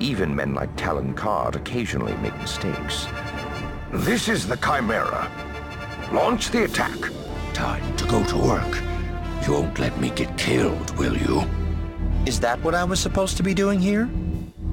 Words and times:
Even 0.00 0.34
men 0.34 0.54
like 0.54 0.74
Talon 0.76 1.14
Karrde 1.14 1.56
occasionally 1.56 2.16
make 2.22 2.34
mistakes. 2.38 3.06
This 3.92 4.30
is 4.30 4.46
the 4.46 4.56
Chimera. 4.56 5.30
Launch 6.10 6.48
the 6.48 6.64
attack. 6.64 6.98
Time 7.52 7.96
to 7.98 8.06
go 8.06 8.24
to 8.24 8.38
work. 8.38 8.82
You 9.46 9.52
won't 9.52 9.78
let 9.78 10.00
me 10.00 10.08
get 10.08 10.38
killed, 10.38 10.96
will 10.96 11.14
you? 11.14 11.42
Is 12.24 12.40
that 12.40 12.58
what 12.62 12.74
I 12.74 12.82
was 12.82 12.98
supposed 12.98 13.36
to 13.36 13.42
be 13.42 13.52
doing 13.52 13.78
here? 13.78 14.08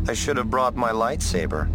I 0.07 0.13
should 0.13 0.37
have 0.37 0.49
brought 0.49 0.77
my 0.77 0.91
lightsaber. 0.91 1.69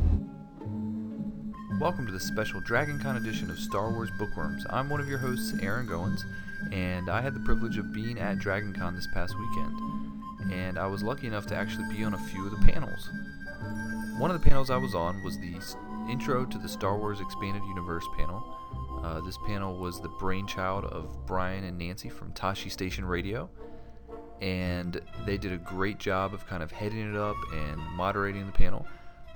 Welcome 1.79 2.07
to 2.07 2.13
the 2.13 2.21
special 2.21 2.63
DragonCon 2.63 3.19
edition 3.19 3.51
of 3.51 3.59
Star 3.59 3.93
Wars 3.93 4.11
Bookworms. 4.19 4.65
I'm 4.71 4.89
one 4.89 5.01
of 5.01 5.09
your 5.11 5.19
hosts, 5.19 5.53
Aaron 5.61 5.87
Goins, 5.87 6.23
and 6.73 7.11
I 7.11 7.21
had 7.21 7.35
the 7.35 7.41
privilege 7.41 7.77
of 7.77 7.93
being 7.93 8.19
at 8.19 8.39
DragonCon 8.39 8.95
this 8.95 9.09
past 9.13 9.35
weekend. 9.39 10.53
And 10.53 10.79
I 10.79 10.87
was 10.87 11.03
lucky 11.03 11.27
enough 11.27 11.47
to 11.49 11.55
actually 11.55 11.95
be 11.95 12.03
on 12.03 12.15
a 12.15 12.19
few 12.19 12.47
of 12.47 12.51
the 12.51 12.73
panels. 12.73 13.11
One 14.19 14.31
of 14.31 14.41
the 14.41 14.49
panels 14.49 14.71
I 14.71 14.77
was 14.77 14.95
on 14.95 15.23
was 15.23 15.39
the 15.39 15.55
Intro 16.09 16.45
to 16.45 16.59
the 16.59 16.69
Star 16.69 16.97
Wars 16.99 17.21
Expanded 17.21 17.63
Universe 17.65 18.07
panel. 18.17 18.43
Uh, 19.03 19.21
this 19.21 19.39
panel 19.47 19.77
was 19.77 20.01
the 20.01 20.09
brainchild 20.09 20.85
of 20.85 21.27
Brian 21.27 21.65
and 21.65 21.79
Nancy 21.79 22.09
from 22.09 22.33
Tosche 22.33 22.71
Station 22.71 23.05
Radio, 23.05 23.51
and 24.41 25.01
they 25.25 25.37
did 25.37 25.53
a 25.53 25.57
great 25.57 25.99
job 25.99 26.35
of 26.35 26.47
kind 26.47 26.63
of 26.63 26.71
heading 26.71 27.13
it 27.13 27.17
up 27.17 27.37
and 27.53 27.79
moderating 27.97 28.47
the 28.47 28.53
panel. 28.53 28.87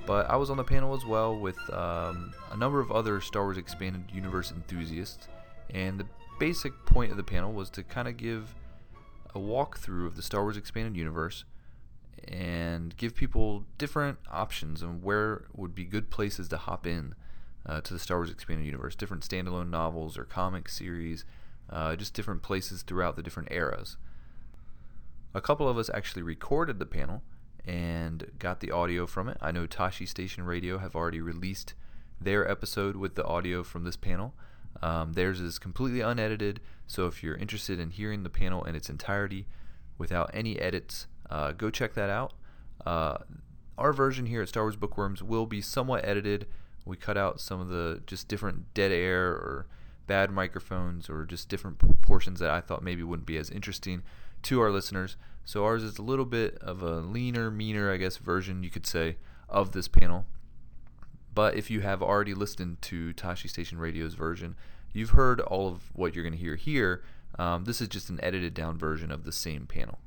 But 0.06 0.30
I 0.30 0.36
was 0.36 0.50
on 0.50 0.56
the 0.56 0.64
panel 0.64 0.94
as 0.94 1.04
well 1.04 1.36
with 1.36 1.58
um, 1.72 2.32
a 2.52 2.56
number 2.56 2.78
of 2.78 2.92
other 2.92 3.20
Star 3.20 3.42
Wars 3.42 3.58
Expanded 3.58 4.04
Universe 4.12 4.52
enthusiasts, 4.52 5.26
and 5.70 5.98
the 5.98 6.06
basic 6.38 6.72
point 6.86 7.10
of 7.10 7.16
the 7.16 7.24
panel 7.24 7.52
was 7.52 7.70
to 7.70 7.82
kind 7.82 8.06
of 8.06 8.16
give 8.16 8.54
a 9.34 9.38
walkthrough 9.38 10.06
of 10.06 10.14
the 10.16 10.22
Star 10.22 10.42
Wars 10.42 10.56
Expanded 10.56 10.96
Universe 10.96 11.44
and 12.28 12.96
give 12.96 13.14
people 13.14 13.64
different 13.78 14.18
options 14.30 14.82
on 14.82 15.02
where 15.02 15.44
would 15.52 15.74
be 15.74 15.84
good 15.84 16.10
places 16.10 16.48
to 16.48 16.56
hop 16.56 16.86
in 16.86 17.14
uh, 17.66 17.80
to 17.80 17.92
the 17.92 17.98
Star 17.98 18.18
Wars 18.18 18.30
Expanded 18.30 18.66
Universe, 18.66 18.94
different 18.94 19.26
standalone 19.28 19.70
novels 19.70 20.16
or 20.16 20.24
comic 20.24 20.68
series, 20.68 21.24
uh, 21.70 21.96
just 21.96 22.14
different 22.14 22.42
places 22.42 22.82
throughout 22.82 23.16
the 23.16 23.22
different 23.22 23.50
eras. 23.50 23.96
A 25.34 25.40
couple 25.40 25.68
of 25.68 25.76
us 25.76 25.90
actually 25.92 26.22
recorded 26.22 26.78
the 26.78 26.86
panel 26.86 27.22
and 27.66 28.30
got 28.38 28.60
the 28.60 28.70
audio 28.70 29.06
from 29.06 29.28
it. 29.28 29.36
I 29.40 29.50
know 29.52 29.66
Tosche 29.66 30.08
Station 30.08 30.44
Radio 30.44 30.78
have 30.78 30.94
already 30.94 31.20
released 31.20 31.74
their 32.20 32.48
episode 32.50 32.96
with 32.96 33.16
the 33.16 33.24
audio 33.24 33.62
from 33.62 33.84
this 33.84 33.96
panel. 33.96 34.34
Um, 34.82 35.14
theirs 35.14 35.40
is 35.40 35.58
completely 35.58 36.00
unedited, 36.00 36.60
so 36.86 37.06
if 37.06 37.22
you're 37.22 37.36
interested 37.36 37.80
in 37.80 37.90
hearing 37.90 38.22
the 38.22 38.30
panel 38.30 38.64
in 38.64 38.74
its 38.74 38.88
entirety 38.88 39.46
without 39.98 40.30
any 40.32 40.58
edits, 40.58 41.06
uh, 41.30 41.52
go 41.52 41.70
check 41.70 41.94
that 41.94 42.10
out. 42.10 42.32
Uh, 42.84 43.18
our 43.78 43.92
version 43.92 44.26
here 44.26 44.42
at 44.42 44.48
Star 44.48 44.64
Wars 44.64 44.76
Bookworms 44.76 45.22
will 45.22 45.46
be 45.46 45.60
somewhat 45.60 46.04
edited. 46.04 46.46
We 46.84 46.96
cut 46.96 47.16
out 47.16 47.40
some 47.40 47.60
of 47.60 47.68
the 47.68 48.00
just 48.06 48.28
different 48.28 48.72
dead 48.74 48.92
air 48.92 49.28
or 49.28 49.66
bad 50.06 50.30
microphones 50.30 51.10
or 51.10 51.24
just 51.24 51.48
different 51.48 51.78
portions 52.00 52.40
that 52.40 52.50
I 52.50 52.60
thought 52.60 52.82
maybe 52.82 53.02
wouldn't 53.02 53.26
be 53.26 53.36
as 53.36 53.50
interesting 53.50 54.02
to 54.42 54.60
our 54.60 54.70
listeners. 54.70 55.16
So 55.44 55.64
ours 55.64 55.82
is 55.82 55.98
a 55.98 56.02
little 56.02 56.24
bit 56.24 56.56
of 56.60 56.82
a 56.82 57.00
leaner, 57.00 57.50
meaner, 57.50 57.92
I 57.92 57.96
guess, 57.96 58.16
version 58.16 58.62
you 58.62 58.70
could 58.70 58.86
say 58.86 59.16
of 59.48 59.72
this 59.72 59.88
panel. 59.88 60.26
But 61.34 61.54
if 61.54 61.70
you 61.70 61.80
have 61.80 62.02
already 62.02 62.34
listened 62.34 62.80
to 62.82 63.12
Tosche 63.12 63.50
Station 63.50 63.78
Radio's 63.78 64.14
version, 64.14 64.56
you've 64.92 65.10
heard 65.10 65.40
all 65.40 65.68
of 65.68 65.90
what 65.92 66.14
you're 66.14 66.24
going 66.24 66.32
to 66.32 66.38
hear 66.38 66.56
here. 66.56 67.02
Um, 67.38 67.64
this 67.64 67.80
is 67.80 67.88
just 67.88 68.08
an 68.08 68.18
edited 68.22 68.54
down 68.54 68.78
version 68.78 69.10
of 69.10 69.24
the 69.24 69.32
same 69.32 69.66
panel. 69.66 69.98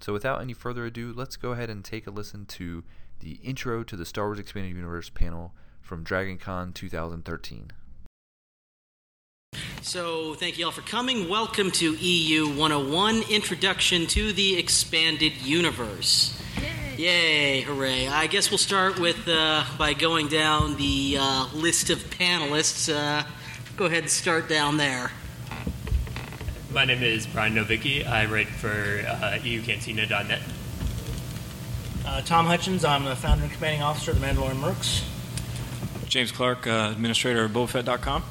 So 0.00 0.12
without 0.12 0.40
any 0.40 0.52
further 0.52 0.86
ado, 0.86 1.12
let's 1.14 1.36
go 1.36 1.52
ahead 1.52 1.70
and 1.70 1.84
take 1.84 2.06
a 2.06 2.10
listen 2.10 2.46
to 2.46 2.84
the 3.20 3.32
intro 3.42 3.82
to 3.82 3.96
the 3.96 4.04
Star 4.04 4.26
Wars 4.26 4.38
Expanded 4.38 4.74
Universe 4.74 5.10
panel 5.10 5.54
from 5.80 6.04
DragonCon 6.04 6.74
2013. 6.74 7.72
So, 9.80 10.34
thank 10.34 10.58
you 10.58 10.66
all 10.66 10.70
for 10.70 10.82
coming. 10.82 11.28
Welcome 11.28 11.70
to 11.72 11.94
EU 11.94 12.48
101 12.48 13.22
Introduction 13.30 14.06
to 14.08 14.32
the 14.32 14.58
Expanded 14.58 15.32
Universe. 15.40 16.38
Yay! 16.60 16.96
Yay 16.98 17.60
hooray! 17.62 18.06
I 18.08 18.26
guess 18.26 18.50
we'll 18.50 18.58
start 18.58 18.98
with 19.00 19.26
uh, 19.26 19.64
by 19.78 19.94
going 19.94 20.28
down 20.28 20.76
the 20.76 21.16
uh, 21.18 21.48
list 21.54 21.90
of 21.90 21.98
panelists. 22.10 22.92
Uh, 22.92 23.24
go 23.76 23.86
ahead 23.86 24.02
and 24.02 24.10
start 24.10 24.48
down 24.48 24.76
there. 24.76 25.10
My 26.70 26.84
name 26.84 27.02
is 27.02 27.26
Brian 27.26 27.54
Novicki. 27.54 28.06
I 28.06 28.26
write 28.26 28.48
for 28.48 28.68
uh, 28.68 29.38
EUCantina.net. 29.38 30.40
Uh, 32.06 32.20
Tom 32.22 32.44
Hutchins. 32.44 32.84
I'm 32.84 33.04
the 33.04 33.16
founder 33.16 33.44
and 33.44 33.52
commanding 33.52 33.82
officer 33.82 34.10
of 34.10 34.20
the 34.20 34.26
Mandalorian 34.26 34.60
Mercs. 34.60 35.02
James 36.08 36.30
Clark, 36.30 36.66
uh, 36.66 36.90
administrator 36.92 37.44
of 37.44 37.52
BobaFett.com. 37.52 38.22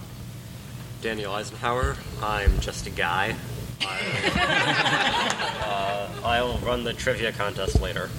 Daniel 1.01 1.33
Eisenhower. 1.33 1.95
I'm 2.21 2.59
just 2.59 2.85
a 2.85 2.91
guy. 2.91 3.35
uh, 3.81 6.09
I'll 6.23 6.59
run 6.59 6.83
the 6.83 6.93
trivia 6.93 7.31
contest 7.31 7.81
later. 7.81 8.09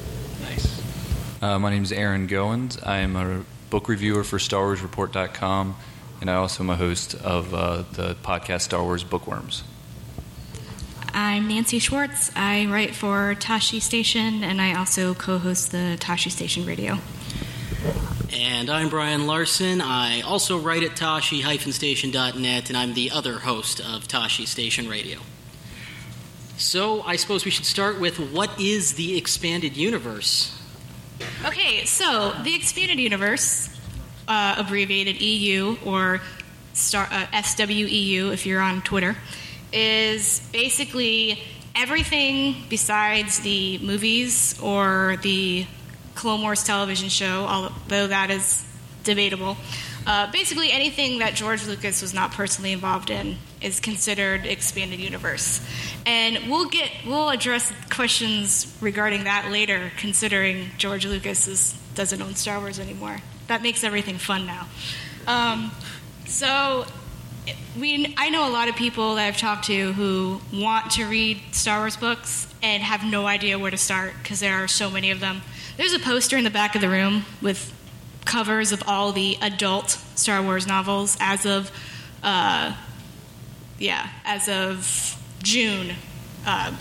Nice. 0.42 0.82
Uh, 1.40 1.60
my 1.60 1.70
name 1.70 1.84
is 1.84 1.92
Aaron 1.92 2.26
Goins. 2.26 2.84
I 2.84 2.98
am 2.98 3.14
a 3.14 3.44
book 3.70 3.88
reviewer 3.88 4.24
for 4.24 4.38
StarWarsReport.com, 4.38 5.76
and 6.20 6.28
I 6.28 6.34
also 6.34 6.64
am 6.64 6.70
a 6.70 6.76
host 6.76 7.14
of 7.14 7.54
uh, 7.54 7.84
the 7.92 8.16
podcast 8.16 8.62
Star 8.62 8.82
Wars 8.82 9.04
Bookworms. 9.04 9.62
I'm 11.20 11.48
Nancy 11.48 11.80
Schwartz. 11.80 12.30
I 12.36 12.66
write 12.66 12.94
for 12.94 13.34
Tosche 13.34 13.82
Station, 13.82 14.44
and 14.44 14.60
I 14.60 14.74
also 14.74 15.14
co-host 15.14 15.72
the 15.72 15.96
Tosche 15.98 16.30
Station 16.30 16.64
Radio. 16.64 16.98
And 18.32 18.70
I'm 18.70 18.88
Brian 18.88 19.26
Larson. 19.26 19.80
I 19.80 20.20
also 20.20 20.60
write 20.60 20.84
at 20.84 20.92
Tosche-Station.net, 20.92 22.68
and 22.68 22.78
I'm 22.78 22.94
the 22.94 23.10
other 23.10 23.40
host 23.40 23.80
of 23.80 24.06
Tosche 24.06 24.46
Station 24.46 24.88
Radio. 24.88 25.18
So 26.56 27.02
I 27.02 27.16
suppose 27.16 27.44
we 27.44 27.50
should 27.50 27.66
start 27.66 27.98
with 27.98 28.18
what 28.32 28.60
is 28.60 28.94
the 28.94 29.18
expanded 29.18 29.76
universe? 29.76 30.56
Okay, 31.44 31.84
so 31.84 32.32
the 32.44 32.54
expanded 32.54 33.00
universe, 33.00 33.76
uh, 34.28 34.54
abbreviated 34.56 35.20
EU 35.20 35.78
or 35.84 36.20
star, 36.74 37.08
uh, 37.10 37.26
SWEU 37.32 38.32
if 38.32 38.46
you're 38.46 38.60
on 38.60 38.82
Twitter, 38.82 39.16
is 39.72 40.40
basically 40.52 41.42
everything 41.74 42.56
besides 42.68 43.40
the 43.40 43.78
movies 43.78 44.58
or 44.60 45.16
the 45.22 45.66
Clone 46.14 46.42
Wars 46.42 46.64
television 46.64 47.08
show, 47.08 47.46
although 47.48 48.08
that 48.08 48.30
is 48.30 48.64
debatable. 49.04 49.56
Uh, 50.06 50.30
basically, 50.32 50.72
anything 50.72 51.18
that 51.18 51.34
George 51.34 51.66
Lucas 51.66 52.02
was 52.02 52.14
not 52.14 52.32
personally 52.32 52.72
involved 52.72 53.10
in 53.10 53.36
is 53.60 53.78
considered 53.78 54.46
expanded 54.46 54.98
universe, 54.98 55.60
and 56.06 56.50
we'll 56.50 56.68
get 56.68 56.90
we'll 57.06 57.28
address 57.28 57.72
questions 57.90 58.76
regarding 58.80 59.24
that 59.24 59.50
later. 59.50 59.92
Considering 59.98 60.70
George 60.78 61.04
Lucas 61.04 61.46
is, 61.46 61.78
doesn't 61.94 62.22
own 62.22 62.34
Star 62.36 62.58
Wars 62.58 62.78
anymore, 62.78 63.18
that 63.48 63.62
makes 63.62 63.84
everything 63.84 64.16
fun 64.16 64.46
now. 64.46 64.66
Um, 65.26 65.72
so 66.26 66.86
we 67.78 68.14
I 68.16 68.30
know 68.30 68.48
a 68.48 68.52
lot 68.52 68.68
of 68.68 68.76
people 68.76 69.16
that 69.16 69.26
I've 69.26 69.36
talked 69.36 69.66
to 69.66 69.92
who 69.92 70.40
want 70.52 70.92
to 70.92 71.06
read 71.06 71.40
Star 71.52 71.80
Wars 71.80 71.96
books 71.96 72.52
and 72.62 72.82
have 72.82 73.04
no 73.04 73.26
idea 73.26 73.58
where 73.58 73.70
to 73.70 73.76
start 73.76 74.14
because 74.22 74.40
there 74.40 74.62
are 74.62 74.68
so 74.68 74.90
many 74.90 75.10
of 75.10 75.20
them. 75.20 75.42
There's 75.76 75.92
a 75.92 75.98
poster 75.98 76.36
in 76.36 76.44
the 76.44 76.50
back 76.50 76.74
of 76.74 76.80
the 76.80 76.88
room 76.88 77.24
with 77.40 77.72
covers 78.24 78.72
of 78.72 78.82
all 78.86 79.12
the 79.12 79.38
adult 79.40 79.90
Star 80.14 80.42
Wars 80.42 80.66
novels 80.66 81.16
as 81.20 81.46
of, 81.46 81.70
uh, 82.22 82.74
yeah, 83.78 84.08
as 84.24 84.48
of 84.48 85.16
June. 85.42 85.94
Uh, 86.44 86.76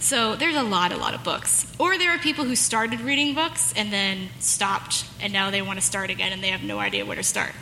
so 0.00 0.34
there's 0.34 0.56
a 0.56 0.62
lot, 0.62 0.90
a 0.90 0.96
lot 0.96 1.14
of 1.14 1.22
books. 1.22 1.72
Or 1.78 1.96
there 1.96 2.10
are 2.10 2.18
people 2.18 2.44
who 2.44 2.56
started 2.56 3.00
reading 3.00 3.34
books 3.34 3.72
and 3.76 3.92
then 3.92 4.30
stopped, 4.40 5.04
and 5.20 5.32
now 5.32 5.50
they 5.50 5.62
want 5.62 5.78
to 5.78 5.84
start 5.84 6.10
again 6.10 6.32
and 6.32 6.42
they 6.42 6.48
have 6.48 6.62
no 6.62 6.80
idea 6.80 7.06
where 7.06 7.16
to 7.16 7.22
start. 7.22 7.52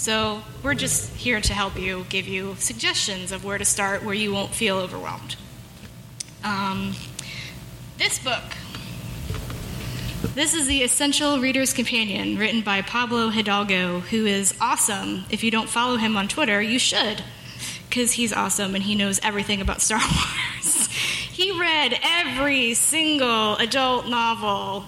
So 0.00 0.40
we're 0.62 0.72
just 0.72 1.12
here 1.14 1.42
to 1.42 1.52
help 1.52 1.78
you, 1.78 2.06
give 2.08 2.26
you 2.26 2.56
suggestions 2.58 3.32
of 3.32 3.44
where 3.44 3.58
to 3.58 3.66
start 3.66 4.02
where 4.02 4.14
you 4.14 4.32
won't 4.32 4.54
feel 4.54 4.78
overwhelmed. 4.78 5.36
Um, 6.42 6.94
this 7.98 8.18
book. 8.18 8.42
This 10.34 10.54
is 10.54 10.66
the 10.66 10.82
Essential 10.84 11.38
Reader's 11.38 11.74
Companion, 11.74 12.38
written 12.38 12.62
by 12.62 12.80
Pablo 12.80 13.28
Hidalgo, 13.28 14.00
who 14.00 14.24
is 14.24 14.54
awesome. 14.58 15.24
If 15.28 15.44
you 15.44 15.50
don't 15.50 15.68
follow 15.68 15.96
him 15.96 16.16
on 16.16 16.28
Twitter, 16.28 16.62
you 16.62 16.78
should, 16.78 17.22
because 17.90 18.12
he's 18.12 18.32
awesome 18.32 18.74
and 18.74 18.82
he 18.82 18.94
knows 18.94 19.20
everything 19.22 19.60
about 19.60 19.82
Star 19.82 19.98
Wars. 20.00 20.86
he 20.86 21.60
read 21.60 21.94
every 22.02 22.72
single 22.72 23.58
adult 23.58 24.08
novel 24.08 24.86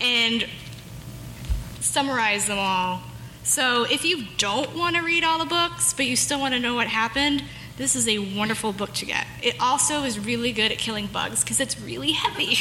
and 0.00 0.46
summarized 1.80 2.46
them 2.46 2.58
all 2.58 3.02
so 3.46 3.84
if 3.84 4.04
you 4.04 4.24
don't 4.38 4.74
want 4.74 4.96
to 4.96 5.02
read 5.02 5.22
all 5.22 5.38
the 5.38 5.46
books, 5.46 5.92
but 5.94 6.04
you 6.04 6.16
still 6.16 6.40
want 6.40 6.52
to 6.54 6.58
know 6.58 6.74
what 6.74 6.88
happened, 6.88 7.44
this 7.76 7.94
is 7.94 8.08
a 8.08 8.18
wonderful 8.18 8.72
book 8.72 8.92
to 8.94 9.06
get. 9.06 9.24
It 9.40 9.54
also 9.60 10.02
is 10.02 10.18
really 10.18 10.50
good 10.50 10.72
at 10.72 10.78
killing 10.78 11.06
bugs 11.06 11.44
because 11.44 11.60
it's 11.60 11.80
really 11.80 12.10
heavy. 12.10 12.58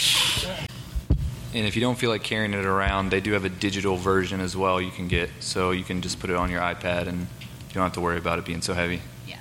and 1.56 1.66
if 1.66 1.76
you 1.76 1.82
don't 1.82 1.98
feel 1.98 2.12
like 2.12 2.22
carrying 2.22 2.54
it 2.54 2.66
around, 2.66 3.10
they 3.10 3.20
do 3.20 3.32
have 3.32 3.46
a 3.46 3.50
digital 3.50 3.96
version 3.98 4.40
as 4.40 4.56
well 4.56 4.80
you 4.80 4.92
can 4.92 5.08
get. 5.08 5.32
So 5.40 5.72
you 5.72 5.84
can 5.84 6.04
just 6.04 6.20
put 6.20 6.30
it 6.30 6.36
on 6.36 6.52
your 6.52 6.62
iPad 6.62 7.08
and 7.08 7.22
you 7.22 7.74
don't 7.74 7.84
have 7.84 7.94
to 7.94 8.02
worry 8.02 8.20
about 8.20 8.38
it 8.38 8.46
being 8.46 8.62
so 8.62 8.76
heavy. 8.76 9.02
Yeah. 9.28 9.38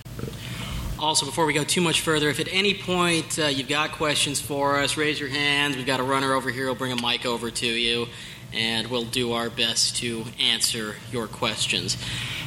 Also, 0.98 1.26
before 1.26 1.44
we 1.44 1.52
go 1.52 1.64
too 1.64 1.82
much 1.82 2.00
further, 2.00 2.30
if 2.30 2.40
at 2.40 2.48
any 2.50 2.72
point 2.72 3.38
uh, 3.38 3.48
you've 3.48 3.68
got 3.68 3.92
questions 3.92 4.40
for 4.40 4.78
us, 4.78 4.96
raise 4.96 5.20
your 5.20 5.28
hands. 5.28 5.76
We've 5.76 5.84
got 5.84 6.00
a 6.00 6.04
runner 6.04 6.32
over 6.32 6.50
here. 6.50 6.64
We'll 6.64 6.74
bring 6.74 6.92
a 6.92 7.02
mic 7.02 7.26
over 7.26 7.50
to 7.50 7.66
you, 7.66 8.06
and 8.54 8.88
we'll 8.88 9.04
do 9.04 9.32
our 9.32 9.50
best 9.50 9.96
to 9.96 10.24
answer 10.40 10.96
your 11.10 11.26
questions. 11.26 11.96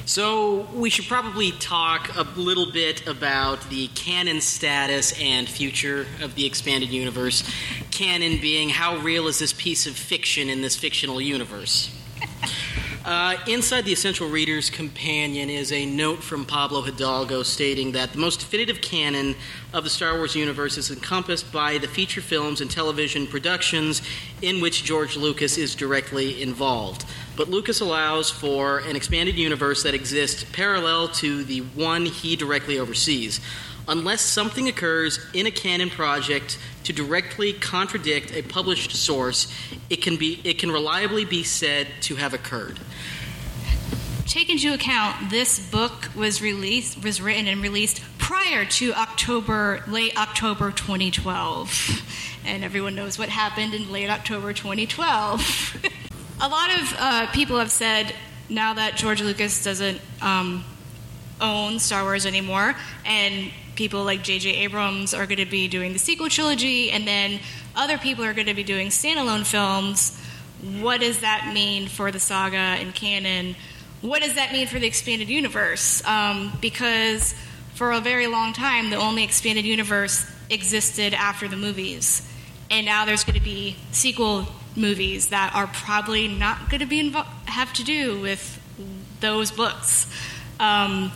So, 0.05 0.67
we 0.73 0.89
should 0.89 1.05
probably 1.05 1.51
talk 1.51 2.15
a 2.15 2.23
little 2.39 2.71
bit 2.71 3.05
about 3.07 3.69
the 3.69 3.87
canon 3.89 4.39
status 4.39 5.13
and 5.19 5.49
future 5.49 6.07
of 6.21 6.35
the 6.35 6.45
expanded 6.45 6.89
universe. 6.89 7.43
Canon 7.91 8.39
being 8.39 8.69
how 8.69 8.97
real 8.97 9.27
is 9.27 9.39
this 9.39 9.51
piece 9.51 9.85
of 9.85 9.97
fiction 9.97 10.47
in 10.47 10.61
this 10.61 10.77
fictional 10.77 11.19
universe? 11.19 11.93
Uh, 13.07 13.37
inside 13.47 13.85
the 13.85 13.93
Essential 13.93 14.27
Reader's 14.27 14.69
Companion 14.69 15.49
is 15.49 15.71
a 15.71 15.85
note 15.85 16.21
from 16.21 16.43
Pablo 16.43 16.81
Hidalgo 16.81 17.41
stating 17.41 17.93
that 17.93 18.11
the 18.11 18.17
most 18.17 18.41
definitive 18.41 18.81
canon 18.81 19.33
of 19.71 19.85
the 19.85 19.89
Star 19.89 20.17
Wars 20.17 20.35
universe 20.35 20.77
is 20.77 20.91
encompassed 20.91 21.49
by 21.49 21.77
the 21.77 21.87
feature 21.87 22.19
films 22.19 22.59
and 22.59 22.69
television 22.69 23.25
productions 23.25 24.01
in 24.41 24.59
which 24.59 24.83
George 24.83 25.15
Lucas 25.15 25.57
is 25.57 25.73
directly 25.73 26.41
involved. 26.41 27.05
But 27.37 27.49
Lucas 27.49 27.79
allows 27.79 28.29
for 28.29 28.79
an 28.79 28.97
expanded 28.97 29.35
universe 29.35 29.83
that 29.83 29.93
exists 29.93 30.43
parallel 30.51 31.07
to 31.07 31.45
the 31.45 31.61
one 31.61 32.07
he 32.07 32.35
directly 32.35 32.77
oversees. 32.77 33.39
Unless 33.89 34.21
something 34.21 34.67
occurs 34.67 35.19
in 35.33 35.45
a 35.45 35.51
canon 35.51 35.89
project 35.89 36.59
to 36.83 36.91
directly 36.91 37.53
contradict 37.53 38.33
a 38.33 38.41
published 38.41 38.91
source, 38.91 39.53
it 39.89 40.01
can 40.01 40.17
be 40.17 40.41
it 40.43 40.59
can 40.59 40.71
reliably 40.71 41.23
be 41.23 41.43
said 41.43 41.87
to 42.01 42.15
have 42.15 42.33
occurred. 42.33 42.79
Take 44.25 44.49
into 44.49 44.73
account 44.73 45.29
this 45.29 45.71
book 45.71 46.09
was 46.15 46.41
released 46.41 47.01
was 47.01 47.21
written 47.21 47.47
and 47.47 47.61
released 47.61 48.01
prior 48.17 48.65
to 48.65 48.93
October 48.93 49.83
late 49.87 50.17
October 50.17 50.71
2012. 50.71 52.41
And 52.45 52.63
everyone 52.63 52.93
knows 52.93 53.17
what 53.17 53.29
happened 53.29 53.73
in 53.73 53.89
late 53.89 54.09
October 54.09 54.51
2012. 54.51 55.77
a 56.41 56.47
lot 56.49 56.69
of 56.71 56.95
uh, 56.97 57.27
people 57.31 57.57
have 57.57 57.71
said 57.71 58.13
now 58.49 58.73
that 58.73 58.97
George 58.97 59.21
Lucas 59.21 59.63
doesn't 59.63 60.01
um, 60.21 60.63
own 61.41 61.79
Star 61.79 62.03
Wars 62.03 62.25
anymore, 62.25 62.75
and 63.05 63.51
people 63.75 64.03
like 64.03 64.23
J.J. 64.23 64.49
Abrams 64.49 65.13
are 65.13 65.25
going 65.25 65.37
to 65.37 65.45
be 65.45 65.67
doing 65.67 65.93
the 65.93 65.99
sequel 65.99 66.29
trilogy, 66.29 66.91
and 66.91 67.07
then 67.07 67.39
other 67.75 67.97
people 67.97 68.25
are 68.25 68.33
going 68.33 68.47
to 68.47 68.53
be 68.53 68.63
doing 68.63 68.87
standalone 68.87 69.45
films. 69.45 70.19
What 70.81 71.01
does 71.01 71.21
that 71.21 71.51
mean 71.53 71.87
for 71.87 72.11
the 72.11 72.19
saga 72.19 72.57
and 72.57 72.93
canon? 72.93 73.55
What 74.01 74.21
does 74.21 74.35
that 74.35 74.51
mean 74.51 74.67
for 74.67 74.79
the 74.79 74.87
expanded 74.87 75.29
universe? 75.29 76.03
Um, 76.05 76.51
because 76.61 77.35
for 77.75 77.91
a 77.91 77.99
very 77.99 78.27
long 78.27 78.53
time, 78.53 78.89
the 78.89 78.95
only 78.95 79.23
expanded 79.23 79.65
universe 79.65 80.25
existed 80.49 81.13
after 81.13 81.47
the 81.47 81.57
movies. 81.57 82.27
And 82.71 82.85
now 82.85 83.05
there's 83.05 83.23
going 83.23 83.37
to 83.37 83.43
be 83.43 83.75
sequel 83.91 84.47
movies 84.75 85.27
that 85.27 85.53
are 85.53 85.67
probably 85.67 86.27
not 86.27 86.69
going 86.69 86.79
to 86.79 86.85
be 86.85 87.11
invo- 87.11 87.25
have 87.45 87.73
to 87.73 87.83
do 87.83 88.19
with 88.19 88.61
those 89.19 89.51
books. 89.51 90.11
Um, 90.59 91.11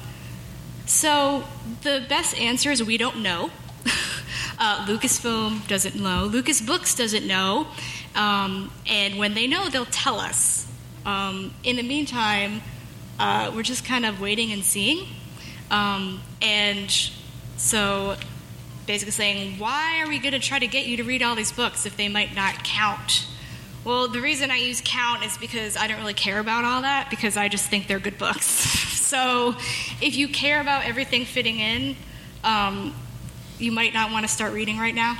so 0.91 1.43
the 1.83 2.05
best 2.09 2.37
answer 2.37 2.69
is 2.69 2.83
we 2.83 2.97
don't 2.97 3.21
know. 3.21 3.49
uh, 4.59 4.85
Lucasfilm 4.85 5.65
doesn't 5.67 5.95
know. 5.95 6.25
Lucas 6.25 6.59
Books 6.59 6.95
doesn't 6.95 7.25
know. 7.25 7.67
Um, 8.13 8.71
and 8.85 9.17
when 9.17 9.33
they 9.33 9.47
know, 9.47 9.69
they'll 9.69 9.85
tell 9.85 10.19
us. 10.19 10.67
Um, 11.05 11.53
in 11.63 11.77
the 11.77 11.83
meantime, 11.83 12.61
uh, 13.17 13.53
we're 13.55 13.63
just 13.63 13.85
kind 13.85 14.05
of 14.05 14.19
waiting 14.19 14.51
and 14.51 14.63
seeing. 14.65 15.07
Um, 15.71 16.21
and 16.41 16.91
so 17.55 18.17
basically 18.85 19.11
saying, 19.11 19.59
why 19.59 20.01
are 20.01 20.09
we 20.09 20.19
going 20.19 20.33
to 20.33 20.39
try 20.39 20.59
to 20.59 20.67
get 20.67 20.87
you 20.87 20.97
to 20.97 21.03
read 21.03 21.23
all 21.23 21.35
these 21.35 21.53
books 21.53 21.85
if 21.85 21.95
they 21.95 22.09
might 22.09 22.35
not 22.35 22.65
count? 22.65 23.27
Well, 23.85 24.09
the 24.09 24.19
reason 24.19 24.51
I 24.51 24.57
use 24.57 24.81
count 24.83 25.23
is 25.23 25.37
because 25.37 25.77
I 25.77 25.87
don't 25.87 25.99
really 25.99 26.13
care 26.13 26.39
about 26.39 26.65
all 26.65 26.81
that 26.81 27.09
because 27.09 27.37
I 27.37 27.47
just 27.47 27.69
think 27.69 27.87
they're 27.87 27.99
good 27.99 28.17
books. 28.17 28.97
so 29.11 29.53
if 30.01 30.15
you 30.15 30.29
care 30.29 30.61
about 30.61 30.85
everything 30.85 31.25
fitting 31.25 31.59
in, 31.59 31.97
um, 32.45 32.95
you 33.59 33.69
might 33.69 33.93
not 33.93 34.09
want 34.09 34.25
to 34.25 34.31
start 34.31 34.53
reading 34.53 34.77
right 34.77 34.95
now. 34.95 35.17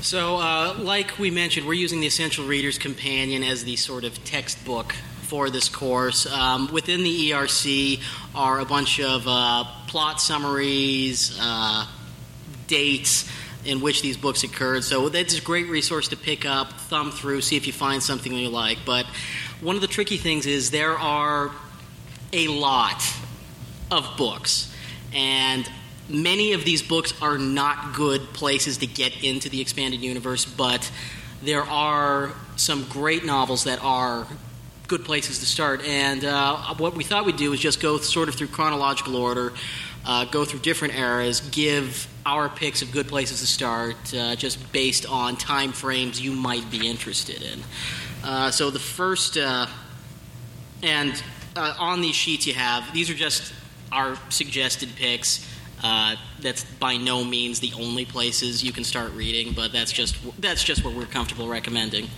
So, 0.00 0.38
uh, 0.38 0.74
like 0.80 1.16
we 1.16 1.30
mentioned, 1.30 1.64
we're 1.64 1.74
using 1.74 2.00
the 2.00 2.08
Essential 2.08 2.44
Reader's 2.44 2.76
Companion 2.76 3.44
as 3.44 3.62
the 3.62 3.76
sort 3.76 4.02
of 4.02 4.24
textbook 4.24 4.94
for 5.22 5.48
this 5.48 5.68
course. 5.68 6.26
Um, 6.26 6.72
within 6.72 7.04
the 7.04 7.30
ERC 7.30 8.00
are 8.34 8.58
a 8.58 8.64
bunch 8.64 8.98
of 8.98 9.28
uh, 9.28 9.62
plot 9.86 10.20
summaries, 10.20 11.38
uh, 11.40 11.86
dates 12.66 13.30
in 13.64 13.80
which 13.80 14.02
these 14.02 14.16
books 14.16 14.42
occurred. 14.42 14.82
So 14.82 15.08
that's 15.08 15.38
a 15.38 15.40
great 15.40 15.68
resource 15.68 16.08
to 16.08 16.16
pick 16.16 16.44
up, 16.44 16.72
thumb 16.72 17.12
through, 17.12 17.42
see 17.42 17.56
if 17.56 17.68
you 17.68 17.72
find 17.72 18.02
something 18.02 18.32
you 18.32 18.48
like. 18.48 18.78
But 18.84 19.06
one 19.60 19.76
of 19.76 19.82
the 19.82 19.88
tricky 19.88 20.16
things 20.16 20.46
is 20.46 20.72
there 20.72 20.98
are 20.98 21.52
a 22.32 22.48
lot 22.48 23.02
of 23.90 24.16
books, 24.16 24.72
and 25.14 25.68
many 26.08 26.52
of 26.52 26.64
these 26.64 26.82
books 26.82 27.14
are 27.20 27.38
not 27.38 27.94
good 27.94 28.32
places 28.32 28.78
to 28.78 28.86
get 28.86 29.24
into 29.24 29.48
the 29.48 29.60
expanded 29.60 30.00
universe, 30.00 30.44
but 30.44 30.90
there 31.42 31.62
are 31.62 32.32
some 32.56 32.84
great 32.88 33.24
novels 33.24 33.64
that 33.64 33.82
are 33.82 34.26
good 34.88 35.04
places 35.04 35.38
to 35.38 35.46
start. 35.46 35.84
And 35.84 36.24
uh, 36.24 36.74
what 36.74 36.94
we 36.94 37.04
thought 37.04 37.26
we'd 37.26 37.36
do 37.36 37.52
is 37.52 37.60
just 37.60 37.80
go 37.80 37.98
sort 37.98 38.28
of 38.28 38.34
through 38.34 38.48
chronological 38.48 39.16
order, 39.16 39.52
uh, 40.06 40.24
go 40.24 40.44
through 40.44 40.60
different 40.60 40.94
eras, 40.94 41.40
give 41.40 42.08
our 42.24 42.48
picks 42.48 42.82
of 42.82 42.90
good 42.90 43.06
places 43.06 43.40
to 43.40 43.46
start, 43.46 43.96
uh, 44.14 44.34
just 44.34 44.72
based 44.72 45.06
on 45.06 45.36
time 45.36 45.72
frames 45.72 46.20
you 46.20 46.32
might 46.32 46.68
be 46.70 46.88
interested 46.88 47.42
in. 47.42 47.60
Uh, 48.24 48.50
so 48.50 48.70
the 48.70 48.78
first, 48.78 49.36
uh, 49.36 49.66
and 50.82 51.22
uh, 51.58 51.74
on 51.78 52.00
these 52.00 52.14
sheets 52.14 52.46
you 52.46 52.54
have, 52.54 52.92
these 52.94 53.10
are 53.10 53.14
just 53.14 53.52
our 53.90 54.16
suggested 54.30 54.88
picks. 54.96 55.46
Uh, 55.82 56.16
that's 56.40 56.64
by 56.64 56.96
no 56.96 57.22
means 57.22 57.60
the 57.60 57.72
only 57.74 58.04
places 58.04 58.64
you 58.64 58.72
can 58.72 58.82
start 58.82 59.12
reading, 59.12 59.52
but 59.52 59.72
that's 59.72 59.92
just 59.92 60.16
that's 60.40 60.64
just 60.64 60.84
what 60.84 60.94
we're 60.94 61.06
comfortable 61.06 61.48
recommending. 61.48 62.08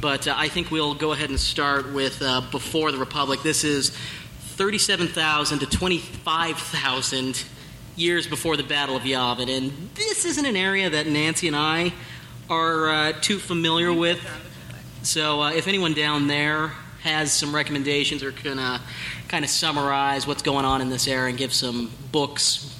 But 0.00 0.28
uh, 0.28 0.34
I 0.36 0.48
think 0.48 0.70
we'll 0.70 0.94
go 0.94 1.12
ahead 1.12 1.30
and 1.30 1.40
start 1.40 1.92
with 1.92 2.22
uh, 2.22 2.42
Before 2.52 2.92
the 2.92 2.98
Republic. 2.98 3.42
This 3.42 3.64
is 3.64 3.90
37,000 4.56 5.60
to 5.60 5.66
25,000 5.66 7.44
years 7.96 8.26
before 8.26 8.56
the 8.56 8.62
Battle 8.62 8.96
of 8.96 9.02
Yavin, 9.02 9.48
and 9.48 9.90
this 9.94 10.24
isn't 10.24 10.46
an 10.46 10.56
area 10.56 10.88
that 10.90 11.06
Nancy 11.06 11.48
and 11.48 11.56
I 11.56 11.92
are 12.48 12.88
uh, 12.88 13.12
too 13.20 13.38
familiar 13.38 13.92
with. 13.92 14.20
So 15.02 15.40
uh, 15.40 15.52
if 15.52 15.66
anyone 15.66 15.94
down 15.94 16.28
there 16.28 16.72
has 17.06 17.32
some 17.32 17.54
recommendations 17.54 18.22
or 18.22 18.32
can 18.32 18.58
uh, 18.58 18.78
kind 19.28 19.44
of 19.44 19.50
summarize 19.50 20.26
what's 20.26 20.42
going 20.42 20.64
on 20.64 20.80
in 20.80 20.90
this 20.90 21.06
era 21.06 21.28
and 21.28 21.38
give 21.38 21.52
some 21.52 21.90
books, 22.12 22.74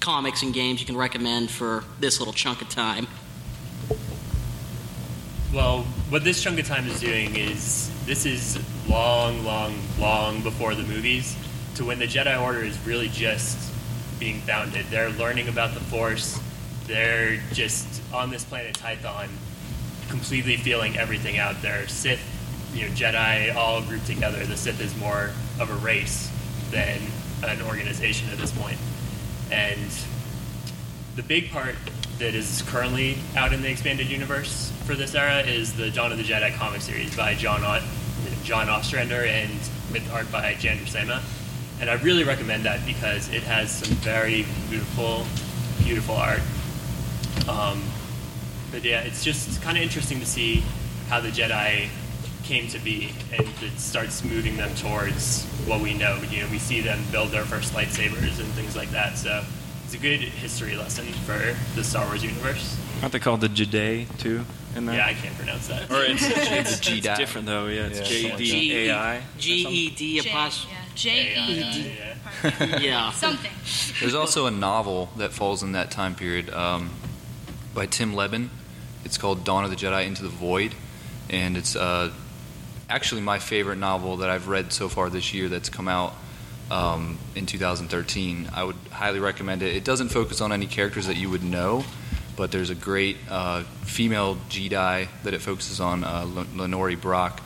comics, 0.00 0.42
and 0.42 0.54
games 0.54 0.80
you 0.80 0.86
can 0.86 0.96
recommend 0.96 1.50
for 1.50 1.84
this 2.00 2.18
little 2.18 2.32
chunk 2.32 2.62
of 2.62 2.68
time. 2.68 3.06
Well, 5.52 5.82
what 6.08 6.24
this 6.24 6.42
chunk 6.42 6.58
of 6.58 6.66
time 6.66 6.86
is 6.86 7.00
doing 7.00 7.36
is 7.36 7.90
this 8.04 8.26
is 8.26 8.58
long, 8.88 9.44
long, 9.44 9.78
long 9.98 10.42
before 10.42 10.74
the 10.74 10.82
movies 10.82 11.36
to 11.76 11.84
when 11.84 11.98
the 11.98 12.06
Jedi 12.06 12.40
Order 12.40 12.62
is 12.62 12.78
really 12.86 13.08
just 13.08 13.72
being 14.18 14.40
founded. 14.40 14.86
They're 14.90 15.10
learning 15.10 15.48
about 15.48 15.74
the 15.74 15.80
Force. 15.80 16.40
They're 16.86 17.38
just 17.52 18.02
on 18.12 18.30
this 18.30 18.44
planet 18.44 18.74
Tython, 18.78 19.28
completely 20.08 20.56
feeling 20.56 20.96
everything 20.96 21.38
out 21.38 21.60
there. 21.62 21.86
Sith, 21.88 22.20
you 22.76 22.86
know, 22.86 22.94
Jedi 22.94 23.54
all 23.54 23.82
grouped 23.82 24.06
together. 24.06 24.44
The 24.44 24.56
Sith 24.56 24.80
is 24.80 24.94
more 24.96 25.30
of 25.58 25.70
a 25.70 25.74
race 25.76 26.30
than 26.70 27.00
an 27.42 27.62
organization 27.62 28.28
at 28.30 28.38
this 28.38 28.52
point. 28.52 28.78
And 29.50 29.90
the 31.14 31.22
big 31.22 31.50
part 31.50 31.76
that 32.18 32.34
is 32.34 32.62
currently 32.66 33.18
out 33.36 33.52
in 33.52 33.62
the 33.62 33.70
expanded 33.70 34.08
universe 34.08 34.72
for 34.84 34.94
this 34.94 35.14
era 35.14 35.40
is 35.40 35.74
the 35.74 35.90
Dawn 35.90 36.12
of 36.12 36.18
the 36.18 36.24
Jedi 36.24 36.54
comic 36.54 36.82
series 36.82 37.16
by 37.16 37.34
John 37.34 37.62
o- 37.64 37.82
John 38.44 38.68
Ostrander 38.68 39.24
and 39.24 39.58
with 39.92 40.10
art 40.12 40.30
by 40.30 40.54
Jan 40.54 40.78
Duursma. 40.78 41.22
And 41.80 41.90
I 41.90 41.94
really 41.94 42.24
recommend 42.24 42.64
that 42.64 42.84
because 42.86 43.28
it 43.32 43.42
has 43.42 43.70
some 43.70 43.94
very 43.96 44.46
beautiful, 44.68 45.26
beautiful 45.82 46.16
art. 46.16 46.40
Um, 47.48 47.82
but 48.70 48.82
yeah, 48.82 49.00
it's 49.00 49.22
just 49.22 49.60
kind 49.62 49.76
of 49.76 49.82
interesting 49.82 50.20
to 50.20 50.26
see 50.26 50.62
how 51.08 51.20
the 51.20 51.28
Jedi 51.28 51.88
came 52.46 52.68
to 52.68 52.78
be, 52.78 53.12
and 53.32 53.46
it 53.62 53.78
starts 53.78 54.24
moving 54.24 54.56
them 54.56 54.72
towards 54.76 55.44
what 55.66 55.80
we 55.80 55.94
know. 55.94 56.16
You 56.30 56.42
know, 56.42 56.48
we 56.50 56.58
see 56.58 56.80
them 56.80 57.00
build 57.10 57.30
their 57.30 57.44
first 57.44 57.72
lightsabers 57.74 58.38
and 58.38 58.48
things 58.54 58.76
like 58.76 58.90
that. 58.90 59.18
So 59.18 59.44
it's 59.84 59.94
a 59.94 59.98
good 59.98 60.20
history 60.20 60.76
lesson 60.76 61.06
for 61.26 61.56
the 61.74 61.82
Star 61.84 62.06
Wars 62.06 62.22
universe. 62.22 62.78
Aren't 63.02 63.12
they 63.12 63.18
called 63.18 63.40
the 63.40 63.48
Jedi 63.48 64.06
too? 64.18 64.44
in 64.76 64.84
that? 64.86 64.96
Yeah, 64.96 65.06
I 65.06 65.14
can't 65.14 65.34
pronounce 65.36 65.68
that. 65.68 65.90
Or 65.90 66.02
it's, 66.04 66.22
it's, 66.28 66.36
It's 66.50 66.72
it's, 66.78 66.88
Jedi. 66.88 67.16
different 67.16 67.46
though. 67.46 67.66
Yeah, 67.66 67.86
it's 67.86 67.98
Yeah, 67.98 68.04
J 68.04 68.22
something 68.28 68.38
D 68.46 68.88
A 68.88 68.94
I. 68.94 69.22
G 69.38 69.66
E 69.68 69.90
D 69.90 70.20
J- 70.20 70.28
apostrophe. 70.30 70.74
yeah, 70.74 70.94
J 70.94 71.34
E 71.48 71.72
D. 71.72 72.86
Yeah. 72.86 73.10
Something. 73.12 73.50
There's 74.00 74.14
also 74.14 74.46
a 74.46 74.50
novel 74.50 75.08
that 75.16 75.32
falls 75.32 75.62
in 75.62 75.72
that 75.72 75.90
time 75.90 76.14
period 76.14 76.50
um, 76.50 76.90
by 77.74 77.86
Tim 77.86 78.14
Lebbon. 78.14 78.50
It's 79.04 79.16
called 79.18 79.44
Dawn 79.44 79.64
of 79.64 79.70
the 79.70 79.76
Jedi 79.76 80.06
Into 80.06 80.22
the 80.22 80.28
Void, 80.28 80.74
and 81.30 81.56
it's 81.56 81.74
uh, 81.76 82.12
actually 82.88 83.20
my 83.20 83.38
favorite 83.38 83.76
novel 83.76 84.18
that 84.18 84.30
I've 84.30 84.48
read 84.48 84.72
so 84.72 84.88
far 84.88 85.10
this 85.10 85.34
year 85.34 85.48
that's 85.48 85.68
come 85.68 85.88
out 85.88 86.14
um, 86.70 87.18
in 87.34 87.46
2013. 87.46 88.50
I 88.54 88.64
would 88.64 88.76
highly 88.90 89.20
recommend 89.20 89.62
it. 89.62 89.74
It 89.74 89.84
doesn't 89.84 90.08
focus 90.08 90.40
on 90.40 90.52
any 90.52 90.66
characters 90.66 91.06
that 91.06 91.16
you 91.16 91.30
would 91.30 91.42
know, 91.42 91.84
but 92.36 92.52
there's 92.52 92.70
a 92.70 92.74
great 92.74 93.16
uh, 93.28 93.62
female 93.82 94.36
Jedi 94.48 95.08
that 95.24 95.34
it 95.34 95.40
focuses 95.40 95.80
on, 95.80 96.04
uh, 96.04 96.24
Lanoree 96.24 97.00
Brock. 97.00 97.42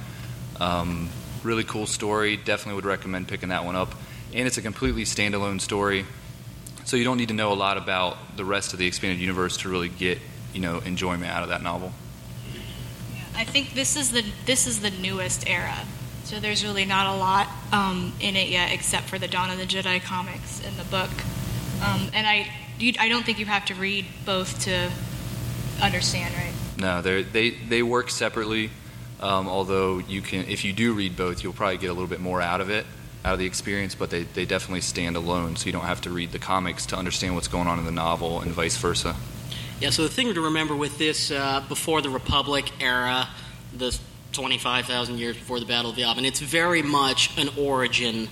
Um, 0.59 1.09
really 1.43 1.65
cool 1.65 1.87
story. 1.87 2.37
Definitely 2.37 2.75
would 2.75 2.85
recommend 2.85 3.29
picking 3.29 3.49
that 3.49 3.65
one 3.65 3.77
up. 3.77 3.95
And 4.33 4.47
it's 4.47 4.59
a 4.59 4.63
completely 4.63 5.05
standalone 5.05 5.61
story, 5.61 6.05
so 6.85 6.97
you 6.97 7.03
don't 7.03 7.17
need 7.17 7.29
to 7.29 7.35
know 7.35 7.53
a 7.53 7.55
lot 7.55 7.77
about 7.77 8.37
the 8.37 8.45
rest 8.45 8.73
of 8.73 8.79
the 8.79 8.87
expanded 8.87 9.19
universe 9.19 9.57
to 9.59 9.69
really 9.69 9.89
get 9.89 10.19
you 10.53 10.61
know 10.61 10.79
enjoyment 10.79 11.33
out 11.33 11.43
of 11.43 11.49
that 11.49 11.63
novel. 11.63 11.93
I 13.41 13.45
think 13.45 13.73
this 13.73 13.97
is 13.97 14.11
the 14.11 14.23
this 14.45 14.67
is 14.67 14.81
the 14.81 14.91
newest 14.91 15.49
era, 15.49 15.87
so 16.25 16.39
there's 16.39 16.63
really 16.63 16.85
not 16.85 17.07
a 17.07 17.19
lot 17.19 17.49
um, 17.73 18.13
in 18.21 18.37
it 18.37 18.51
yet, 18.51 18.71
except 18.71 19.07
for 19.07 19.19
the 19.19 19.29
Dawn 19.29 19.49
of 19.49 19.57
the 19.57 19.65
Jedi 19.65 20.03
comics 20.03 20.61
in 20.61 20.77
the 20.77 20.85
book. 20.85 21.09
Um, 21.83 22.11
and 22.13 22.27
I 22.27 22.51
you, 22.79 22.93
I 23.01 23.09
don't 23.09 23.25
think 23.25 23.39
you 23.39 23.47
have 23.47 23.65
to 23.65 23.75
read 23.75 24.05
both 24.27 24.61
to 24.65 24.91
understand, 25.83 26.35
right? 26.35 26.53
No, 26.77 27.01
they 27.01 27.23
they 27.23 27.51
they 27.53 27.83
work 27.83 28.11
separately. 28.11 28.73
Um, 29.21 29.49
although 29.49 30.01
you 30.01 30.21
can, 30.21 30.47
if 30.47 30.63
you 30.63 30.75
do 30.75 30.93
read 30.93 31.17
both, 31.17 31.43
you'll 31.43 31.55
probably 31.55 31.79
get 31.79 31.89
a 31.89 31.95
little 31.95 32.09
bit 32.09 32.21
more 32.21 32.43
out 32.43 32.61
of 32.61 32.69
it, 32.69 32.85
out 33.25 33.33
of 33.33 33.39
the 33.39 33.47
experience. 33.47 33.95
But 33.95 34.11
they, 34.11 34.25
they 34.25 34.45
definitely 34.45 34.83
stand 34.83 35.17
alone, 35.17 35.57
so 35.57 35.65
you 35.65 35.73
don't 35.73 35.87
have 35.87 36.03
to 36.03 36.11
read 36.11 36.33
the 36.33 36.39
comics 36.39 36.85
to 36.87 36.97
understand 36.97 37.37
what's 37.37 37.49
going 37.49 37.69
on 37.69 37.79
in 37.79 37.87
the 37.87 37.91
novel, 37.91 38.43
and 38.43 38.51
vice 38.53 38.77
versa. 38.77 39.17
Yeah, 39.81 39.89
so 39.89 40.03
the 40.03 40.11
thing 40.11 40.35
to 40.35 40.43
remember 40.43 40.77
with 40.77 40.99
this, 40.99 41.31
uh, 41.31 41.65
before 41.67 42.03
the 42.03 42.11
Republic 42.11 42.71
era, 42.81 43.27
the 43.75 43.99
25,000 44.33 45.17
years 45.17 45.39
before 45.39 45.59
the 45.59 45.65
Battle 45.65 45.91
of 45.91 45.97
Yavin, 45.97 46.27
it's 46.27 46.41
very 46.41 46.83
much 46.83 47.35
an 47.39 47.49
origin 47.59 48.29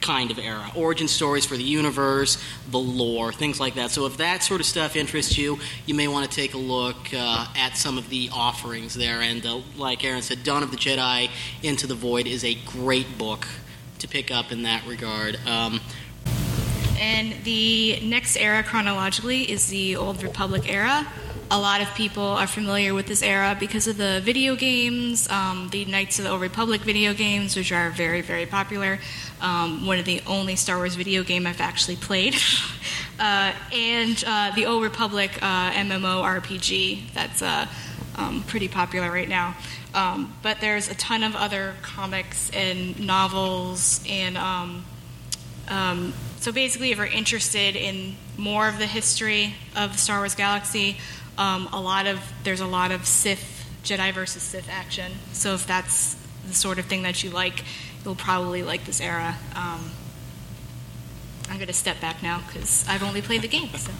kind 0.00 0.30
of 0.30 0.38
era. 0.38 0.70
Origin 0.74 1.06
stories 1.06 1.44
for 1.44 1.58
the 1.58 1.62
universe, 1.62 2.42
the 2.70 2.78
lore, 2.78 3.30
things 3.30 3.60
like 3.60 3.74
that. 3.74 3.90
So 3.90 4.06
if 4.06 4.16
that 4.16 4.42
sort 4.42 4.60
of 4.62 4.66
stuff 4.66 4.96
interests 4.96 5.36
you, 5.36 5.58
you 5.84 5.94
may 5.94 6.08
want 6.08 6.30
to 6.30 6.34
take 6.34 6.54
a 6.54 6.58
look 6.58 7.12
uh, 7.12 7.46
at 7.54 7.76
some 7.76 7.98
of 7.98 8.08
the 8.08 8.30
offerings 8.32 8.94
there. 8.94 9.20
And 9.20 9.44
uh, 9.44 9.60
like 9.76 10.02
Aaron 10.02 10.22
said, 10.22 10.44
Dawn 10.44 10.62
of 10.62 10.70
the 10.70 10.78
Jedi 10.78 11.28
Into 11.62 11.86
the 11.86 11.94
Void 11.94 12.26
is 12.26 12.42
a 12.42 12.54
great 12.64 13.18
book 13.18 13.46
to 13.98 14.08
pick 14.08 14.30
up 14.30 14.50
in 14.50 14.62
that 14.62 14.86
regard. 14.86 15.38
Um, 15.46 15.82
And 16.98 17.32
the 17.44 18.00
next 18.00 18.36
era 18.36 18.62
chronologically 18.62 19.50
is 19.50 19.68
the 19.68 19.96
Old 19.96 20.22
Republic 20.22 20.72
era. 20.72 21.06
A 21.50 21.58
lot 21.58 21.80
of 21.80 21.94
people 21.94 22.24
are 22.24 22.46
familiar 22.46 22.92
with 22.92 23.06
this 23.06 23.22
era 23.22 23.56
because 23.58 23.86
of 23.86 23.96
the 23.96 24.20
video 24.24 24.56
games, 24.56 25.28
um, 25.30 25.68
the 25.70 25.84
Knights 25.84 26.18
of 26.18 26.24
the 26.24 26.30
Old 26.30 26.40
Republic 26.40 26.80
video 26.80 27.14
games, 27.14 27.54
which 27.54 27.70
are 27.70 27.90
very, 27.90 28.20
very 28.20 28.46
popular. 28.46 28.98
Um, 29.40 29.86
one 29.86 29.98
of 29.98 30.04
the 30.04 30.22
only 30.26 30.56
Star 30.56 30.76
Wars 30.78 30.96
video 30.96 31.22
game 31.22 31.46
I've 31.46 31.60
actually 31.60 31.96
played. 31.96 32.34
uh, 33.20 33.52
and 33.72 34.24
uh, 34.26 34.52
the 34.56 34.66
Old 34.66 34.82
Republic 34.82 35.30
uh, 35.40 35.70
MMORPG 35.70 37.12
that's 37.14 37.42
uh, 37.42 37.66
um, 38.16 38.42
pretty 38.48 38.68
popular 38.68 39.10
right 39.10 39.28
now. 39.28 39.54
Um, 39.94 40.34
but 40.42 40.60
there's 40.60 40.90
a 40.90 40.94
ton 40.94 41.22
of 41.22 41.36
other 41.36 41.74
comics 41.82 42.50
and 42.50 42.98
novels 43.06 44.04
and 44.08 44.36
um, 44.36 44.84
um, 45.68 46.12
so 46.46 46.52
basically, 46.52 46.92
if 46.92 46.98
you're 46.98 47.06
interested 47.06 47.74
in 47.74 48.14
more 48.36 48.68
of 48.68 48.78
the 48.78 48.86
history 48.86 49.54
of 49.74 49.90
the 49.90 49.98
Star 49.98 50.18
Wars 50.18 50.36
galaxy, 50.36 50.96
um, 51.38 51.68
a 51.72 51.80
lot 51.80 52.06
of 52.06 52.20
there's 52.44 52.60
a 52.60 52.66
lot 52.68 52.92
of 52.92 53.04
Sith 53.04 53.66
Jedi 53.82 54.14
versus 54.14 54.44
Sith 54.44 54.68
action. 54.70 55.10
So 55.32 55.54
if 55.54 55.66
that's 55.66 56.14
the 56.46 56.54
sort 56.54 56.78
of 56.78 56.84
thing 56.84 57.02
that 57.02 57.24
you 57.24 57.30
like, 57.30 57.64
you'll 58.04 58.14
probably 58.14 58.62
like 58.62 58.84
this 58.84 59.00
era. 59.00 59.34
Um, 59.56 59.90
I'm 61.50 61.56
going 61.56 61.66
to 61.66 61.72
step 61.72 62.00
back 62.00 62.22
now 62.22 62.44
because 62.46 62.86
I've 62.88 63.02
only 63.02 63.22
played 63.22 63.42
the 63.42 63.48
game. 63.48 63.70
So. 63.70 63.90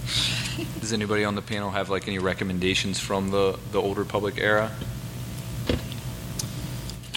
Does 0.80 0.92
anybody 0.92 1.24
on 1.24 1.34
the 1.34 1.42
panel 1.42 1.72
have 1.72 1.90
like 1.90 2.06
any 2.06 2.20
recommendations 2.20 3.00
from 3.00 3.32
the 3.32 3.58
the 3.72 3.82
Old 3.82 3.98
Republic 3.98 4.36
era? 4.38 4.70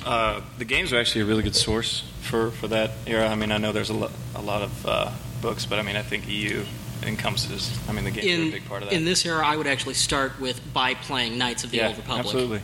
Uh, 0.04 0.42
the 0.58 0.66
games 0.66 0.92
are 0.92 1.00
actually 1.00 1.22
a 1.22 1.26
really 1.26 1.44
good 1.44 1.56
source 1.56 2.04
for, 2.30 2.52
for 2.52 2.68
that 2.70 2.92
era. 3.08 3.28
I 3.28 3.36
mean, 3.36 3.52
I 3.52 3.58
know 3.58 3.72
there's 3.72 3.90
a, 3.90 3.94
lo- 3.94 4.12
a 4.36 4.42
lot 4.42 4.62
of 4.62 4.86
uh, 4.86 5.12
books, 5.42 5.66
but 5.66 5.80
I 5.80 5.82
mean, 5.82 5.96
I 5.96 6.02
think 6.04 6.30
EU 6.30 6.64
encompasses. 7.04 7.78
I 7.88 7.92
mean, 7.94 8.06
the 8.06 8.12
games 8.12 8.28
are 8.28 8.50
a 8.50 8.60
big 8.60 8.68
part 8.68 8.84
of 8.84 8.90
that. 8.90 8.96
in 8.96 9.06
this 9.06 9.26
era, 9.26 9.46
I 9.46 9.56
would 9.58 9.68
actually 9.68 9.96
start 9.96 10.40
with 10.40 10.62
by 10.74 10.94
playing 10.94 11.38
Knights 11.38 11.64
of 11.64 11.72
the 11.72 11.78
yeah, 11.78 11.88
Old 11.88 11.98
Republic. 11.98 12.26
absolutely. 12.26 12.62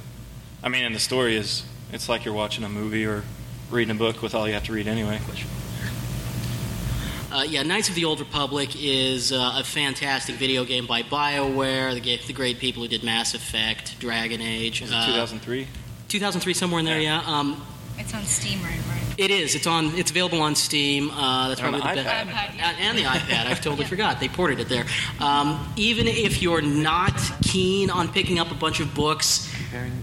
I 0.63 0.69
mean, 0.69 0.85
and 0.85 0.95
the 0.95 0.99
story 0.99 1.35
is 1.35 1.63
it's 1.91 2.09
like 2.09 2.25
you're 2.25 2.33
watching 2.33 2.63
a 2.63 2.69
movie 2.69 3.05
or 3.05 3.23
reading 3.71 3.95
a 3.95 3.97
book 3.97 4.21
with 4.21 4.35
all 4.35 4.47
you 4.47 4.53
have 4.53 4.63
to 4.65 4.73
read 4.73 4.87
anyway. 4.87 5.19
Uh, 7.31 7.43
yeah, 7.43 7.63
Knights 7.63 7.89
of 7.89 7.95
the 7.95 8.05
Old 8.05 8.19
Republic 8.21 8.69
is 8.81 9.33
uh, 9.33 9.55
a 9.57 9.63
fantastic 9.63 10.35
video 10.35 10.63
game 10.63 10.85
by 10.87 11.01
BioWare, 11.03 11.93
the, 11.93 11.99
ga- 11.99 12.21
the 12.25 12.31
great 12.33 12.59
people 12.59 12.81
who 12.81 12.87
did 12.87 13.03
Mass 13.03 13.33
Effect, 13.33 13.99
Dragon 13.99 14.41
Age. 14.41 14.79
Was 14.81 14.91
it 14.91 14.95
uh, 14.95 15.05
2003? 15.05 15.67
2003, 16.07 16.53
somewhere 16.53 16.79
in 16.79 16.85
there, 16.85 17.01
yeah. 17.01 17.21
Um, 17.25 17.61
It's 17.97 18.13
on 18.13 18.23
Steam, 18.23 18.61
right? 18.63 18.79
Right. 18.89 18.94
It 19.17 19.31
is. 19.31 19.55
It's 19.55 19.67
on. 19.67 19.95
It's 19.95 20.11
available 20.11 20.41
on 20.41 20.55
Steam. 20.55 21.09
Uh, 21.09 21.47
that's 21.49 21.61
on 21.61 21.71
probably 21.71 21.89
the 21.95 22.01
the 22.01 22.03
best. 22.03 22.29
iPad. 22.29 22.49
And, 22.59 22.77
and 22.79 22.97
the 22.97 23.03
iPad. 23.03 23.45
I 23.47 23.53
totally 23.53 23.85
forgot 23.93 24.19
they 24.19 24.27
ported 24.27 24.59
it 24.59 24.67
there. 24.69 24.85
Um, 25.19 25.71
even 25.77 26.07
if 26.07 26.41
you're 26.41 26.61
not 26.61 27.17
keen 27.43 27.89
on 27.89 28.11
picking 28.11 28.39
up 28.39 28.51
a 28.51 28.55
bunch 28.55 28.79
of 28.81 28.93
books, 28.93 29.49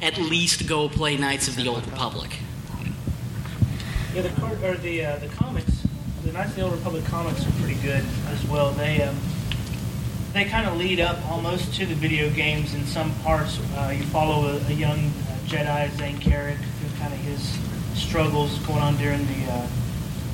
at 0.00 0.16
least 0.18 0.66
go 0.66 0.88
play 0.88 1.16
Knights 1.16 1.48
of 1.48 1.56
the 1.56 1.68
Old 1.68 1.84
Republic. 1.86 2.30
Yeah, 4.14 4.22
the 4.22 4.28
card, 4.40 4.62
or 4.62 4.74
the 4.76 5.04
uh, 5.04 5.16
the 5.18 5.28
comics, 5.28 5.86
the 6.24 6.32
Knights 6.32 6.50
of 6.50 6.56
the 6.56 6.62
Old 6.62 6.72
Republic 6.74 7.04
comics 7.06 7.46
are 7.46 7.50
pretty 7.52 7.80
good 7.80 8.04
as 8.28 8.44
well. 8.46 8.70
They 8.72 9.02
um, 9.02 9.16
they 10.32 10.44
kind 10.44 10.66
of 10.66 10.76
lead 10.76 11.00
up 11.00 11.18
almost 11.30 11.74
to 11.74 11.86
the 11.86 11.94
video 11.94 12.30
games 12.30 12.74
in 12.74 12.86
some 12.86 13.14
parts. 13.20 13.58
Uh, 13.74 13.94
you 13.94 14.04
follow 14.04 14.48
a, 14.48 14.56
a 14.68 14.72
young 14.72 14.98
uh, 14.98 15.38
Jedi, 15.46 15.90
Zayne 15.98 16.18
Carrick, 16.18 16.56
through 16.58 16.98
kind 16.98 17.12
of 17.12 17.18
his 17.20 17.58
struggles 18.02 18.58
going 18.60 18.80
on 18.80 18.96
during 18.96 19.24
the, 19.26 19.52
uh, 19.52 19.66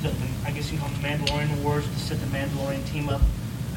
the, 0.01 0.09
the 0.09 0.27
I 0.45 0.51
guess 0.51 0.71
you 0.71 0.79
call 0.79 0.89
them 0.89 1.01
Mandalorian 1.01 1.63
Wars, 1.63 1.85
to 1.85 1.99
set 1.99 2.19
the 2.19 2.25
Mandalorian 2.27 2.85
team 2.89 3.09
up 3.09 3.21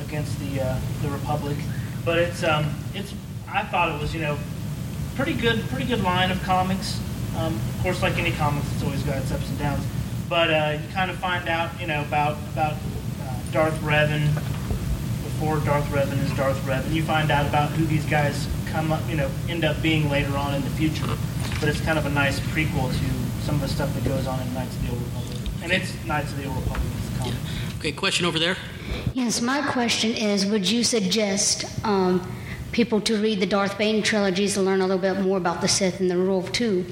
against 0.01 0.39
the 0.41 0.63
uh, 0.63 0.81
the 1.03 1.11
Republic. 1.11 1.57
But 2.05 2.19
it's 2.19 2.43
um, 2.43 2.75
it's 2.95 3.15
I 3.49 3.65
thought 3.65 3.95
it 3.95 4.01
was 4.01 4.15
you 4.15 4.21
know 4.21 4.39
pretty 5.15 5.35
good 5.35 5.63
pretty 5.69 5.87
good 5.87 6.03
line 6.03 6.31
of 6.31 6.43
comics. 6.43 7.01
Um, 7.37 7.55
of 7.55 7.79
course, 7.83 8.03
like 8.03 8.19
any 8.19 8.33
comics, 8.33 8.71
it's 8.73 8.83
always 8.83 9.03
got 9.03 9.19
its 9.19 9.33
ups 9.33 9.49
and 9.49 9.59
downs. 9.59 9.85
But 10.29 10.51
uh, 10.51 10.79
you 10.81 10.89
kind 10.95 11.11
of 11.11 11.17
find 11.19 11.49
out, 11.49 11.79
you 11.81 11.87
know, 11.87 12.01
about 12.03 12.39
about 12.53 12.75
uh, 12.75 13.39
Darth 13.53 13.79
Revan 13.81 14.35
before 15.23 15.59
Darth 15.61 15.87
Revan 15.87 16.19
is 16.25 16.33
Darth 16.37 16.59
Revan. 16.65 16.93
You 16.93 17.03
find 17.03 17.31
out 17.31 17.47
about 17.47 17.71
who 17.71 17.85
these 17.85 18.07
guys 18.07 18.49
come 18.67 18.93
up, 18.93 19.03
you 19.09 19.17
know, 19.17 19.31
end 19.49 19.65
up 19.65 19.81
being 19.83 20.09
later 20.09 20.37
on 20.37 20.55
in 20.55 20.63
the 20.63 20.71
future. 20.71 21.07
But 21.61 21.69
it's 21.69 21.81
kind 21.81 21.99
of 21.99 22.07
a 22.07 22.11
nice 22.11 22.41
prequel 22.41 22.91
to 22.91 23.22
some 23.43 23.57
of 23.57 23.61
the 23.61 23.69
stuff 23.69 23.93
that 23.95 24.05
goes 24.05 24.27
on 24.27 24.41
in 24.41 24.55
Knights 24.55 24.77
of 24.77 24.83
the 24.83 24.93
Old 24.93 25.03
Republic. 25.03 25.39
And 25.63 25.73
it's 25.73 26.05
Knights 26.05 26.33
of 26.33 26.39
the 26.39 26.47
Old 26.47 26.57
Republic. 26.59 26.83
It's 26.99 27.09
the 27.11 27.19
comic. 27.19 27.35
Okay, 27.79 27.93
question 27.93 28.25
over 28.25 28.39
there. 28.39 28.57
Yes, 29.15 29.41
my 29.41 29.61
question 29.73 30.13
is 30.13 30.47
would 30.47 30.71
you 30.71 30.85
suggest 30.85 31.65
um, 31.85 32.27
people 32.71 33.01
to 33.03 33.21
read 33.21 33.41
the 33.41 33.47
Darth 33.47 33.77
Bane 33.79 34.03
trilogies 34.03 34.55
to 34.55 34.63
learn 34.63 34.81
a 34.81 34.87
little 34.87 35.03
bit 35.03 35.21
more 35.21 35.39
about 35.39 35.61
the 35.61 35.69
Sith 35.69 35.99
and 35.99 36.09
the 36.09 36.17
rule 36.17 36.39
of 36.39 36.53
two? 36.53 36.87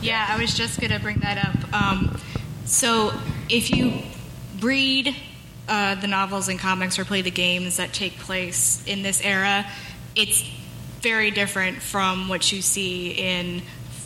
Yeah, 0.00 0.26
I 0.28 0.40
was 0.40 0.54
just 0.54 0.80
going 0.80 0.92
to 0.92 1.00
bring 1.00 1.18
that 1.18 1.38
up. 1.44 1.74
Um, 1.74 2.20
so, 2.64 3.12
if 3.48 3.70
you 3.70 4.02
read 4.60 5.14
uh, 5.68 5.96
the 5.96 6.06
novels 6.06 6.48
and 6.48 6.58
comics 6.58 6.98
or 6.98 7.04
play 7.04 7.20
the 7.20 7.30
games 7.30 7.76
that 7.76 7.92
take 7.92 8.18
place 8.18 8.82
in 8.86 9.02
this 9.02 9.20
era, 9.22 9.66
it's 10.14 10.44
very 11.00 11.30
different 11.30 11.82
from 11.82 12.28
what 12.28 12.50
you 12.52 12.62
see 12.62 13.10
in 13.10 13.62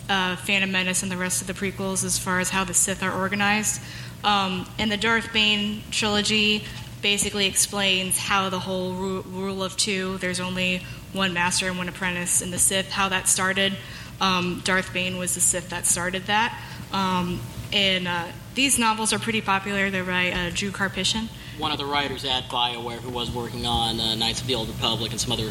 uh, 0.09 0.37
Phantom 0.37 0.71
Menace 0.71 1.03
and 1.03 1.11
the 1.11 1.17
rest 1.17 1.41
of 1.41 1.47
the 1.47 1.55
prequels 1.55 2.05
as 2.05 2.19
far 2.19 2.41
as 2.41 2.51
how 2.51 2.65
the 2.65 2.75
Sith 2.75 3.03
are 3.03 3.13
organized. 3.13 3.81
Um, 4.25 4.67
and 4.79 4.91
the 4.91 4.97
Darth 4.97 5.33
Bane 5.33 5.83
trilogy 5.91 6.65
basically 7.01 7.47
explains 7.47 8.19
how 8.19 8.49
the 8.49 8.61
whole 8.61 8.95
ru- 8.95 9.23
rule 9.23 9.63
of 9.65 9.77
two, 9.77 10.19
there's 10.19 10.41
only 10.41 10.83
one 11.13 11.33
master 11.33 11.67
and 11.69 11.77
one 11.77 11.89
apprentice 11.89 12.43
in 12.43 12.51
the 12.51 12.59
Sith, 12.59 12.91
how 12.91 13.09
that 13.09 13.29
started. 13.29 13.73
Um, 14.21 14.63
Darth 14.65 14.93
Bane 14.93 15.19
was 15.19 15.35
the 15.35 15.41
Sith 15.41 15.71
that 15.71 15.85
started 15.85 16.27
that. 16.27 16.57
Um, 16.93 17.41
and 17.73 18.07
uh, 18.07 18.27
these 18.55 18.79
novels 18.79 19.13
are 19.13 19.19
pretty 19.19 19.41
popular. 19.41 19.91
They're 19.91 20.05
by 20.05 20.31
uh, 20.31 20.51
Drew 20.55 20.71
Karpyshyn. 20.71 21.29
One 21.59 21.73
of 21.73 21.79
the 21.79 21.87
writers 21.87 22.25
at 22.25 22.45
BioWare 22.45 22.99
who 22.99 23.11
was 23.11 23.31
working 23.31 23.67
on 23.67 23.99
uh, 23.99 24.15
Knights 24.15 24.41
of 24.41 24.47
the 24.47 24.55
Old 24.55 24.69
Republic 24.69 25.11
and 25.11 25.21
some 25.21 25.33
other 25.33 25.51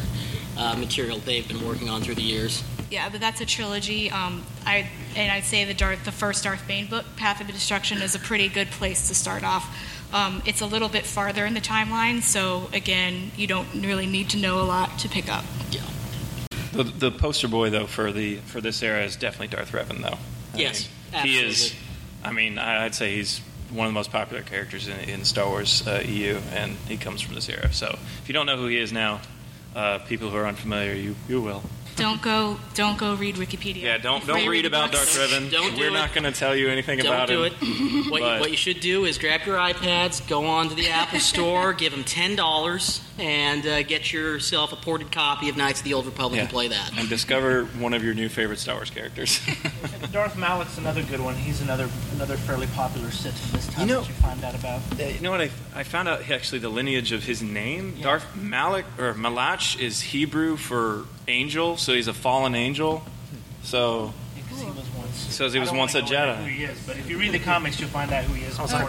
uh, 0.56 0.76
material 0.76 1.18
they've 1.18 1.46
been 1.46 1.66
working 1.66 1.88
on 1.88 2.02
through 2.02 2.14
the 2.14 2.22
years. 2.22 2.64
Yeah, 2.92 3.08
but 3.08 3.20
that's 3.20 3.40
a 3.40 3.46
trilogy. 3.46 4.10
Um, 4.10 4.42
I 4.66 4.86
and 5.16 5.32
I'd 5.32 5.44
say 5.44 5.64
the 5.64 5.72
Darth, 5.72 6.04
the 6.04 6.12
first 6.12 6.44
Darth 6.44 6.68
Bane 6.68 6.86
book, 6.86 7.06
Path 7.16 7.40
of 7.40 7.46
Destruction, 7.46 8.02
is 8.02 8.14
a 8.14 8.18
pretty 8.18 8.48
good 8.50 8.68
place 8.70 9.08
to 9.08 9.14
start 9.14 9.42
off. 9.42 9.64
Um, 10.12 10.42
it's 10.44 10.60
a 10.60 10.66
little 10.66 10.90
bit 10.90 11.06
farther 11.06 11.46
in 11.46 11.54
the 11.54 11.60
timeline, 11.62 12.22
so 12.22 12.68
again, 12.74 13.30
you 13.34 13.46
don't 13.46 13.66
really 13.74 14.04
need 14.06 14.28
to 14.30 14.36
know 14.36 14.60
a 14.60 14.64
lot 14.66 14.98
to 14.98 15.08
pick 15.08 15.32
up. 15.32 15.42
Yeah. 15.70 15.80
The, 16.72 16.82
the 16.82 17.10
poster 17.10 17.48
boy 17.48 17.70
though 17.70 17.86
for 17.86 18.12
the 18.12 18.36
for 18.44 18.60
this 18.60 18.82
era 18.82 19.02
is 19.04 19.16
definitely 19.16 19.48
Darth 19.56 19.72
Revan 19.72 20.02
though. 20.02 20.18
I 20.52 20.58
Yes, 20.58 20.86
mean, 21.14 21.22
he 21.24 21.38
is. 21.38 21.74
I 22.22 22.30
mean, 22.32 22.58
I- 22.58 22.84
I'd 22.84 22.94
say 22.94 23.14
he's 23.16 23.40
one 23.70 23.86
of 23.86 23.92
the 23.94 23.98
most 23.98 24.12
popular 24.12 24.42
characters 24.42 24.86
in, 24.86 24.98
in 25.08 25.24
Star 25.24 25.48
Wars 25.48 25.82
uh, 25.88 26.02
EU, 26.04 26.38
and 26.52 26.76
he 26.88 26.98
comes 26.98 27.22
from 27.22 27.36
this 27.36 27.48
era. 27.48 27.72
So 27.72 27.86
if 28.22 28.24
you 28.28 28.34
don't 28.34 28.44
know 28.44 28.58
who 28.58 28.66
he 28.66 28.76
is 28.76 28.92
now, 28.92 29.22
uh, 29.74 30.00
people 30.00 30.28
who 30.28 30.36
are 30.36 30.46
unfamiliar, 30.46 30.92
you 30.92 31.16
you 31.26 31.40
will. 31.40 31.62
Don't 31.96 32.22
go, 32.22 32.58
don't 32.74 32.96
go 32.98 33.14
read 33.14 33.36
Wikipedia. 33.36 33.82
Yeah, 33.82 33.98
don't 33.98 34.20
Before 34.20 34.36
don't 34.36 34.44
you 34.44 34.50
read 34.50 34.66
about 34.66 34.92
books. 34.92 35.14
Darth 35.16 35.30
Revan. 35.30 35.50
Don't 35.50 35.74
do 35.74 35.82
We're 35.82 35.88
it. 35.88 35.92
not 35.92 36.14
going 36.14 36.24
to 36.24 36.32
tell 36.32 36.56
you 36.56 36.68
anything 36.68 37.00
about 37.00 37.30
it. 37.30 37.34
Don't 37.34 37.46
about 37.46 37.60
do 37.60 37.66
him. 37.66 38.04
it. 38.06 38.10
What 38.10 38.20
you, 38.22 38.26
but- 38.26 38.40
what 38.40 38.50
you 38.50 38.56
should 38.56 38.80
do 38.80 39.04
is 39.04 39.18
grab 39.18 39.42
your 39.44 39.56
iPads, 39.56 40.26
go 40.26 40.46
on 40.46 40.68
to 40.70 40.74
the 40.74 40.88
Apple 40.88 41.20
Store, 41.32 41.72
give 41.74 41.92
them 41.92 42.02
ten 42.04 42.34
dollars, 42.34 43.02
and 43.18 43.66
uh, 43.66 43.82
get 43.82 44.12
yourself 44.12 44.72
a 44.72 44.76
ported 44.76 45.12
copy 45.12 45.48
of 45.48 45.56
Knights 45.56 45.80
of 45.80 45.84
the 45.84 45.94
Old 45.94 46.06
Republic 46.06 46.40
and 46.40 46.48
play 46.48 46.68
that. 46.68 46.96
and 46.98 47.08
discover 47.08 47.64
one 47.66 47.92
of 47.94 48.02
your 48.02 48.14
new 48.14 48.28
favorite 48.28 48.58
Star 48.58 48.76
Wars 48.76 48.90
characters. 48.90 49.40
Darth 50.12 50.36
Malak's 50.36 50.78
another 50.78 51.02
good 51.02 51.20
one. 51.20 51.34
He's 51.34 51.60
another 51.60 51.88
another 52.14 52.36
fairly 52.36 52.66
popular 52.68 53.10
Sith 53.10 53.46
in 53.50 53.56
this 53.56 53.66
time 53.68 53.88
You 53.88 53.94
know- 53.94 54.00
that 54.00 54.08
you 54.08 54.14
find 54.14 54.42
out 54.44 54.54
about. 54.54 54.80
Uh, 54.98 55.04
You 55.04 55.20
know 55.20 55.30
what? 55.30 55.40
I, 55.42 55.50
I 55.74 55.82
found 55.82 56.08
out 56.08 56.28
actually 56.30 56.58
the 56.60 56.68
lineage 56.70 57.12
of 57.12 57.24
his 57.24 57.42
name. 57.42 57.96
Darth 58.00 58.34
Malak 58.34 58.84
or 58.98 59.14
Malach 59.14 59.78
is 59.78 60.00
Hebrew 60.00 60.56
for 60.56 61.04
angel, 61.28 61.76
so 61.76 61.92
he's 61.94 62.08
a 62.08 62.14
fallen 62.14 62.54
angel. 62.54 63.04
So 63.62 64.12
Because 65.12 65.24
he 65.24 65.28
once. 65.28 65.36
says 65.36 65.52
he 65.52 65.60
was 65.60 65.72
once 65.72 65.94
a 65.94 66.00
wanna 66.00 66.10
go 66.10 66.16
Jedi. 66.16 66.36
Who 66.36 66.44
he 66.48 66.64
is, 66.64 66.78
but 66.86 66.96
if 66.96 67.08
you 67.08 67.18
read 67.18 67.32
the 67.32 67.38
comics, 67.38 67.78
you'll 67.80 67.90
find 67.90 68.12
out 68.12 68.24
who 68.24 68.34
he 68.34 68.44
is. 68.44 68.58
I 68.58 68.62
was 68.62 68.72
like, 68.72 68.88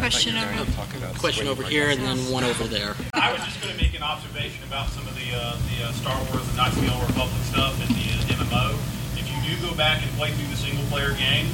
Question 0.00 0.36
over. 0.36 1.18
Question 1.18 1.46
over 1.48 1.62
here 1.62 1.90
and 1.90 2.00
then 2.00 2.18
one 2.32 2.44
over 2.44 2.64
there. 2.64 2.96
I 3.14 3.32
was 3.32 3.42
just 3.44 3.60
going 3.60 3.74
to 3.76 3.80
make 3.80 3.94
an 3.94 4.02
observation 4.02 4.64
about 4.64 4.88
some 4.88 5.06
of 5.06 5.14
the 5.14 5.28
uh, 5.36 5.56
the 5.68 5.84
uh, 5.88 5.92
Star 5.92 6.16
Wars 6.32 6.46
and 6.48 6.56
Knights 6.56 6.76
of 6.76 6.84
the 6.84 6.92
Old 6.92 7.04
Republic 7.08 7.40
stuff 7.44 7.76
and 7.80 7.90
the 7.94 8.06
uh, 8.16 8.36
MMO. 8.44 8.74
If 9.20 9.28
you 9.28 9.38
do 9.44 9.52
go 9.60 9.74
back 9.76 10.02
and 10.02 10.10
play 10.16 10.32
through 10.32 10.48
the 10.48 10.56
single 10.56 10.84
player 10.88 11.12
games, 11.14 11.52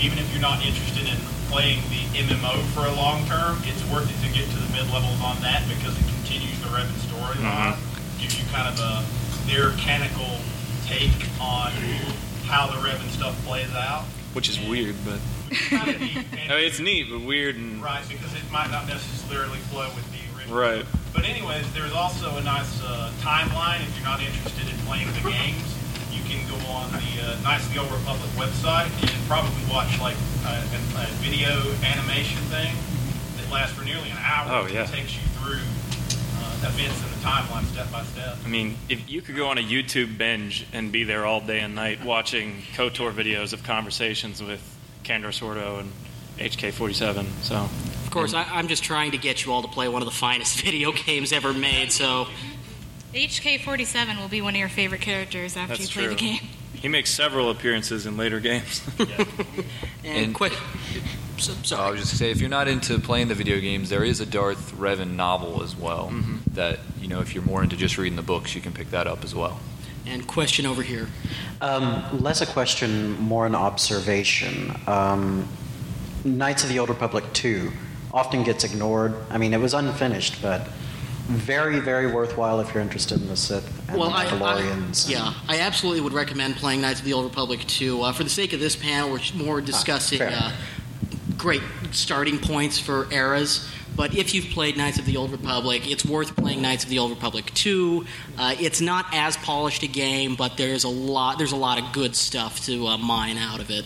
even 0.00 0.18
if 0.18 0.28
you're 0.32 0.44
not 0.44 0.64
interested 0.64 1.08
in 1.08 1.16
playing 1.48 1.80
the 1.88 2.04
MMO 2.20 2.60
for 2.76 2.84
a 2.84 2.92
long 2.94 3.24
term, 3.26 3.58
it's 3.64 3.80
worth 3.88 4.06
it 4.08 4.18
to 4.26 4.30
get 4.36 4.44
to 4.52 4.58
the 4.60 4.68
mid 4.76 4.84
levels 4.92 5.16
on 5.24 5.40
that 5.40 5.64
because 5.68 5.96
it 5.96 6.04
continues 6.20 6.56
the 6.60 6.68
Revan 6.68 6.92
storyline, 7.08 7.76
gives 8.20 8.36
you 8.36 8.44
kind 8.52 8.68
of 8.68 8.76
a 8.78 9.02
their 9.48 9.72
canonical 9.80 10.36
take 10.84 11.16
on 11.40 11.72
how 12.48 12.66
the 12.66 12.76
Revan 12.80 13.08
stuff 13.10 13.36
plays 13.46 13.72
out. 13.74 14.04
which 14.34 14.48
is 14.48 14.58
weird, 14.68 14.96
but 15.04 15.20
Kind 15.70 15.88
of 15.94 16.00
neat. 16.00 16.16
I 16.50 16.56
mean, 16.56 16.64
it's 16.68 16.78
neat, 16.80 17.06
but 17.10 17.20
weird 17.22 17.56
and 17.56 17.82
Right, 17.82 18.04
because 18.08 18.32
it 18.34 18.44
might 18.52 18.70
not 18.70 18.86
necessarily 18.86 19.58
flow 19.72 19.88
with 19.96 20.04
the 20.12 20.20
original. 20.36 20.58
right. 20.58 20.84
But 21.14 21.24
anyways, 21.24 21.64
there's 21.72 21.92
also 21.92 22.36
a 22.36 22.42
nice 22.42 22.82
uh, 22.84 23.10
timeline. 23.20 23.80
If 23.80 23.96
you're 23.96 24.04
not 24.04 24.20
interested 24.20 24.68
in 24.68 24.76
playing 24.84 25.08
the 25.16 25.24
games, 25.30 25.64
you 26.12 26.20
can 26.28 26.44
go 26.52 26.56
on 26.68 26.92
the 26.92 27.08
uh, 27.24 27.40
Knights 27.42 27.64
of 27.66 27.72
the 27.72 27.80
Old 27.80 27.90
Republic 27.92 28.28
website 28.36 28.92
and 29.00 29.16
probably 29.26 29.56
watch 29.72 29.88
like 30.00 30.16
a, 30.44 30.52
a, 30.52 30.78
a 31.00 31.06
video 31.24 31.52
animation 31.84 32.40
thing 32.52 32.76
that 33.40 33.48
lasts 33.50 33.72
for 33.76 33.84
nearly 33.84 34.10
an 34.10 34.18
hour. 34.20 34.64
Oh, 34.64 34.66
yeah. 34.68 34.84
It 34.84 34.92
takes 34.92 35.16
you 35.16 35.24
through 35.40 35.64
events 36.62 37.02
in 37.02 37.10
the 37.10 37.26
timeline 37.26 37.64
step 37.64 37.90
by 37.92 38.02
step. 38.04 38.36
I 38.44 38.48
mean, 38.48 38.76
if 38.88 39.08
you 39.10 39.22
could 39.22 39.36
go 39.36 39.48
on 39.48 39.58
a 39.58 39.62
YouTube 39.62 40.18
binge 40.18 40.66
and 40.72 40.90
be 40.92 41.04
there 41.04 41.24
all 41.26 41.40
day 41.40 41.60
and 41.60 41.74
night 41.74 42.04
watching 42.04 42.62
KOTOR 42.74 43.12
videos 43.12 43.52
of 43.52 43.62
conversations 43.64 44.42
with 44.42 44.60
Canderous 45.04 45.42
Ordo 45.42 45.78
and 45.78 45.92
HK47, 46.38 47.26
so 47.42 47.56
Of 47.56 48.08
course, 48.10 48.34
I, 48.34 48.44
I'm 48.44 48.68
just 48.68 48.82
trying 48.84 49.12
to 49.12 49.18
get 49.18 49.44
you 49.44 49.52
all 49.52 49.62
to 49.62 49.68
play 49.68 49.88
one 49.88 50.02
of 50.02 50.06
the 50.06 50.14
finest 50.14 50.60
video 50.64 50.92
games 50.92 51.32
ever 51.32 51.52
made. 51.52 51.92
So 51.92 52.26
HK47 53.14 54.20
will 54.20 54.28
be 54.28 54.40
one 54.42 54.54
of 54.54 54.58
your 54.58 54.68
favorite 54.68 55.00
characters 55.00 55.56
after 55.56 55.76
that's 55.76 55.94
you 55.94 56.00
play 56.02 56.04
true. 56.06 56.14
the 56.14 56.20
game. 56.20 56.48
He 56.74 56.86
makes 56.88 57.10
several 57.10 57.50
appearances 57.50 58.06
in 58.06 58.16
later 58.16 58.38
games. 58.38 58.82
and, 58.98 59.08
And- 60.04 60.34
quick. 60.34 60.52
So, 61.38 61.76
I 61.76 61.90
was 61.90 62.00
just 62.00 62.10
gonna 62.12 62.18
say, 62.18 62.30
if 62.32 62.40
you're 62.40 62.50
not 62.50 62.66
into 62.66 62.98
playing 62.98 63.28
the 63.28 63.34
video 63.36 63.60
games, 63.60 63.90
there 63.90 64.02
is 64.02 64.20
a 64.20 64.26
Darth 64.26 64.72
Revan 64.72 65.14
novel 65.14 65.62
as 65.62 65.76
well. 65.76 66.08
Mm-hmm. 66.12 66.47
That 66.58 66.80
you 67.00 67.06
know, 67.06 67.20
if 67.20 67.36
you're 67.36 67.44
more 67.44 67.62
into 67.62 67.76
just 67.76 67.96
reading 67.98 68.16
the 68.16 68.22
books, 68.22 68.56
you 68.56 68.60
can 68.60 68.72
pick 68.72 68.90
that 68.90 69.06
up 69.06 69.22
as 69.22 69.32
well. 69.32 69.60
And 70.06 70.26
question 70.26 70.66
over 70.66 70.82
here. 70.82 71.06
Um, 71.60 72.20
less 72.20 72.40
a 72.40 72.46
question, 72.46 73.12
more 73.20 73.46
an 73.46 73.54
observation. 73.54 74.74
Um, 74.88 75.46
Knights 76.24 76.64
of 76.64 76.68
the 76.68 76.80
Old 76.80 76.88
Republic 76.88 77.24
2 77.32 77.70
often 78.12 78.42
gets 78.42 78.64
ignored. 78.64 79.14
I 79.30 79.38
mean, 79.38 79.54
it 79.54 79.60
was 79.60 79.72
unfinished, 79.72 80.42
but 80.42 80.66
very, 81.28 81.78
very 81.78 82.10
worthwhile 82.10 82.58
if 82.58 82.74
you're 82.74 82.82
interested 82.82 83.20
in 83.20 83.28
the 83.28 83.36
Sith 83.36 83.88
and 83.88 83.96
well, 83.96 84.08
the 84.10 84.16
I, 84.16 84.24
I, 84.24 84.26
Mandalorians. 84.30 85.08
yeah, 85.08 85.34
I 85.46 85.60
absolutely 85.60 86.00
would 86.00 86.12
recommend 86.12 86.56
playing 86.56 86.80
Knights 86.80 86.98
of 86.98 87.06
the 87.06 87.12
Old 87.12 87.26
Republic 87.26 87.60
2. 87.68 88.02
Uh, 88.02 88.12
for 88.12 88.24
the 88.24 88.30
sake 88.30 88.52
of 88.52 88.58
this 88.58 88.74
panel, 88.74 89.12
we're 89.12 89.20
more 89.36 89.60
discussing 89.60 90.18
fair. 90.18 90.32
uh, 90.32 90.52
great 91.36 91.62
starting 91.92 92.38
points 92.38 92.80
for 92.80 93.06
eras. 93.12 93.70
But 93.98 94.14
if 94.14 94.32
you've 94.32 94.50
played 94.50 94.76
Knights 94.76 95.00
of 95.00 95.06
the 95.06 95.16
Old 95.16 95.32
Republic, 95.32 95.90
it's 95.90 96.04
worth 96.06 96.36
playing 96.36 96.62
Knights 96.62 96.84
of 96.84 96.88
the 96.88 97.00
Old 97.00 97.10
Republic 97.10 97.52
2. 97.52 98.06
Uh, 98.38 98.54
it's 98.60 98.80
not 98.80 99.06
as 99.12 99.36
polished 99.36 99.82
a 99.82 99.88
game, 99.88 100.36
but 100.36 100.56
there's 100.56 100.84
a 100.84 100.88
lot 100.88 101.36
there's 101.36 101.50
a 101.50 101.56
lot 101.56 101.82
of 101.82 101.92
good 101.92 102.14
stuff 102.14 102.64
to 102.66 102.86
uh, 102.86 102.96
mine 102.96 103.36
out 103.36 103.58
of 103.58 103.72
it. 103.72 103.84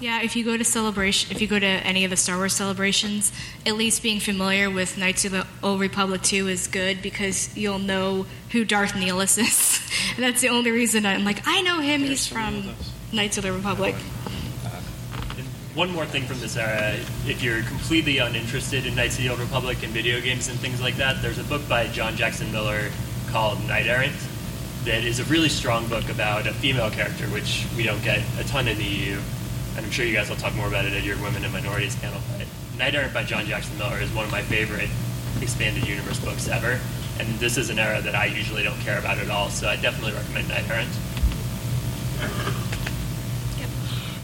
Yeah, 0.00 0.22
if 0.22 0.34
you 0.34 0.46
go 0.46 0.56
to 0.56 0.64
celebration, 0.64 1.30
if 1.30 1.42
you 1.42 1.46
go 1.46 1.58
to 1.58 1.66
any 1.66 2.04
of 2.04 2.10
the 2.10 2.16
Star 2.16 2.38
Wars 2.38 2.54
celebrations, 2.54 3.32
at 3.66 3.74
least 3.74 4.02
being 4.02 4.18
familiar 4.18 4.70
with 4.70 4.96
Knights 4.96 5.26
of 5.26 5.32
the 5.32 5.46
Old 5.62 5.78
Republic 5.78 6.22
2 6.22 6.48
is 6.48 6.68
good 6.68 7.02
because 7.02 7.54
you'll 7.54 7.78
know 7.78 8.24
who 8.52 8.64
Darth 8.64 8.92
Nihilus 8.92 9.36
is. 9.38 10.14
and 10.14 10.24
that's 10.24 10.40
the 10.40 10.48
only 10.48 10.70
reason 10.70 11.04
I'm 11.04 11.26
like, 11.26 11.42
I 11.44 11.60
know 11.60 11.80
him. 11.80 12.00
He's 12.00 12.26
from 12.26 12.70
Knights 13.12 13.36
of 13.36 13.42
the 13.42 13.52
Republic. 13.52 13.94
One 15.74 15.92
more 15.92 16.04
thing 16.04 16.24
from 16.24 16.40
this 16.40 16.56
era, 16.56 16.96
if 17.28 17.44
you're 17.44 17.62
completely 17.62 18.18
uninterested 18.18 18.86
in 18.86 18.96
Knights 18.96 19.18
of 19.18 19.22
the 19.22 19.30
Old 19.30 19.38
Republic 19.38 19.84
and 19.84 19.92
video 19.92 20.20
games 20.20 20.48
and 20.48 20.58
things 20.58 20.80
like 20.80 20.96
that, 20.96 21.22
there's 21.22 21.38
a 21.38 21.44
book 21.44 21.66
by 21.68 21.86
John 21.86 22.16
Jackson 22.16 22.50
Miller 22.50 22.90
called 23.30 23.64
Knight 23.68 23.86
Errant 23.86 24.16
that 24.84 25.04
is 25.04 25.20
a 25.20 25.24
really 25.24 25.48
strong 25.48 25.86
book 25.86 26.08
about 26.08 26.48
a 26.48 26.52
female 26.54 26.90
character, 26.90 27.26
which 27.26 27.68
we 27.76 27.84
don't 27.84 28.02
get 28.02 28.20
a 28.40 28.44
ton 28.44 28.66
in 28.66 28.78
the 28.78 28.84
EU. 28.84 29.16
And 29.76 29.86
I'm 29.86 29.92
sure 29.92 30.04
you 30.04 30.12
guys 30.12 30.28
will 30.28 30.36
talk 30.36 30.56
more 30.56 30.66
about 30.66 30.86
it 30.86 30.92
at 30.92 31.04
your 31.04 31.16
Women 31.18 31.44
and 31.44 31.52
Minorities 31.52 31.94
panel. 31.94 32.20
But 32.36 32.48
Knight 32.76 32.96
Errant 32.96 33.14
by 33.14 33.22
John 33.22 33.46
Jackson 33.46 33.78
Miller 33.78 34.00
is 34.00 34.10
one 34.12 34.24
of 34.24 34.32
my 34.32 34.42
favorite 34.42 34.90
expanded 35.40 35.86
universe 35.86 36.18
books 36.18 36.48
ever. 36.48 36.80
And 37.20 37.28
this 37.38 37.56
is 37.56 37.70
an 37.70 37.78
era 37.78 38.00
that 38.00 38.16
I 38.16 38.24
usually 38.24 38.64
don't 38.64 38.80
care 38.80 38.98
about 38.98 39.18
at 39.18 39.30
all, 39.30 39.50
so 39.50 39.68
I 39.68 39.76
definitely 39.76 40.14
recommend 40.14 40.48
Knight 40.48 40.68
Errant. 40.68 40.90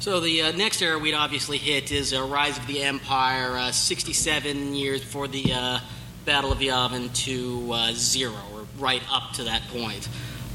So 0.06 0.20
the 0.20 0.42
uh, 0.42 0.52
next 0.52 0.82
era 0.82 0.96
we'd 1.00 1.14
obviously 1.14 1.58
hit 1.58 1.90
is 1.90 2.14
uh, 2.14 2.22
Rise 2.22 2.56
of 2.58 2.68
the 2.68 2.80
Empire, 2.80 3.58
uh, 3.58 3.72
67 3.72 4.76
years 4.76 5.00
before 5.00 5.26
the 5.26 5.52
uh, 5.52 5.80
Battle 6.24 6.52
of 6.52 6.60
Yavin 6.60 7.12
to 7.24 7.72
uh, 7.72 7.92
zero, 7.92 8.36
or 8.54 8.66
right 8.78 9.02
up 9.10 9.32
to 9.32 9.42
that 9.42 9.62
point. 9.62 10.08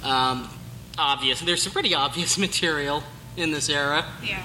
Um, 0.06 0.48
obvious. 0.98 1.42
There's 1.42 1.64
some 1.64 1.74
pretty 1.74 1.94
obvious 1.96 2.38
material 2.38 3.04
in 3.36 3.52
this 3.52 3.68
era. 3.68 4.06
Yeah. 4.24 4.42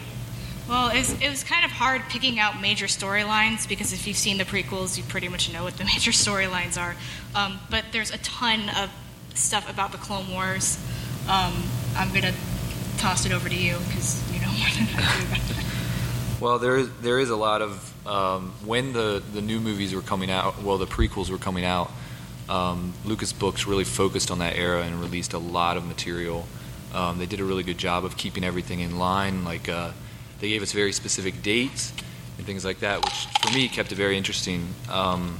Well, 0.68 0.88
it 0.90 0.98
was, 0.98 1.12
it 1.22 1.28
was 1.28 1.44
kind 1.44 1.64
of 1.64 1.70
hard 1.70 2.02
picking 2.08 2.40
out 2.40 2.60
major 2.60 2.86
storylines 2.86 3.68
because 3.68 3.92
if 3.92 4.08
you've 4.08 4.16
seen 4.16 4.38
the 4.38 4.44
prequels, 4.44 4.98
you 4.98 5.04
pretty 5.04 5.28
much 5.28 5.52
know 5.52 5.62
what 5.62 5.76
the 5.76 5.84
major 5.94 6.10
storylines 6.10 6.76
are. 6.76 6.96
Um, 7.32 7.60
but 7.70 7.84
there's 7.92 8.10
a 8.10 8.18
ton 8.18 8.70
of 8.70 8.90
stuff 9.34 9.70
about 9.70 9.92
the 9.92 9.98
Clone 9.98 10.32
Wars. 10.32 10.84
Um, 11.28 11.62
I'm 11.94 12.08
going 12.08 12.22
to 12.22 12.34
toss 12.98 13.24
it 13.24 13.32
over 13.32 13.48
to 13.48 13.54
you 13.54 13.76
because 13.86 14.20
you 14.32 14.40
know 14.40 14.45
Well, 16.38 16.58
there 16.58 16.76
is 16.76 16.90
there 17.00 17.18
is 17.18 17.30
a 17.30 17.36
lot 17.36 17.62
of 17.62 18.06
um, 18.06 18.52
when 18.64 18.92
the 18.92 19.22
the 19.32 19.40
new 19.40 19.58
movies 19.58 19.94
were 19.94 20.02
coming 20.02 20.30
out. 20.30 20.62
Well, 20.62 20.76
the 20.76 20.86
prequels 20.86 21.30
were 21.30 21.38
coming 21.38 21.64
out. 21.64 21.90
Um, 22.48 22.92
Lucas 23.06 23.32
Books 23.32 23.66
really 23.66 23.84
focused 23.84 24.30
on 24.30 24.40
that 24.40 24.54
era 24.54 24.82
and 24.82 25.00
released 25.00 25.32
a 25.32 25.38
lot 25.38 25.78
of 25.78 25.86
material. 25.86 26.46
Um, 26.94 27.18
they 27.18 27.26
did 27.26 27.40
a 27.40 27.44
really 27.44 27.62
good 27.62 27.78
job 27.78 28.04
of 28.04 28.16
keeping 28.16 28.44
everything 28.44 28.80
in 28.80 28.98
line. 28.98 29.44
Like 29.44 29.68
uh, 29.68 29.92
they 30.40 30.50
gave 30.50 30.62
us 30.62 30.72
very 30.72 30.92
specific 30.92 31.42
dates 31.42 31.92
and 32.36 32.46
things 32.46 32.64
like 32.64 32.80
that, 32.80 33.02
which 33.02 33.26
for 33.40 33.54
me 33.54 33.68
kept 33.68 33.90
it 33.92 33.96
very 33.96 34.16
interesting. 34.18 34.68
Um, 34.90 35.38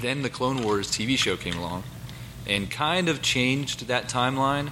then 0.00 0.22
the 0.22 0.30
Clone 0.30 0.62
Wars 0.62 0.90
TV 0.90 1.18
show 1.18 1.36
came 1.36 1.56
along 1.56 1.84
and 2.46 2.70
kind 2.70 3.08
of 3.08 3.22
changed 3.22 3.88
that 3.88 4.08
timeline. 4.08 4.70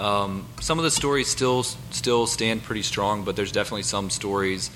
Um, 0.00 0.46
some 0.60 0.78
of 0.78 0.84
the 0.84 0.90
stories 0.90 1.28
still 1.28 1.62
still 1.62 2.26
stand 2.26 2.62
pretty 2.62 2.82
strong, 2.82 3.22
but 3.22 3.36
there's 3.36 3.52
definitely 3.52 3.82
some 3.82 4.08
stories, 4.08 4.70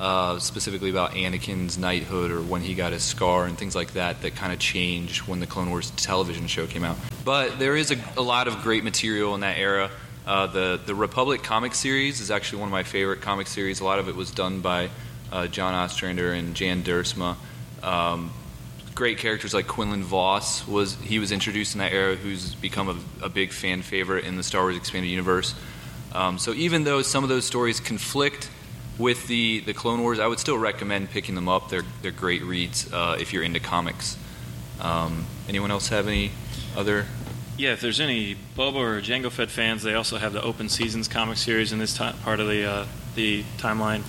uh, 0.00 0.40
specifically 0.40 0.90
about 0.90 1.12
Anakin's 1.12 1.78
knighthood 1.78 2.32
or 2.32 2.42
when 2.42 2.60
he 2.60 2.74
got 2.74 2.92
his 2.92 3.04
scar 3.04 3.46
and 3.46 3.56
things 3.56 3.76
like 3.76 3.92
that, 3.92 4.22
that 4.22 4.34
kind 4.34 4.52
of 4.52 4.58
changed 4.58 5.28
when 5.28 5.38
the 5.38 5.46
Clone 5.46 5.70
Wars 5.70 5.90
television 5.92 6.48
show 6.48 6.66
came 6.66 6.82
out. 6.82 6.96
But 7.24 7.60
there 7.60 7.76
is 7.76 7.92
a, 7.92 7.96
a 8.16 8.22
lot 8.22 8.48
of 8.48 8.62
great 8.62 8.82
material 8.82 9.36
in 9.36 9.42
that 9.42 9.58
era. 9.58 9.90
Uh, 10.26 10.48
the 10.48 10.80
the 10.84 10.94
Republic 10.94 11.44
comic 11.44 11.74
series 11.74 12.20
is 12.20 12.32
actually 12.32 12.58
one 12.58 12.68
of 12.68 12.72
my 12.72 12.82
favorite 12.82 13.20
comic 13.20 13.46
series. 13.46 13.78
A 13.78 13.84
lot 13.84 14.00
of 14.00 14.08
it 14.08 14.16
was 14.16 14.32
done 14.32 14.60
by 14.60 14.90
uh, 15.30 15.46
John 15.46 15.72
Ostrander 15.72 16.32
and 16.32 16.56
Jan 16.56 16.82
Duursma. 16.82 17.36
Um, 17.80 18.32
great 18.94 19.18
characters 19.18 19.52
like 19.52 19.66
Quinlan 19.66 20.04
Vos 20.04 20.66
was 20.66 20.94
he 20.96 21.18
was 21.18 21.32
introduced 21.32 21.74
in 21.74 21.80
that 21.80 21.92
era, 21.92 22.16
who's 22.16 22.54
become 22.54 22.88
a, 22.88 23.24
a 23.26 23.28
big 23.28 23.52
fan 23.52 23.82
favorite 23.82 24.24
in 24.24 24.36
the 24.36 24.42
Star 24.42 24.62
Wars 24.62 24.76
expanded 24.76 25.10
universe. 25.10 25.54
Um, 26.12 26.38
so 26.38 26.52
even 26.52 26.84
though 26.84 27.02
some 27.02 27.24
of 27.24 27.28
those 27.28 27.44
stories 27.44 27.80
conflict 27.80 28.48
with 28.98 29.26
the, 29.26 29.60
the 29.60 29.74
Clone 29.74 30.00
Wars, 30.00 30.20
I 30.20 30.28
would 30.28 30.38
still 30.38 30.56
recommend 30.56 31.10
picking 31.10 31.34
them 31.34 31.48
up. 31.48 31.70
They're 31.70 31.84
they're 32.02 32.12
great 32.12 32.42
reads 32.42 32.92
uh, 32.92 33.16
if 33.18 33.32
you're 33.32 33.42
into 33.42 33.60
comics. 33.60 34.16
Um, 34.80 35.26
anyone 35.48 35.70
else 35.70 35.88
have 35.88 36.06
any 36.06 36.30
other? 36.76 37.06
Yeah, 37.56 37.72
if 37.72 37.80
there's 37.80 38.00
any 38.00 38.36
Boba 38.56 38.76
or 38.76 39.00
Jango 39.00 39.30
Fett 39.30 39.48
fans, 39.48 39.82
they 39.82 39.94
also 39.94 40.18
have 40.18 40.32
the 40.32 40.42
Open 40.42 40.68
Seasons 40.68 41.06
comic 41.06 41.36
series 41.36 41.72
in 41.72 41.78
this 41.78 41.96
part 41.98 42.40
of 42.40 42.46
the 42.48 42.64
uh, 42.64 42.86
the 43.14 43.44
timeline. 43.58 44.02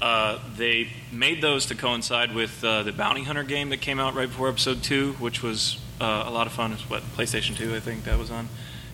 Uh, 0.00 0.38
they 0.56 0.88
made 1.10 1.42
those 1.42 1.66
to 1.66 1.74
coincide 1.74 2.32
with 2.32 2.62
uh, 2.62 2.84
the 2.84 2.92
Bounty 2.92 3.24
Hunter 3.24 3.42
game 3.42 3.70
that 3.70 3.80
came 3.80 3.98
out 3.98 4.14
right 4.14 4.28
before 4.28 4.48
Episode 4.48 4.82
Two, 4.82 5.14
which 5.14 5.42
was 5.42 5.78
uh, 6.00 6.24
a 6.26 6.30
lot 6.30 6.46
of 6.46 6.52
fun. 6.52 6.72
It's 6.72 6.88
what 6.88 7.02
PlayStation 7.16 7.56
Two, 7.56 7.74
I 7.74 7.80
think 7.80 8.04
that 8.04 8.16
was 8.18 8.30
on. 8.30 8.48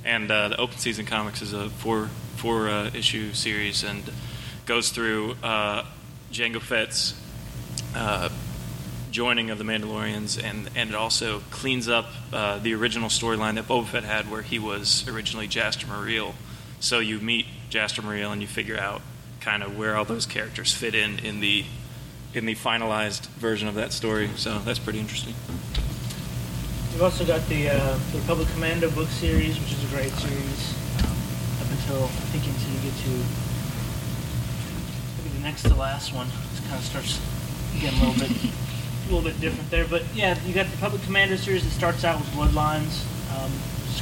And 0.05 0.31
uh, 0.31 0.49
the 0.49 0.57
Open 0.61 0.79
Season 0.79 1.05
Comics 1.05 1.43
is 1.43 1.53
a 1.53 1.69
four 1.69 2.09
four 2.37 2.69
uh, 2.69 2.91
issue 2.95 3.33
series 3.33 3.85
and 3.85 4.03
goes 4.67 4.91
through 4.91 5.35
Jango 6.33 6.61
Fett's 6.61 7.15
joining 9.11 9.51
of 9.51 9.59
the 9.59 9.65
Mandalorians, 9.65 10.43
and 10.43 10.71
and 10.75 10.91
it 10.91 10.97
also 10.97 11.41
cleans 11.51 11.87
up 11.87 12.07
the 12.31 12.75
original 12.75 13.11
storyline 13.11 13.57
that 13.57 13.69
Boba 13.69 13.87
Fett 13.87 14.05
had, 14.05 14.31
where 14.31 14.43
he 14.43 14.59
was 14.59 15.07
originally 15.07 15.49
Jaster 15.49 15.85
Mereel. 15.85 16.33
So 16.81 16.99
you 16.99 17.19
meet 17.19 17.47
Jaster 17.71 18.03
Mereel, 18.03 18.33
and 18.33 18.41
you 18.41 18.49
figure 18.49 18.79
out 18.79 19.03
kind 19.45 19.63
of 19.63 19.77
where 19.77 19.95
all 19.95 20.07
those 20.07 20.25
characters 20.25 20.73
fit 20.73 20.95
in 20.95 21.19
in 21.19 21.41
the 21.41 21.65
in 22.33 22.47
the 22.47 22.55
finalized 22.55 23.27
version 23.37 23.69
of 23.69 23.75
that 23.75 23.93
story. 23.93 24.31
So 24.37 24.59
that's 24.61 24.79
pretty 24.79 24.99
interesting. 24.99 25.35
We've 26.93 27.03
also 27.03 27.25
got 27.25 27.47
the, 27.49 27.71
uh, 27.71 27.99
the 28.13 28.19
Republic 28.19 28.49
Commando 28.55 28.91
book 28.91 29.09
series, 29.09 29.59
which 29.59 29.73
is 29.73 29.85
a 29.85 29.89
great 29.95 30.13
series. 30.13 30.75
Um, 30.99 31.15
up 31.61 31.71
until 31.71 32.05
I 32.05 32.27
think 32.33 32.47
until 32.47 32.71
you 32.73 32.81
get 32.83 32.97
to 33.03 33.11
maybe 35.19 35.37
the 35.37 35.43
next 35.43 35.63
to 35.65 35.75
last 35.75 36.13
one, 36.13 36.27
it 36.27 36.63
kind 36.65 36.79
of 36.79 36.85
starts 36.85 37.21
getting 37.81 37.99
a 38.01 38.11
little 38.11 38.27
bit 38.27 38.31
a 38.31 39.07
little 39.13 39.23
bit 39.23 39.41
different 39.41 39.71
there. 39.71 39.85
But 39.85 40.03
yeah, 40.15 40.39
you 40.45 40.55
got 40.55 40.67
the 40.67 40.73
Republic 40.73 41.03
Commando 41.03 41.37
series 41.37 41.63
that 41.65 41.71
starts 41.71 42.05
out 42.05 42.19
with 42.19 42.29
Bloodlines, 42.31 43.05
um, 43.37 43.53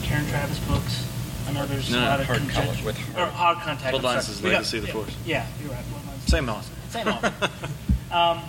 Karen 0.05 0.25
Traviss 0.27 0.61
books. 0.69 1.12
I 1.49 1.53
know 1.53 1.67
there's 1.67 1.91
No, 1.91 1.99
a 1.99 2.01
no, 2.01 2.07
lot 2.09 2.21
of 2.21 2.27
hard 2.27 2.39
conjecture- 2.39 2.63
contact 2.67 2.85
with 2.87 2.99
or 3.17 3.27
hard- 3.27 3.33
hard 3.33 3.59
contact. 3.59 3.95
I'm 3.95 4.01
Bloodlines 4.01 4.23
sorry. 4.23 4.35
is 4.37 4.43
We 4.43 4.51
got- 4.51 4.57
Legacy 4.57 4.79
of 4.79 4.83
the 4.83 4.89
yeah, 4.89 4.93
Force. 4.95 5.17
Yeah, 5.27 5.47
you're 5.63 5.71
right. 5.73 5.85
Bloodlines. 5.85 6.29
Same 6.31 6.49
author. 6.49 6.75
Same 6.91 7.09
author. 7.09 7.51
um, 8.15 8.41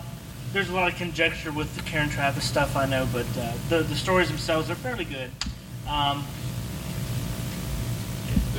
there's 0.53 0.69
a 0.69 0.73
lot 0.73 0.87
of 0.91 0.95
conjecture 0.97 1.51
with 1.51 1.75
the 1.75 1.81
Karen 1.83 2.09
Traviss 2.09 2.41
stuff, 2.43 2.75
I 2.75 2.85
know, 2.85 3.07
but 3.11 3.25
uh, 3.37 3.53
the 3.69 3.79
the 3.83 3.95
stories 3.95 4.27
themselves 4.29 4.69
are 4.69 4.75
fairly 4.75 5.05
good. 5.05 5.31
Um, 5.87 6.23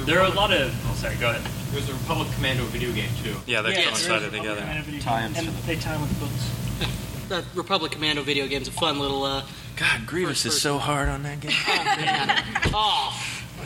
There 0.07 0.19
are 0.21 0.27
a 0.27 0.35
lot 0.35 0.53
of. 0.53 0.75
Oh, 0.91 0.95
sorry. 0.97 1.15
Go 1.17 1.31
ahead. 1.31 1.43
There's 1.73 1.89
a 1.89 1.93
Republic 1.95 2.29
Commando 2.35 2.65
video 2.65 2.93
game 2.93 3.09
too. 3.23 3.37
Yeah, 3.47 3.63
they 3.63 3.71
yeah, 3.71 3.77
there 3.77 3.93
is 3.93 4.07
coincided 4.07 4.23
a 4.23 4.31
Republic 4.31 4.43
together. 4.43 4.61
Commando 4.61 4.83
video 4.85 5.01
Tie-ins 5.01 5.37
game, 5.39 5.49
and 5.49 5.57
they 5.59 5.77
tie 5.77 5.95
in 5.95 6.01
with 6.01 6.11
the 6.19 6.27
books. 6.27 6.91
The 7.29 7.43
Republic 7.55 7.93
Commando 7.93 8.23
video 8.23 8.47
game's 8.47 8.69
a 8.69 8.71
fun 8.71 8.99
little. 8.99 9.23
Uh, 9.25 9.45
God, 9.77 10.05
Grievous 10.05 10.45
is 10.45 10.61
so 10.61 10.77
hard 10.77 11.09
on 11.09 11.23
that 11.23 11.41
game. 11.41 11.53
oh, 11.69 11.85
man. 11.85 12.43
oh, 12.75 13.19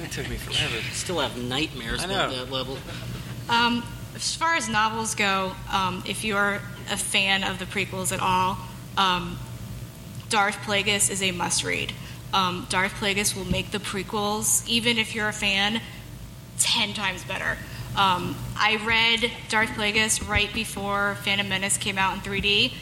It 0.02 0.10
took 0.12 0.28
me 0.28 0.36
forever. 0.36 0.82
still 0.92 1.20
have 1.20 1.36
nightmares 1.36 2.04
about 2.04 2.30
that 2.30 2.50
level. 2.50 2.78
Um, 3.48 3.84
as 4.14 4.34
far 4.34 4.56
as 4.56 4.68
novels 4.68 5.14
go, 5.14 5.52
um, 5.72 6.02
if 6.06 6.24
you're 6.24 6.60
a 6.90 6.96
fan 6.96 7.44
of 7.44 7.58
the 7.58 7.64
prequels 7.64 8.12
at 8.12 8.20
all, 8.20 8.58
um, 8.96 9.38
Darth 10.28 10.56
Plagueis 10.56 11.10
is 11.10 11.22
a 11.22 11.32
must 11.32 11.64
read. 11.64 11.92
Um, 12.32 12.66
Darth 12.68 12.92
Plagueis 12.94 13.34
will 13.34 13.46
make 13.50 13.70
the 13.70 13.78
prequels, 13.78 14.66
even 14.68 14.98
if 14.98 15.14
you're 15.14 15.28
a 15.28 15.32
fan, 15.32 15.80
10 16.58 16.92
times 16.92 17.24
better. 17.24 17.56
Um, 17.96 18.36
I 18.56 18.76
read 18.84 19.30
Darth 19.48 19.70
Plagueis 19.70 20.28
right 20.28 20.52
before 20.52 21.16
Phantom 21.22 21.48
Menace 21.48 21.78
came 21.78 21.96
out 21.96 22.14
in 22.14 22.20
3D, 22.20 22.72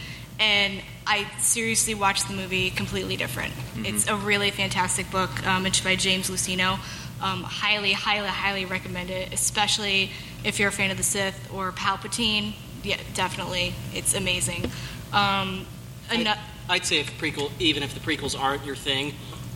and 0.40 0.80
I 1.06 1.26
seriously 1.38 1.94
watched 1.94 2.28
the 2.28 2.34
movie 2.34 2.70
completely 2.70 3.16
different. 3.16 3.52
It's 3.78 4.08
a 4.08 4.16
really 4.16 4.50
fantastic 4.50 5.10
book. 5.10 5.46
Um, 5.46 5.64
it's 5.66 5.80
by 5.80 5.96
James 5.96 6.28
Luceno. 6.28 6.78
Um, 7.20 7.42
highly, 7.42 7.92
highly, 7.92 8.28
highly 8.28 8.64
recommend 8.66 9.10
it, 9.10 9.32
especially 9.32 10.10
if 10.44 10.58
you're 10.58 10.68
a 10.68 10.72
fan 10.72 10.90
of 10.90 10.96
the 10.96 11.02
Sith 11.02 11.50
or 11.52 11.72
Palpatine. 11.72 12.54
Yeah, 12.82 12.98
definitely. 13.14 13.74
It's 13.94 14.14
amazing. 14.14 14.64
Um, 15.12 15.66
I'd, 16.10 16.38
I'd 16.68 16.84
say 16.84 17.00
if 17.00 17.18
prequel, 17.18 17.50
even 17.58 17.82
if 17.82 17.94
the 17.94 18.00
prequels 18.00 18.38
aren't 18.38 18.64
your 18.64 18.76
thing, 18.76 19.14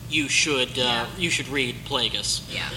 you 0.09 0.27
should 0.27 0.77
uh, 0.77 1.05
you 1.17 1.29
should 1.29 1.47
read 1.47 1.75
Plagueis. 1.85 2.41
Yeah. 2.53 2.67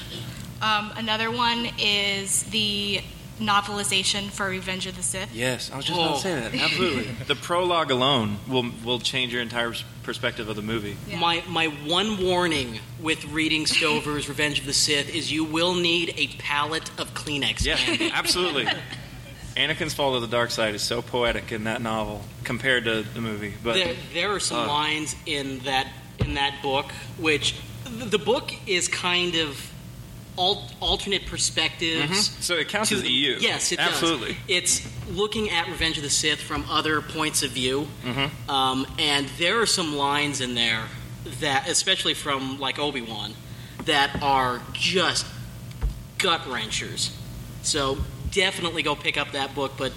Um, 0.62 0.92
another 0.97 1.31
one 1.31 1.68
is 1.79 2.44
the 2.44 3.01
novelization 3.40 4.31
for 4.31 4.49
Revenge 4.49 4.87
of 4.87 4.97
the 4.97 5.03
Sith. 5.03 5.35
Yes, 5.35 5.70
I 5.70 5.77
was 5.77 5.87
just 5.87 5.99
about 5.99 6.16
to 6.16 6.20
say 6.23 6.35
that. 6.35 6.55
Absolutely. 6.55 7.12
the 7.27 7.35
prologue 7.35 7.90
alone 7.90 8.38
will 8.49 8.70
will 8.85 9.01
change 9.01 9.33
your 9.33 9.42
entire 9.42 9.73
perspective 10.03 10.49
of 10.49 10.57
the 10.57 10.62
movie. 10.62 10.97
My 11.16 11.42
my 11.49 11.66
one 11.66 12.23
warning 12.23 12.79
with 13.01 13.25
reading 13.27 13.66
Stover's 13.66 14.29
Revenge 14.29 14.61
of 14.61 14.66
the 14.66 14.73
Sith 14.73 15.14
is 15.14 15.33
you 15.33 15.44
will 15.44 15.75
need 15.75 16.14
a 16.16 16.29
palette 16.38 16.90
of 16.99 17.14
Kleenex. 17.14 17.64
Yeah, 17.64 17.77
candy. 17.77 18.11
absolutely. 18.14 18.66
Anakin's 19.57 19.94
fall 19.94 20.14
to 20.14 20.20
the 20.20 20.27
dark 20.27 20.51
side 20.51 20.75
is 20.75 20.83
so 20.83 21.01
poetic 21.01 21.53
in 21.53 21.64
that 21.64 21.81
novel 21.81 22.23
compared 22.42 22.85
to 22.85 23.03
the 23.03 23.20
movie. 23.20 23.55
But 23.62 23.75
there, 23.75 23.94
there 24.12 24.33
are 24.33 24.40
some 24.40 24.64
uh, 24.64 24.66
lines 24.66 25.14
in 25.27 25.61
that 25.61 25.88
in 26.18 26.35
that 26.35 26.61
book 26.62 26.90
which 27.18 27.55
the 27.85 28.18
book 28.18 28.53
is 28.66 28.88
kind 28.88 29.37
of 29.37 29.70
al- 30.38 30.70
alternate 30.81 31.27
perspectives. 31.27 32.29
Mhm. 32.29 32.42
So 32.42 32.55
it 32.57 32.68
counts 32.68 32.90
to- 32.90 32.97
as 32.97 33.05
EU. 33.05 33.38
Yes, 33.40 33.73
it 33.73 33.79
Absolutely. 33.79 34.33
does. 34.33 34.37
It's 34.49 34.83
looking 35.11 35.51
at 35.51 35.68
Revenge 35.68 35.97
of 35.97 36.03
the 36.03 36.11
Sith 36.11 36.40
from 36.40 36.64
other 36.68 37.01
points 37.01 37.42
of 37.42 37.51
view, 37.53 37.88
Mhm. 38.05 38.31
um, 38.49 38.87
and 38.99 39.29
there 39.38 39.61
are 39.61 39.66
some 39.66 39.97
lines 39.97 40.40
in 40.40 40.55
there 40.55 40.88
that, 41.40 41.68
especially 41.68 42.14
from 42.14 42.59
like 42.59 42.79
Obi 42.79 43.01
Wan, 43.03 43.35
that 43.85 44.23
are 44.23 44.62
just 44.73 45.27
gut 46.18 46.49
wrenchers. 46.49 47.11
So 47.62 47.99
definitely 48.33 48.83
go 48.83 48.94
pick 48.94 49.16
up 49.16 49.33
that 49.33 49.55
book, 49.55 49.75
but 49.77 49.92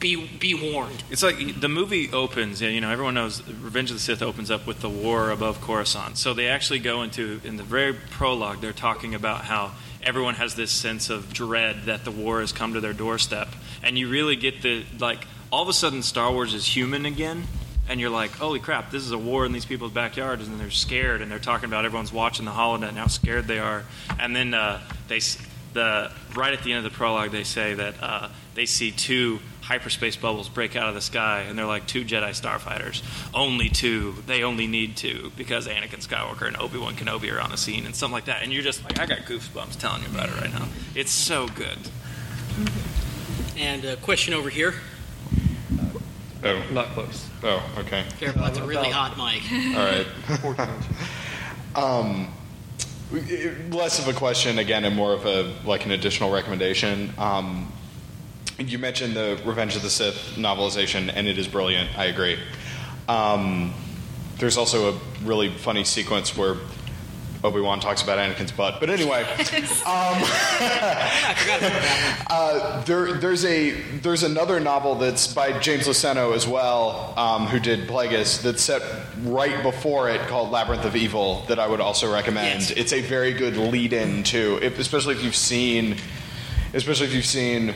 be 0.00 0.26
be 0.38 0.72
warned. 0.72 1.04
It's 1.10 1.22
like 1.22 1.60
the 1.60 1.68
movie 1.68 2.10
opens, 2.10 2.60
you 2.60 2.80
know 2.80 2.90
everyone 2.90 3.14
knows 3.14 3.46
Revenge 3.46 3.90
of 3.90 3.96
the 3.96 4.00
Sith 4.00 4.22
opens 4.22 4.50
up 4.50 4.66
with 4.66 4.80
the 4.80 4.88
war 4.88 5.30
above 5.30 5.60
Coruscant. 5.60 6.16
So 6.16 6.34
they 6.34 6.48
actually 6.48 6.80
go 6.80 7.02
into 7.02 7.40
in 7.44 7.56
the 7.56 7.62
very 7.62 7.92
prologue, 7.92 8.60
they're 8.60 8.72
talking 8.72 9.14
about 9.14 9.44
how 9.44 9.72
everyone 10.02 10.34
has 10.34 10.54
this 10.54 10.70
sense 10.72 11.10
of 11.10 11.32
dread 11.32 11.84
that 11.84 12.04
the 12.04 12.10
war 12.10 12.40
has 12.40 12.50
come 12.50 12.72
to 12.72 12.80
their 12.80 12.94
doorstep, 12.94 13.48
and 13.82 13.98
you 13.98 14.08
really 14.08 14.36
get 14.36 14.62
the 14.62 14.84
like 14.98 15.24
all 15.52 15.62
of 15.62 15.68
a 15.68 15.74
sudden 15.74 16.02
Star 16.02 16.32
Wars 16.32 16.54
is 16.54 16.66
human 16.66 17.06
again. 17.06 17.44
And 17.88 17.98
you're 17.98 18.10
like, 18.10 18.30
holy 18.30 18.60
crap, 18.60 18.92
this 18.92 19.02
is 19.02 19.10
a 19.10 19.18
war 19.18 19.44
in 19.44 19.50
these 19.50 19.64
people's 19.64 19.90
backyards, 19.90 20.46
and 20.46 20.60
they're 20.60 20.70
scared, 20.70 21.22
and 21.22 21.30
they're 21.30 21.40
talking 21.40 21.64
about 21.64 21.84
everyone's 21.84 22.12
watching 22.12 22.44
the 22.44 22.52
holonet 22.52 22.90
and 22.90 22.96
how 22.96 23.08
scared 23.08 23.48
they 23.48 23.58
are. 23.58 23.82
And 24.20 24.36
then 24.36 24.54
uh, 24.54 24.80
they, 25.08 25.18
the 25.72 26.10
right 26.34 26.52
at 26.52 26.62
the 26.62 26.72
end 26.72 26.84
of 26.84 26.92
the 26.92 26.96
prologue, 26.96 27.30
they 27.30 27.44
say 27.44 27.74
that 27.74 27.94
uh, 28.02 28.28
they 28.54 28.66
see 28.66 28.90
two 28.90 29.38
hyperspace 29.62 30.16
bubbles 30.16 30.48
break 30.48 30.74
out 30.74 30.88
of 30.88 30.94
the 30.94 31.00
sky, 31.00 31.42
and 31.42 31.56
they're 31.56 31.66
like 31.66 31.86
two 31.86 32.04
Jedi 32.04 32.30
starfighters. 32.30 33.02
Only 33.32 33.68
two. 33.68 34.16
They 34.26 34.42
only 34.42 34.66
need 34.66 34.96
two 34.96 35.30
because 35.36 35.68
Anakin 35.68 36.06
Skywalker 36.06 36.46
and 36.46 36.56
Obi 36.56 36.78
Wan 36.78 36.94
Kenobi 36.94 37.32
are 37.32 37.40
on 37.40 37.50
the 37.50 37.56
scene, 37.56 37.86
and 37.86 37.94
something 37.94 38.12
like 38.12 38.24
that. 38.24 38.42
And 38.42 38.52
you're 38.52 38.62
just 38.62 38.82
like, 38.84 38.98
I 38.98 39.06
got 39.06 39.18
goosebumps 39.20 39.78
telling 39.78 40.02
you 40.02 40.08
about 40.08 40.28
it 40.28 40.40
right 40.40 40.52
now. 40.52 40.66
It's 40.94 41.12
so 41.12 41.46
good. 41.48 41.78
And 43.56 43.84
a 43.84 43.96
question 43.96 44.34
over 44.34 44.48
here. 44.50 44.74
Oh, 46.42 46.62
not 46.72 46.86
close. 46.88 47.28
Oh, 47.42 47.62
okay. 47.78 48.04
Careful, 48.18 48.42
that's 48.42 48.58
a 48.58 48.64
really 48.64 48.90
hot 48.90 49.16
mic. 49.18 49.42
All 49.76 49.84
right. 49.84 50.66
um, 51.76 52.32
less 53.10 53.98
of 53.98 54.08
a 54.08 54.16
question 54.16 54.58
again, 54.58 54.84
and 54.84 54.94
more 54.94 55.12
of 55.12 55.26
a 55.26 55.52
like 55.64 55.84
an 55.84 55.90
additional 55.90 56.30
recommendation. 56.30 57.12
Um, 57.18 57.72
you 58.58 58.78
mentioned 58.78 59.14
the 59.14 59.40
Revenge 59.44 59.76
of 59.76 59.82
the 59.82 59.90
Sith 59.90 60.34
novelization, 60.36 61.10
and 61.12 61.26
it 61.26 61.38
is 61.38 61.48
brilliant. 61.48 61.96
I 61.98 62.06
agree. 62.06 62.38
Um, 63.08 63.74
there's 64.38 64.56
also 64.56 64.94
a 64.94 65.00
really 65.24 65.50
funny 65.50 65.84
sequence 65.84 66.36
where 66.36 66.56
Obi 67.42 67.60
Wan 67.60 67.80
talks 67.80 68.02
about 68.02 68.18
Anakin's 68.18 68.52
butt. 68.52 68.80
But 68.80 68.90
anyway, 68.90 69.22
um, 69.22 69.40
uh, 72.26 72.82
there, 72.84 73.14
there's 73.14 73.44
a 73.44 73.70
there's 73.70 74.22
another 74.22 74.60
novel 74.60 74.96
that's 74.96 75.32
by 75.32 75.58
James 75.58 75.86
Luceno 75.86 76.34
as 76.34 76.46
well, 76.46 77.18
um, 77.18 77.46
who 77.46 77.58
did 77.58 77.88
Plagueis, 77.88 78.42
that's 78.42 78.62
set 78.62 78.82
right 79.22 79.62
before 79.62 80.10
it 80.10 80.20
called 80.28 80.50
Labyrinth 80.50 80.84
of 80.84 80.96
Evil 80.96 81.44
that 81.48 81.58
I 81.58 81.66
would 81.66 81.80
also 81.80 82.12
recommend. 82.12 82.60
Yes. 82.60 82.70
It's 82.72 82.92
a 82.92 83.00
very 83.00 83.32
good 83.32 83.56
lead-in 83.56 84.22
to, 84.24 84.58
if, 84.62 84.78
especially 84.78 85.14
if 85.14 85.24
you've 85.24 85.36
seen, 85.36 85.96
especially 86.74 87.06
if 87.06 87.14
you've 87.14 87.24
seen 87.24 87.74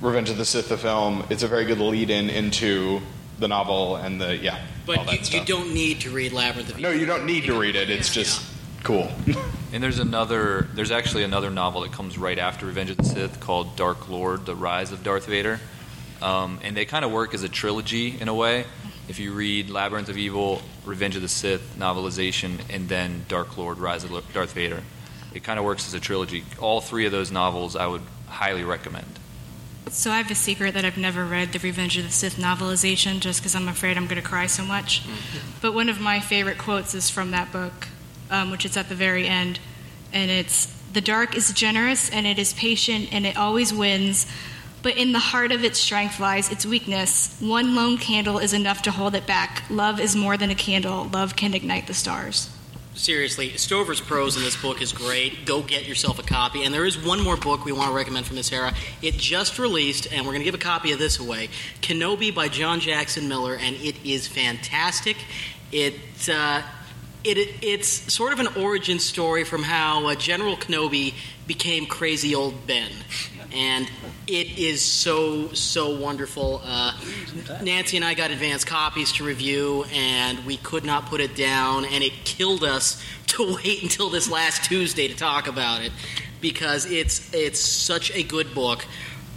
Revenge 0.00 0.30
of 0.30 0.36
the 0.36 0.44
Sith, 0.44 0.68
the 0.68 0.78
film. 0.78 1.24
It's 1.30 1.42
a 1.42 1.48
very 1.48 1.64
good 1.64 1.80
lead-in 1.80 2.30
into 2.30 3.00
the 3.40 3.48
novel 3.48 3.96
and 3.96 4.20
the 4.20 4.36
yeah. 4.36 4.64
But 4.86 5.32
you, 5.32 5.40
you 5.40 5.44
don't 5.44 5.74
need 5.74 6.00
to 6.02 6.10
read 6.10 6.32
Labyrinth 6.32 6.70
of 6.70 6.78
Evil. 6.78 6.92
No, 6.92 6.96
you 6.96 7.06
don't 7.06 7.26
need 7.26 7.44
to 7.44 7.58
read 7.58 7.74
it. 7.74 7.90
It's 7.90 8.12
just 8.12 8.53
cool. 8.84 9.10
And 9.72 9.82
there's 9.82 9.98
another, 9.98 10.68
there's 10.74 10.92
actually 10.92 11.24
another 11.24 11.50
novel 11.50 11.80
that 11.80 11.90
comes 11.90 12.16
right 12.16 12.38
after 12.38 12.64
Revenge 12.64 12.90
of 12.90 12.96
the 12.96 13.02
Sith 13.02 13.40
called 13.40 13.74
Dark 13.74 14.08
Lord: 14.08 14.46
The 14.46 14.54
Rise 14.54 14.92
of 14.92 15.02
Darth 15.02 15.26
Vader, 15.26 15.58
um, 16.22 16.60
and 16.62 16.76
they 16.76 16.84
kind 16.84 17.04
of 17.04 17.10
work 17.10 17.34
as 17.34 17.42
a 17.42 17.48
trilogy 17.48 18.16
in 18.20 18.28
a 18.28 18.34
way. 18.34 18.66
If 19.08 19.18
you 19.18 19.32
read 19.32 19.70
Labyrinth 19.70 20.08
of 20.08 20.16
Evil, 20.16 20.62
Revenge 20.84 21.16
of 21.16 21.22
the 21.22 21.28
Sith 21.28 21.74
novelization, 21.76 22.60
and 22.70 22.88
then 22.88 23.24
Dark 23.26 23.58
Lord: 23.58 23.78
Rise 23.78 24.04
of 24.04 24.12
Darth 24.32 24.52
Vader, 24.52 24.80
it 25.34 25.42
kind 25.42 25.58
of 25.58 25.64
works 25.64 25.88
as 25.88 25.94
a 25.94 25.98
trilogy. 25.98 26.44
All 26.60 26.80
three 26.80 27.04
of 27.04 27.10
those 27.10 27.32
novels 27.32 27.74
I 27.74 27.88
would 27.88 28.02
highly 28.28 28.62
recommend. 28.62 29.18
So 29.90 30.12
I 30.12 30.18
have 30.18 30.30
a 30.30 30.36
secret 30.36 30.72
that 30.74 30.84
I've 30.84 30.96
never 30.96 31.24
read 31.24 31.52
the 31.52 31.58
Revenge 31.58 31.98
of 31.98 32.04
the 32.04 32.12
Sith 32.12 32.36
novelization 32.36 33.18
just 33.18 33.40
because 33.40 33.56
I'm 33.56 33.66
afraid 33.66 33.96
I'm 33.96 34.06
going 34.06 34.22
to 34.22 34.28
cry 34.28 34.46
so 34.46 34.64
much. 34.64 35.02
But 35.60 35.72
one 35.72 35.88
of 35.88 35.98
my 35.98 36.20
favorite 36.20 36.58
quotes 36.58 36.94
is 36.94 37.10
from 37.10 37.30
that 37.30 37.50
book, 37.50 37.88
um, 38.34 38.50
which 38.50 38.64
is 38.66 38.76
at 38.76 38.88
the 38.88 38.94
very 38.94 39.26
end, 39.26 39.60
and 40.12 40.30
it's 40.30 40.66
the 40.92 41.00
dark 41.00 41.36
is 41.36 41.52
generous 41.52 42.08
and 42.10 42.26
it 42.26 42.38
is 42.38 42.52
patient 42.52 43.08
and 43.12 43.26
it 43.26 43.36
always 43.36 43.72
wins. 43.72 44.26
But 44.82 44.96
in 44.96 45.12
the 45.12 45.18
heart 45.18 45.50
of 45.50 45.64
its 45.64 45.78
strength 45.78 46.20
lies 46.20 46.52
its 46.52 46.64
weakness. 46.64 47.36
One 47.40 47.74
lone 47.74 47.98
candle 47.98 48.38
is 48.38 48.52
enough 48.52 48.82
to 48.82 48.90
hold 48.90 49.14
it 49.14 49.26
back. 49.26 49.64
Love 49.70 49.98
is 49.98 50.14
more 50.14 50.36
than 50.36 50.50
a 50.50 50.54
candle. 50.54 51.08
Love 51.12 51.36
can 51.36 51.54
ignite 51.54 51.86
the 51.86 51.94
stars. 51.94 52.50
Seriously, 52.94 53.56
Stover's 53.56 54.00
prose 54.00 54.36
in 54.36 54.44
this 54.44 54.60
book 54.60 54.80
is 54.80 54.92
great. 54.92 55.46
Go 55.46 55.62
get 55.62 55.88
yourself 55.88 56.20
a 56.20 56.22
copy. 56.22 56.62
And 56.62 56.72
there 56.72 56.84
is 56.84 56.96
one 56.96 57.24
more 57.24 57.36
book 57.36 57.64
we 57.64 57.72
want 57.72 57.90
to 57.90 57.96
recommend 57.96 58.26
from 58.26 58.36
this 58.36 58.52
era. 58.52 58.72
It 59.02 59.14
just 59.14 59.58
released, 59.58 60.12
and 60.12 60.24
we're 60.24 60.32
going 60.32 60.42
to 60.42 60.44
give 60.44 60.54
a 60.54 60.58
copy 60.58 60.92
of 60.92 61.00
this 61.00 61.18
away 61.18 61.48
Kenobi 61.80 62.32
by 62.32 62.46
John 62.48 62.78
Jackson 62.78 63.26
Miller, 63.26 63.56
and 63.56 63.74
it 63.76 63.96
is 64.04 64.28
fantastic. 64.28 65.16
It, 65.72 66.28
uh, 66.28 66.62
it, 67.24 67.38
it's 67.62 68.12
sort 68.12 68.32
of 68.32 68.40
an 68.40 68.48
origin 68.62 68.98
story 68.98 69.44
from 69.44 69.62
how 69.62 70.06
uh, 70.06 70.14
General 70.14 70.56
Kenobi 70.56 71.14
became 71.46 71.86
crazy 71.86 72.34
old 72.34 72.66
Ben. 72.66 72.90
And 73.52 73.88
it 74.26 74.58
is 74.58 74.82
so, 74.82 75.48
so 75.52 75.98
wonderful. 75.98 76.60
Uh, 76.64 76.92
Nancy 77.62 77.96
and 77.96 78.04
I 78.04 78.14
got 78.14 78.30
advance 78.30 78.64
copies 78.64 79.12
to 79.12 79.24
review, 79.24 79.84
and 79.92 80.44
we 80.44 80.56
could 80.58 80.84
not 80.84 81.06
put 81.06 81.20
it 81.20 81.36
down, 81.36 81.84
and 81.84 82.02
it 82.02 82.12
killed 82.24 82.64
us 82.64 83.02
to 83.28 83.56
wait 83.56 83.82
until 83.82 84.10
this 84.10 84.30
last 84.30 84.64
Tuesday 84.64 85.08
to 85.08 85.14
talk 85.16 85.46
about 85.46 85.82
it 85.82 85.92
because 86.40 86.84
it's 86.84 87.32
it's 87.32 87.58
such 87.58 88.14
a 88.14 88.22
good 88.22 88.54
book. 88.54 88.84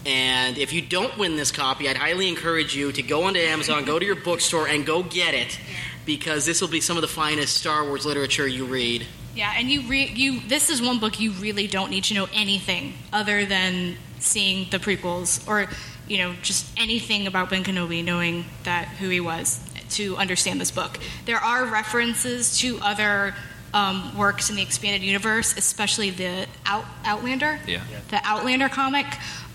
And 0.06 0.58
if 0.58 0.72
you 0.74 0.82
don't 0.82 1.18
win 1.18 1.36
this 1.36 1.52
copy, 1.52 1.90
I'd 1.90 1.98
highly 1.98 2.30
encourage 2.30 2.76
you 2.76 2.92
to 2.94 3.02
go 3.02 3.24
onto 3.24 3.40
Amazon, 3.40 3.84
go 3.86 4.00
to 4.00 4.06
your 4.06 4.16
bookstore, 4.16 4.68
and 4.68 4.86
go 4.86 5.04
get 5.04 5.34
it 5.34 5.60
because 6.08 6.46
this 6.48 6.60
will 6.62 6.68
be 6.70 6.82
some 6.82 6.98
of 6.98 7.02
the 7.02 7.08
finest 7.08 7.56
Star 7.58 7.84
Wars 7.86 8.04
literature 8.06 8.48
you 8.48 8.66
read. 8.66 9.06
Yeah, 9.36 9.54
and 9.56 9.70
you 9.70 9.82
re- 9.88 10.12
you 10.16 10.40
this 10.48 10.72
is 10.72 10.82
one 10.82 10.98
book 10.98 11.20
you 11.20 11.32
really 11.34 11.68
don't 11.68 11.92
need 11.92 12.06
to 12.06 12.16
know 12.16 12.28
anything 12.34 12.94
other 13.14 13.46
than 13.46 13.98
seeing 14.18 14.68
the 14.72 14.80
prequels 14.80 15.48
or 15.48 15.70
you 16.08 16.18
know 16.18 16.34
just 16.42 16.66
anything 16.76 17.28
about 17.28 17.52
Ben 17.52 17.64
Kenobi, 17.64 18.04
knowing 18.04 18.46
that 18.64 18.88
who 18.88 19.10
he 19.10 19.20
was 19.20 19.60
to 19.92 20.18
understand 20.18 20.60
this 20.60 20.72
book. 20.72 20.98
There 21.26 21.38
are 21.38 21.66
references 21.66 22.58
to 22.60 22.80
other 22.82 23.36
um, 23.74 24.18
works 24.18 24.50
in 24.50 24.56
the 24.56 24.62
expanded 24.64 25.04
universe, 25.04 25.56
especially 25.56 26.10
the 26.10 26.48
Out- 26.66 26.86
Outlander, 27.06 27.60
Yeah. 27.68 27.84
yeah. 27.92 28.00
the 28.10 28.20
Outlander 28.24 28.70
comic. 28.70 29.06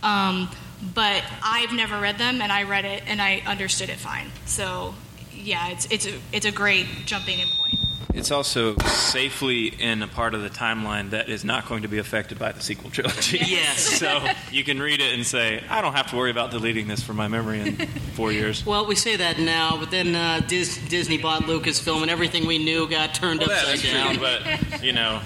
Um, 0.02 0.48
but 0.94 1.22
I've 1.44 1.72
never 1.72 1.98
read 2.00 2.18
them, 2.18 2.40
and 2.42 2.50
I 2.52 2.64
read 2.64 2.84
it 2.84 3.02
and 3.06 3.20
I 3.22 3.42
understood 3.46 3.88
it 3.88 3.98
fine. 3.98 4.30
So 4.46 4.94
yeah, 5.34 5.68
it's 5.70 5.86
it's 5.90 6.06
a, 6.06 6.18
it's 6.32 6.46
a 6.46 6.52
great 6.52 6.86
jumping 7.06 7.38
in 7.40 7.48
point. 7.48 7.78
It's 8.14 8.30
also 8.30 8.76
safely 8.76 9.68
in 9.68 10.02
a 10.02 10.06
part 10.06 10.34
of 10.34 10.42
the 10.42 10.50
timeline 10.50 11.10
that 11.10 11.30
is 11.30 11.46
not 11.46 11.66
going 11.66 11.80
to 11.82 11.88
be 11.88 11.96
affected 11.96 12.38
by 12.38 12.52
the 12.52 12.60
sequel 12.60 12.90
trilogy. 12.90 13.38
Yes. 13.38 13.78
so 13.98 14.22
you 14.50 14.64
can 14.64 14.80
read 14.80 15.00
it 15.00 15.14
and 15.14 15.24
say, 15.26 15.64
I 15.70 15.80
don't 15.80 15.94
have 15.94 16.08
to 16.10 16.16
worry 16.16 16.30
about 16.30 16.50
deleting 16.50 16.88
this 16.88 17.02
from 17.02 17.16
my 17.16 17.28
memory 17.28 17.60
in 17.60 17.76
four 18.14 18.30
years. 18.30 18.66
Well, 18.72 18.84
we 18.86 18.96
say 18.96 19.16
that 19.16 19.38
now, 19.38 19.78
but 19.78 19.90
then 19.90 20.14
uh, 20.14 20.40
Dis- 20.46 20.76
Disney 20.88 21.16
bought 21.16 21.44
Lucasfilm, 21.44 22.02
and 22.02 22.10
everything 22.10 22.46
we 22.46 22.58
knew 22.58 22.86
got 22.86 23.14
turned 23.14 23.40
Well, 23.40 23.50
upside 23.50 23.78
that's 23.78 23.82
down. 23.92 24.16
true, 24.16 24.58
but 24.70 24.82
you 24.84 24.92
know, 24.92 25.22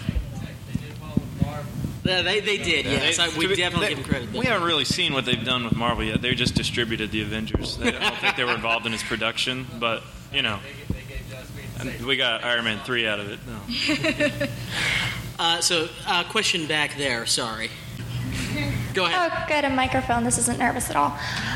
Yeah, 2.07 2.23
they, 2.23 2.41
they 2.41 2.59
did, 2.59 2.85
yes. 2.87 3.17
They- 3.17 3.23
I, 3.25 3.29
we 3.37 3.55
definitely 3.55 3.89
they- 3.89 3.95
give 3.95 4.05
them 4.05 4.05
credit. 4.05 4.33
We 4.33 4.47
haven't 4.47 4.67
really 4.67 4.85
seen 4.85 5.13
what 5.13 5.25
they've 5.25 5.45
done 5.45 5.65
with 5.65 5.75
Marvel 5.77 6.05
yet. 6.05 6.23
They 6.23 6.35
just 6.35 6.55
distributed 6.55 7.11
the 7.11 7.23
Avengers. 7.23 7.77
They, 7.77 7.89
I 7.89 8.11
don't 8.11 8.17
think 8.19 8.37
they 8.37 8.45
were 8.45 8.55
involved 8.55 8.87
in 8.87 8.95
its 8.95 9.03
production, 9.03 9.67
but 9.81 10.03
you 10.33 10.43
know, 10.43 10.59
and 11.81 12.07
we 12.07 12.17
got 12.17 12.43
Iron 12.45 12.65
Man 12.65 12.79
three 12.85 13.07
out 13.07 13.21
of 13.21 13.31
it. 13.31 13.39
No. 13.47 14.47
Uh, 15.39 15.61
so, 15.61 15.87
uh, 16.07 16.25
question 16.25 16.67
back 16.67 16.97
there. 16.97 17.27
Sorry. 17.27 17.69
Go 18.95 19.05
ahead. 19.05 19.31
Oh, 19.31 19.45
good. 19.47 19.65
A 19.67 19.69
microphone. 19.71 20.25
This 20.25 20.39
isn't 20.39 20.59
nervous 20.59 20.89
at 20.89 20.97
all. 20.97 21.11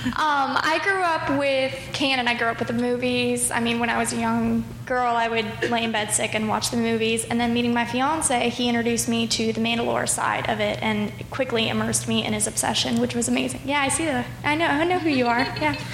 Um, 0.05 0.13
I 0.19 0.79
grew 0.85 1.01
up 1.01 1.39
with 1.39 1.73
canon. 1.95 2.29
I 2.29 2.35
grew 2.35 2.49
up 2.49 2.59
with 2.59 2.69
the 2.69 2.75
movies. 2.75 3.51
I 3.51 3.61
mean, 3.61 3.79
when 3.81 3.89
I 3.89 3.97
was 3.97 4.13
a 4.13 4.17
young 4.17 4.65
girl, 4.91 5.15
I 5.15 5.29
would 5.29 5.71
lay 5.71 5.85
in 5.85 5.93
bed 5.93 6.11
sick 6.11 6.35
and 6.35 6.49
watch 6.49 6.71
the 6.71 6.77
movies. 6.77 7.25
And 7.25 7.41
then 7.41 7.55
meeting 7.55 7.73
my 7.73 7.85
fiance, 7.85 8.49
he 8.51 8.69
introduced 8.69 9.09
me 9.09 9.29
to 9.29 9.53
the 9.53 9.61
Mandalore 9.61 10.09
side 10.09 10.51
of 10.51 10.59
it 10.59 10.83
and 10.83 11.13
quickly 11.31 11.69
immersed 11.69 12.09
me 12.09 12.27
in 12.27 12.33
his 12.33 12.49
obsession, 12.49 13.01
which 13.01 13.15
was 13.15 13.29
amazing. 13.29 13.61
Yeah, 13.65 13.81
I 13.81 13.89
see 13.89 14.05
that. 14.07 14.27
I 14.43 14.57
know. 14.57 14.67
I 14.67 14.83
know 14.83 14.99
who 14.99 15.09
you 15.09 15.29
are. 15.29 15.47
Yeah. 15.61 15.77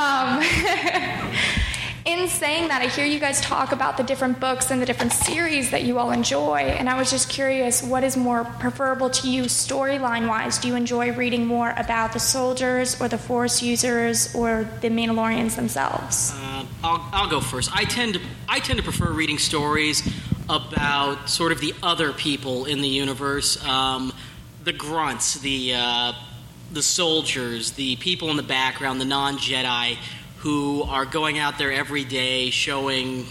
Um, 0.00 0.42
in 2.04 2.28
saying 2.28 2.68
that, 2.68 2.82
I 2.82 2.86
hear 2.86 3.04
you 3.04 3.18
guys 3.18 3.40
talk 3.40 3.72
about 3.72 3.96
the 3.96 4.02
different 4.02 4.40
books 4.40 4.70
and 4.70 4.80
the 4.80 4.86
different 4.86 5.12
series 5.12 5.70
that 5.70 5.84
you 5.84 5.98
all 5.98 6.10
enjoy, 6.10 6.58
and 6.58 6.88
I 6.88 6.98
was 6.98 7.10
just 7.10 7.28
curious 7.28 7.82
what 7.82 8.04
is 8.04 8.16
more 8.16 8.44
preferable 8.44 9.10
to 9.10 9.30
you 9.30 9.44
storyline 9.44 10.28
wise? 10.28 10.58
Do 10.58 10.68
you 10.68 10.76
enjoy 10.76 11.12
reading 11.12 11.46
more 11.46 11.74
about 11.76 12.12
the 12.12 12.18
soldiers 12.18 13.00
or 13.00 13.08
the 13.08 13.18
Force 13.18 13.62
users 13.62 14.34
or 14.34 14.68
the 14.80 14.88
Mandalorians 14.88 15.56
themselves? 15.56 16.32
Uh, 16.34 16.64
I'll, 16.82 17.08
I'll 17.12 17.30
go 17.30 17.40
first. 17.40 17.70
I 17.74 17.84
tend 17.84 18.14
to 18.14 18.20
I 18.48 18.60
tend 18.60 18.78
to 18.78 18.82
prefer 18.82 19.10
reading 19.12 19.38
stories 19.38 20.02
about 20.48 21.28
sort 21.28 21.52
of 21.52 21.60
the 21.60 21.74
other 21.82 22.12
people 22.12 22.64
in 22.64 22.80
the 22.80 22.88
universe, 22.88 23.62
um, 23.64 24.12
the 24.64 24.72
grunts, 24.72 25.34
the 25.40 25.74
uh, 25.74 26.12
the 26.72 26.82
soldiers, 26.82 27.72
the 27.72 27.96
people 27.96 28.30
in 28.30 28.36
the 28.36 28.42
background, 28.42 29.00
the 29.00 29.04
non 29.04 29.36
Jedi 29.36 29.96
who 30.40 30.82
are 30.82 31.04
going 31.04 31.38
out 31.38 31.58
there 31.58 31.72
every 31.72 32.04
day 32.04 32.50
showing, 32.50 33.26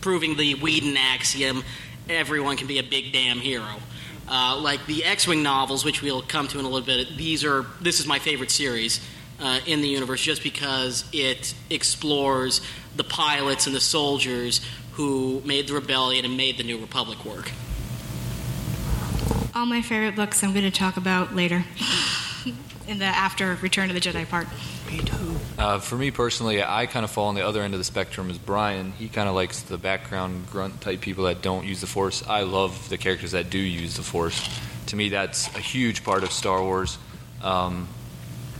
proving 0.00 0.36
the 0.36 0.54
Whedon 0.56 0.96
axiom: 0.96 1.62
everyone 2.08 2.56
can 2.56 2.66
be 2.66 2.78
a 2.78 2.82
big 2.82 3.12
damn 3.12 3.38
hero. 3.38 3.76
Uh, 4.30 4.58
like 4.60 4.84
the 4.84 5.04
X-wing 5.04 5.42
novels, 5.42 5.86
which 5.86 6.02
we'll 6.02 6.20
come 6.20 6.48
to 6.48 6.58
in 6.58 6.64
a 6.66 6.68
little 6.68 6.86
bit. 6.86 7.16
These 7.16 7.44
are 7.44 7.64
this 7.80 7.98
is 7.98 8.06
my 8.06 8.18
favorite 8.18 8.50
series 8.50 9.00
uh, 9.40 9.60
in 9.66 9.80
the 9.80 9.88
universe, 9.88 10.20
just 10.20 10.42
because 10.42 11.04
it 11.12 11.54
explores 11.70 12.60
the 12.96 13.04
pilots 13.04 13.66
and 13.66 13.74
the 13.74 13.80
soldiers 13.80 14.60
who 14.92 15.40
made 15.44 15.68
the 15.68 15.74
rebellion 15.74 16.24
and 16.24 16.36
made 16.36 16.56
the 16.56 16.64
New 16.64 16.78
Republic 16.78 17.24
work. 17.24 17.52
All 19.54 19.66
my 19.66 19.80
favorite 19.80 20.16
books 20.16 20.42
I'm 20.42 20.52
going 20.52 20.64
to 20.64 20.70
talk 20.70 20.96
about 20.96 21.34
later 21.34 21.64
in 22.88 22.98
the 22.98 23.04
after 23.04 23.56
Return 23.62 23.90
of 23.90 23.94
the 23.94 24.00
Jedi 24.00 24.28
part. 24.28 24.46
Uh, 25.58 25.78
for 25.80 25.96
me 25.96 26.10
personally, 26.10 26.62
I 26.62 26.86
kind 26.86 27.04
of 27.04 27.10
fall 27.10 27.28
on 27.28 27.34
the 27.34 27.46
other 27.46 27.62
end 27.62 27.74
of 27.74 27.80
the 27.80 27.84
spectrum 27.84 28.30
as 28.30 28.38
Brian. 28.38 28.92
He 28.92 29.08
kind 29.08 29.28
of 29.28 29.34
likes 29.34 29.62
the 29.62 29.76
background 29.76 30.48
grunt 30.50 30.80
type 30.80 31.00
people 31.00 31.24
that 31.24 31.42
don't 31.42 31.66
use 31.66 31.80
the 31.80 31.86
Force. 31.86 32.26
I 32.26 32.42
love 32.42 32.88
the 32.88 32.96
characters 32.96 33.32
that 33.32 33.50
do 33.50 33.58
use 33.58 33.96
the 33.96 34.02
Force. 34.02 34.48
To 34.86 34.96
me, 34.96 35.08
that's 35.10 35.48
a 35.56 35.60
huge 35.60 36.04
part 36.04 36.22
of 36.22 36.30
Star 36.32 36.62
Wars. 36.62 36.96
Um, 37.42 37.88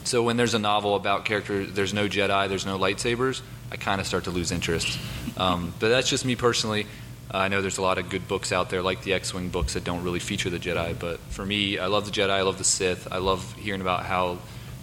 so 0.04 0.22
when 0.22 0.36
there's 0.36 0.54
a 0.54 0.58
novel 0.58 0.96
about 0.96 1.24
characters, 1.24 1.72
there's 1.72 1.94
no 1.94 2.08
Jedi, 2.08 2.48
there's 2.48 2.66
no 2.66 2.78
lightsabers, 2.78 3.42
I 3.70 3.76
kind 3.76 4.00
of 4.00 4.06
start 4.06 4.24
to 4.24 4.30
lose 4.30 4.50
interest. 4.50 4.98
Um, 5.36 5.74
but 5.78 5.88
that's 5.88 6.08
just 6.08 6.24
me 6.24 6.36
personally. 6.36 6.86
I 7.30 7.48
know 7.48 7.60
there's 7.60 7.78
a 7.78 7.82
lot 7.82 7.98
of 7.98 8.08
good 8.08 8.26
books 8.26 8.52
out 8.52 8.70
there, 8.70 8.82
like 8.82 9.02
the 9.02 9.12
X-wing 9.12 9.50
books, 9.50 9.74
that 9.74 9.84
don't 9.84 10.02
really 10.02 10.18
feature 10.18 10.48
the 10.48 10.58
Jedi. 10.58 10.98
But 10.98 11.20
for 11.28 11.44
me, 11.44 11.78
I 11.78 11.86
love 11.86 12.06
the 12.06 12.10
Jedi. 12.10 12.30
I 12.30 12.42
love 12.42 12.56
the 12.56 12.64
Sith. 12.64 13.06
I 13.12 13.18
love 13.18 13.54
hearing 13.54 13.82
about 13.82 14.06
how 14.06 14.38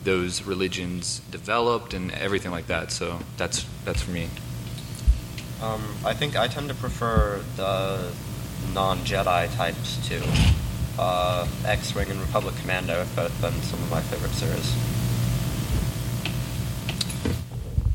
those 0.06 0.44
religions 0.44 1.20
developed 1.30 1.94
and 1.94 2.12
everything 2.14 2.52
like 2.52 2.68
that. 2.68 2.92
So 2.92 3.20
that's 3.38 3.66
that's 3.84 4.02
for 4.02 4.12
me. 4.12 4.30
Um, 5.62 5.84
I 6.06 6.14
think 6.14 6.38
I 6.38 6.48
tend 6.48 6.70
to 6.70 6.76
prefer 6.76 7.42
the 7.58 8.12
non-Jedi 8.74 9.56
types 9.56 10.08
too. 10.08 10.22
uh, 10.98 11.48
X-Wing 11.66 12.10
and 12.10 12.20
Republic 12.20 12.56
Commando 12.62 12.94
have 12.96 13.16
both 13.16 13.42
been 13.42 13.54
some 13.64 13.82
of 13.82 13.92
my 13.92 14.02
favorite 14.02 14.32
series. 14.32 14.76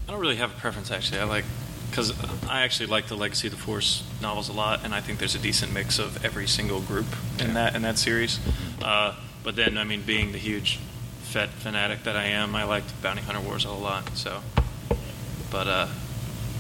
I 0.07 0.13
don't 0.13 0.21
really 0.21 0.37
have 0.37 0.51
a 0.57 0.61
preference 0.61 0.91
actually. 0.91 1.21
I 1.21 1.25
like 1.25 1.45
because 1.91 2.13
I 2.49 2.63
actually 2.63 2.87
like 2.87 3.09
the 3.09 3.17
Legacy 3.17 3.49
of 3.49 3.55
the 3.55 3.59
Force 3.59 4.05
novels 4.23 4.49
a 4.49 4.53
lot, 4.53 4.85
and 4.85 4.95
I 4.95 5.01
think 5.01 5.19
there's 5.19 5.35
a 5.35 5.41
decent 5.41 5.73
mix 5.73 5.99
of 5.99 6.25
every 6.25 6.47
single 6.47 6.81
group 6.81 7.07
in 7.41 7.55
that 7.55 7.75
in 7.75 7.83
that 7.83 7.99
series. 7.99 8.39
Uh, 8.83 9.15
but 9.43 9.57
then, 9.57 9.77
I 9.79 9.85
mean, 9.85 10.03
being 10.03 10.33
the 10.33 10.39
huge 10.39 10.79
Fett 11.31 11.51
fanatic 11.51 12.03
that 12.03 12.17
I 12.17 12.25
am, 12.25 12.57
I 12.57 12.65
liked 12.65 13.01
Bounty 13.03 13.23
Hunter 13.23 13.41
Wars 13.41 13.65
a 13.65 13.69
whole 13.69 13.79
lot. 13.81 14.17
So, 14.17 14.43
but 15.49 15.69
uh, 15.69 15.87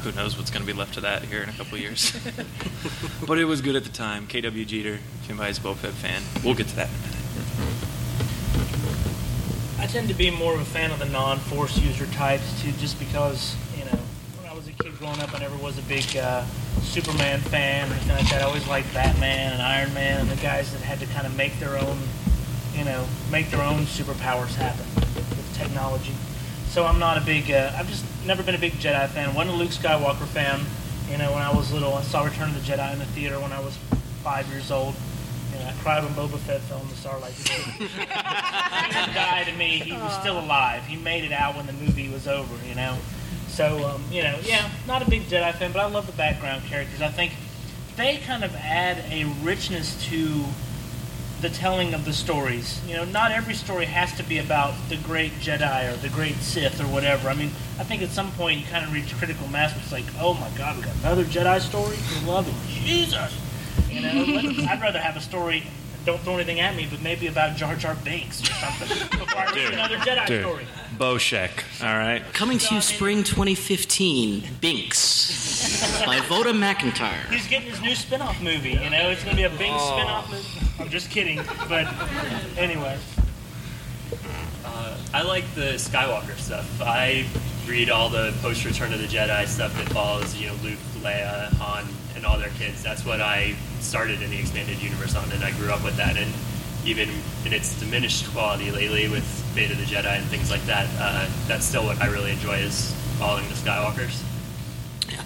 who 0.05 0.13
knows 0.13 0.39
what's 0.39 0.53
going 0.53 0.65
to 0.65 0.73
be 0.73 0.79
left 0.79 0.97
of 0.97 1.03
that 1.03 1.25
here 1.25 1.43
in 1.43 1.49
a 1.49 1.53
couple 1.53 1.77
years? 1.77 2.17
but 3.27 3.37
it 3.39 3.47
was 3.47 3.61
good 3.63 3.75
at 3.75 3.83
the 3.83 3.91
time. 3.91 4.29
K.W. 4.29 4.65
Jeter, 4.65 4.95
if 4.95 5.29
anybody's 5.29 5.59
a 5.59 5.61
Boba 5.61 5.75
Fett 5.75 5.93
fan, 5.95 6.23
we'll 6.45 6.55
get 6.55 6.69
to 6.69 6.77
that 6.77 6.89
in 6.89 6.95
a 6.95 6.99
minute. 6.99 7.11
I 9.81 9.87
tend 9.87 10.07
to 10.07 10.15
be 10.15 10.31
more 10.31 10.55
of 10.55 10.61
a 10.61 10.65
fan 10.65 10.93
of 10.93 11.01
the 11.01 11.07
non-force 11.07 11.77
user 11.79 12.07
types 12.07 12.63
too, 12.63 12.71
just 12.73 12.97
because 13.01 13.57
you 13.77 13.85
know 13.87 13.99
when 14.39 14.49
I 14.49 14.55
was 14.55 14.69
a 14.69 14.73
kid 14.73 14.97
growing 14.99 15.19
up, 15.21 15.35
I 15.35 15.39
never 15.41 15.57
was 15.57 15.79
a 15.79 15.83
big 15.83 16.17
uh, 16.17 16.45
Superman 16.83 17.41
fan 17.41 17.91
or 17.91 17.95
anything 17.95 18.17
like 18.17 18.29
that. 18.31 18.43
I 18.43 18.45
always 18.45 18.69
liked 18.69 18.93
Batman 18.95 19.55
and 19.55 19.63
Iron 19.63 19.93
Man 19.95 20.21
and 20.21 20.31
the 20.31 20.41
guys 20.41 20.71
that 20.73 20.81
had 20.83 21.01
to 21.01 21.07
kind 21.07 21.27
of 21.27 21.37
make 21.37 21.59
their 21.59 21.77
own, 21.77 21.99
you 22.75 22.85
know, 22.85 23.07
make 23.31 23.51
their 23.51 23.63
own 23.63 23.81
superpowers 23.81 24.55
happen 24.55 24.87
with 24.97 25.57
technology. 25.57 26.15
So 26.69 26.87
I'm 26.87 26.99
not 26.99 27.19
a 27.19 27.21
big. 27.21 27.51
Uh, 27.51 27.73
I've 27.77 27.89
just 27.89 28.05
never 28.25 28.43
been 28.43 28.55
a 28.55 28.59
big 28.59 28.75
Jedi 28.75 29.09
fan. 29.09 29.35
Wasn't 29.35 29.55
a 29.55 29.59
Luke 29.59 29.71
Skywalker 29.71 30.27
fan. 30.27 30.61
You 31.11 31.19
know, 31.19 31.33
when 31.33 31.43
I 31.43 31.53
was 31.53 31.73
little, 31.73 31.95
I 31.95 32.03
saw 32.03 32.25
Return 32.25 32.51
of 32.51 32.55
the 32.55 32.73
Jedi 32.73 32.93
in 32.93 33.01
the 33.01 33.07
theater 33.07 33.41
when 33.41 33.53
I 33.53 33.61
was 33.61 33.77
five 34.23 34.49
years 34.49 34.71
old. 34.71 34.95
And 35.53 35.69
I 35.69 35.73
cried 35.83 36.05
when 36.05 36.13
Boba 36.15 36.39
Fett 36.39 36.61
fell 36.63 36.81
in 36.81 36.87
the 36.89 36.95
Sarlacc. 36.95 37.33
he 37.79 38.95
didn't 38.95 39.15
die 39.15 39.45
to 39.45 39.53
me. 39.57 39.79
He 39.79 39.93
was 39.93 40.13
still 40.21 40.39
alive. 40.39 40.87
He 40.87 40.97
made 40.97 41.25
it 41.25 41.33
out 41.33 41.57
when 41.57 41.67
the 41.67 41.73
movie 41.73 42.09
was 42.09 42.29
over. 42.29 42.55
You 42.69 42.77
know, 42.77 42.97
so 43.49 43.85
um, 43.89 44.05
you 44.13 44.23
know, 44.23 44.39
yeah, 44.45 44.71
not 44.87 45.03
a 45.03 45.11
big 45.11 45.23
Jedi 45.23 45.53
fan, 45.55 45.73
but 45.73 45.81
I 45.81 45.87
love 45.87 46.07
the 46.07 46.13
background 46.13 46.63
characters. 46.65 47.03
I 47.03 47.09
think 47.09 47.33
they 47.97 48.19
kind 48.19 48.45
of 48.45 48.55
add 48.55 49.05
a 49.11 49.25
richness 49.43 50.03
to 50.07 50.45
the 51.41 51.51
telling 51.51 51.95
of 51.95 52.05
the 52.05 52.13
stories. 52.13 52.81
You 52.87 52.97
know, 52.97 53.05
not 53.05 53.33
every 53.33 53.55
story 53.55 53.87
has 53.87 54.13
to 54.15 54.23
be 54.23 54.39
about 54.39 54.75
the 54.89 54.97
great 54.97 55.33
Jedi 55.41 55.93
or 55.93 55.97
the 55.97 56.09
great 56.09 56.37
Sith 56.37 56.81
or 56.81 56.85
whatever. 56.85 57.29
I 57.29 57.35
mean, 57.35 57.51
I 57.79 57.85
think 57.85 58.03
at 58.03 58.11
some 58.11 58.31
point 58.33 58.61
you 58.61 58.67
kind 58.67 58.85
of 58.85 58.93
reach 58.93 59.15
critical 59.17 59.49
mass. 59.49 59.73
Where 59.73 59.83
it's 59.83 59.93
like, 59.93 60.05
oh 60.21 60.35
my 60.35 60.51
God, 60.57 60.77
we 60.77 60.83
got 60.83 60.95
another 60.97 61.25
Jedi 61.25 61.61
story. 61.61 61.97
For 61.97 62.27
love 62.27 62.47
of 62.47 62.69
Jesus. 62.69 63.39
You 63.89 64.03
know, 64.03 64.25
I'd 64.69 64.81
rather 64.81 65.01
have 65.01 65.17
a 65.17 65.21
story. 65.21 65.65
Don't 66.07 66.19
throw 66.21 66.35
anything 66.37 66.61
at 66.61 66.75
me, 66.75 66.87
but 66.91 67.03
maybe 67.03 67.27
about 67.27 67.57
Jar 67.57 67.75
Jar 67.77 67.95
Binks 68.05 68.41
or 68.43 68.47
something 68.55 68.89
before 69.19 69.39
I 69.39 69.53
read 69.55 69.75
another 69.75 69.97
Jedi 69.99 70.27
Dude, 70.27 70.41
story. 70.43 70.67
Boshek, 70.99 71.83
all 71.87 71.99
right. 71.99 72.23
Coming 72.33 72.59
to 72.59 72.75
you 72.75 72.81
spring 72.81 73.23
2015, 73.23 74.45
Binks 74.61 76.05
by 76.07 76.17
Vonda 76.21 76.53
McIntyre. 76.55 77.31
He's 77.31 77.47
getting 77.47 77.69
his 77.71 77.81
new 77.83 77.95
spin-off 77.95 78.41
movie. 78.43 78.71
You 78.71 78.91
know, 78.91 79.11
it's 79.11 79.23
going 79.25 79.37
to 79.37 79.43
be 79.43 79.45
a 79.45 79.51
big 79.51 79.71
Oh. 79.73 79.93
spin-off 79.97 80.31
movie. 80.31 80.83
I'm 80.83 80.89
just 80.91 81.11
kidding, 81.11 81.41
but 81.69 81.87
anyway. 82.57 82.99
Uh, 84.65 84.97
I 85.13 85.23
like 85.23 85.45
the 85.55 85.73
Skywalker 85.75 86.37
stuff. 86.39 86.81
I 86.81 87.27
read 87.69 87.91
all 87.91 88.09
the 88.09 88.33
post 88.41 88.65
Return 88.65 88.93
of 88.93 89.01
the 89.01 89.07
Jedi 89.07 89.47
stuff 89.47 89.75
that 89.77 89.89
follows, 89.93 90.35
you 90.37 90.49
know, 90.49 90.55
Luke, 90.63 90.79
Leia, 91.03 91.53
Han, 91.55 91.87
and 92.17 92.25
all 92.27 92.39
their 92.39 92.51
kids. 92.51 92.83
That's 92.83 93.05
what 93.05 93.21
I 93.21 93.55
started 93.81 94.23
in 94.23 94.31
the 94.31 94.39
expanded 94.39 94.83
universe 94.83 95.15
on, 95.17 95.31
and 95.33 95.45
I 95.45 95.53
grew 95.53 95.71
up 95.71 95.85
with 95.85 95.97
that. 95.97 96.17
And 96.17 96.33
even 96.85 97.09
in 97.45 97.53
its 97.53 97.79
diminished 97.79 98.31
quality 98.33 98.71
lately 98.71 99.09
with 99.09 99.25
Fate 99.55 99.71
of 99.71 99.79
the 99.79 99.85
Jedi 99.85 100.19
and 100.19 100.25
things 100.27 100.51
like 100.51 100.63
that, 100.63 100.89
uh, 100.99 101.29
that's 101.47 101.65
still 101.65 101.85
what 101.85 102.01
I 102.01 102.07
really 102.07 102.33
enjoy 102.33 102.57
is 102.57 102.95
following 103.19 103.47
the 103.49 103.55
Skywalkers. 103.55 104.23
Yeah. 105.09 105.23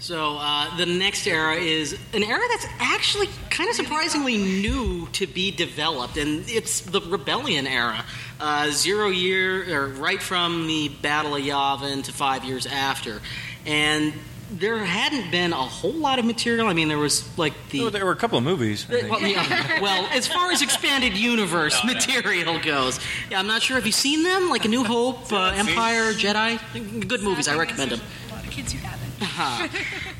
So 0.00 0.36
uh, 0.38 0.76
the 0.76 0.86
next 0.86 1.26
era 1.26 1.56
is 1.56 1.98
an 2.12 2.22
era 2.22 2.42
that's 2.48 2.66
actually 2.78 3.28
kind 3.50 3.68
of 3.68 3.74
surprisingly 3.74 4.38
new 4.38 5.08
to 5.12 5.26
be 5.26 5.50
developed, 5.50 6.16
and 6.16 6.48
it's 6.48 6.80
the 6.80 7.00
Rebellion 7.00 7.66
era. 7.66 8.04
Uh, 8.38 8.70
zero 8.70 9.08
year, 9.08 9.76
or 9.76 9.88
right 9.88 10.22
from 10.22 10.66
the 10.66 10.90
Battle 11.00 11.34
of 11.34 11.42
Yavin 11.42 12.04
to 12.04 12.12
five 12.12 12.44
years 12.44 12.66
after, 12.66 13.20
and 13.64 14.12
there 14.50 14.78
hadn't 14.78 15.30
been 15.30 15.52
a 15.52 15.56
whole 15.56 15.92
lot 15.92 16.18
of 16.18 16.24
material. 16.24 16.68
I 16.68 16.72
mean, 16.72 16.88
there 16.88 16.98
was 16.98 17.26
like 17.36 17.52
the 17.70 17.82
Oh, 17.82 17.90
there 17.90 18.04
were 18.06 18.12
a 18.12 18.16
couple 18.16 18.38
of 18.38 18.44
movies. 18.44 18.86
I 18.88 19.00
think. 19.00 19.10
well, 19.10 19.20
yeah, 19.20 19.80
well, 19.80 20.06
as 20.12 20.26
far 20.28 20.52
as 20.52 20.62
expanded 20.62 21.16
universe 21.16 21.82
material 21.84 22.58
goes, 22.60 23.00
yeah, 23.30 23.38
I'm 23.40 23.46
not 23.46 23.62
sure. 23.62 23.76
Have 23.76 23.86
you 23.86 23.92
seen 23.92 24.22
them? 24.22 24.48
Like 24.48 24.64
A 24.64 24.68
New 24.68 24.84
Hope, 24.94 25.32
uh, 25.32 25.52
Empire, 25.54 26.12
Jedi? 26.12 27.08
Good 27.08 27.22
movies. 27.22 27.48
I 27.48 27.56
recommend 27.56 27.90
them. 27.92 28.00
A 28.30 28.34
lot 28.34 28.44
of 28.44 28.50
kids 28.50 28.72
who 28.72 28.78
haven't. 28.78 29.02
Uh-huh. 29.18 29.66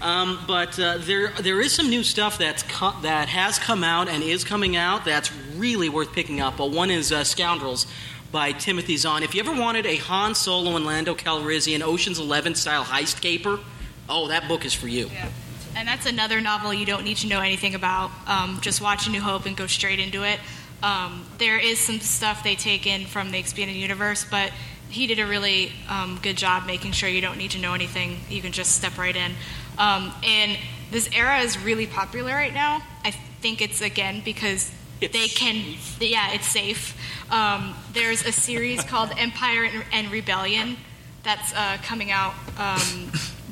um, 0.01 0.39
but 0.47 0.79
uh, 0.81 0.97
there 1.01 1.31
there 1.41 1.61
is 1.61 1.73
some 1.73 1.89
new 1.91 2.03
stuff 2.03 2.39
that's 2.39 2.63
co- 2.63 2.95
that 3.03 3.29
has 3.29 3.59
come 3.59 3.85
out 3.85 4.09
and 4.09 4.23
is 4.23 4.43
coming 4.43 4.75
out 4.77 5.05
that's 5.05 5.31
really 5.57 5.89
worth 5.91 6.13
picking 6.13 6.41
up. 6.41 6.57
But 6.57 6.71
one 6.71 6.91
is 6.91 7.13
uh, 7.13 7.23
Scoundrels 7.25 7.87
by 8.33 8.53
Timothy 8.53 8.97
Zahn. 8.97 9.23
If 9.23 9.35
you 9.35 9.41
ever 9.41 9.55
wanted 9.59 9.85
a 9.87 9.97
Han 9.97 10.35
Solo 10.35 10.77
and 10.77 10.85
Lando 10.87 11.15
Calrissian 11.15 11.83
Ocean's 11.83 12.19
Eleven 12.19 12.55
style 12.55 12.85
heist 12.85 13.21
caper, 13.21 13.61
oh, 14.09 14.29
that 14.29 14.49
book 14.49 14.65
is 14.65 14.75
for 14.75 14.89
you. 14.89 15.09
Yeah. 15.13 15.29
And 15.77 15.87
that's 15.87 16.07
another 16.07 16.41
novel 16.41 16.73
you 16.73 16.87
don't 16.87 17.05
need 17.05 17.19
to 17.19 17.27
know 17.27 17.41
anything 17.41 17.75
about. 17.75 18.11
Um, 18.27 18.59
just 18.63 18.81
watch 18.81 19.07
A 19.07 19.11
New 19.11 19.21
Hope 19.21 19.45
and 19.45 19.57
go 19.57 19.67
straight 19.67 20.01
into 20.01 20.25
it. 20.25 20.41
Um, 20.83 21.27
there 21.39 21.59
is 21.59 21.79
some 21.79 22.01
stuff 22.01 22.43
they 22.43 22.55
take 22.55 22.87
in 22.87 23.07
from 23.07 23.31
the 23.31 23.39
expanded 23.39 23.77
universe, 23.77 24.25
but 24.31 24.53
he 24.89 25.07
did 25.07 25.19
a 25.19 25.27
really 25.27 25.73
um, 25.89 26.19
good 26.23 26.37
job 26.37 26.67
making 26.67 26.93
sure 26.93 27.09
you 27.09 27.21
don't 27.21 27.39
need 27.39 27.51
to 27.53 27.59
know 27.59 27.75
anything. 27.75 28.19
You 28.31 28.41
can 28.41 28.53
just 28.53 28.73
step 28.73 28.97
right 28.97 29.15
in. 29.15 29.33
Um, 29.79 30.13
and 30.25 30.57
this 30.91 31.09
era 31.13 31.41
is 31.41 31.59
really 31.59 31.87
popular 31.87 32.33
right 32.33 32.55
now. 32.55 32.83
I 33.05 33.11
think 33.11 33.61
it's 33.61 33.81
again 33.81 34.23
because 34.25 34.71
they 35.01 35.29
can. 35.29 35.77
Yeah, 36.01 36.33
it's 36.33 36.47
safe. 36.47 36.97
Um, 37.31 37.75
there's 37.93 38.25
a 38.25 38.33
series 38.33 38.83
called 38.85 39.11
Empire 39.19 39.65
and, 39.65 39.85
and 39.93 40.11
Rebellion 40.11 40.77
that's 41.23 41.53
uh, 41.55 41.77
coming 41.83 42.11
out. 42.11 42.35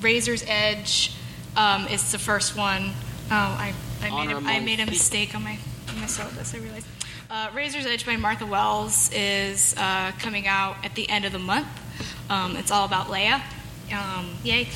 Razor's 0.04 0.44
Edge 0.46 1.12
um, 1.56 1.88
is 1.88 2.12
the 2.12 2.18
first 2.18 2.58
one. 2.58 2.90
Oh, 3.30 3.30
I, 3.30 3.72
I, 4.02 4.26
made, 4.26 4.34
a, 4.34 4.36
I 4.36 4.60
made 4.60 4.80
a 4.80 4.84
mistake 4.84 5.34
on 5.34 5.42
my 5.42 5.58
on 5.88 5.98
my 5.98 6.06
syllabus. 6.06 6.54
I 6.54 6.58
realized. 6.58 6.86
Uh, 7.30 7.50
Razor's 7.54 7.86
Edge 7.86 8.04
by 8.04 8.16
Martha 8.16 8.44
Wells 8.44 9.10
is 9.14 9.74
uh, 9.78 10.12
coming 10.18 10.46
out 10.46 10.76
at 10.84 10.94
the 10.94 11.08
end 11.08 11.24
of 11.24 11.32
the 11.32 11.38
month. 11.38 11.66
Um, 12.28 12.54
it's 12.56 12.70
all 12.70 12.84
about 12.84 13.06
Leia. 13.06 13.40
Um, 13.92 14.34
yay. 14.44 14.68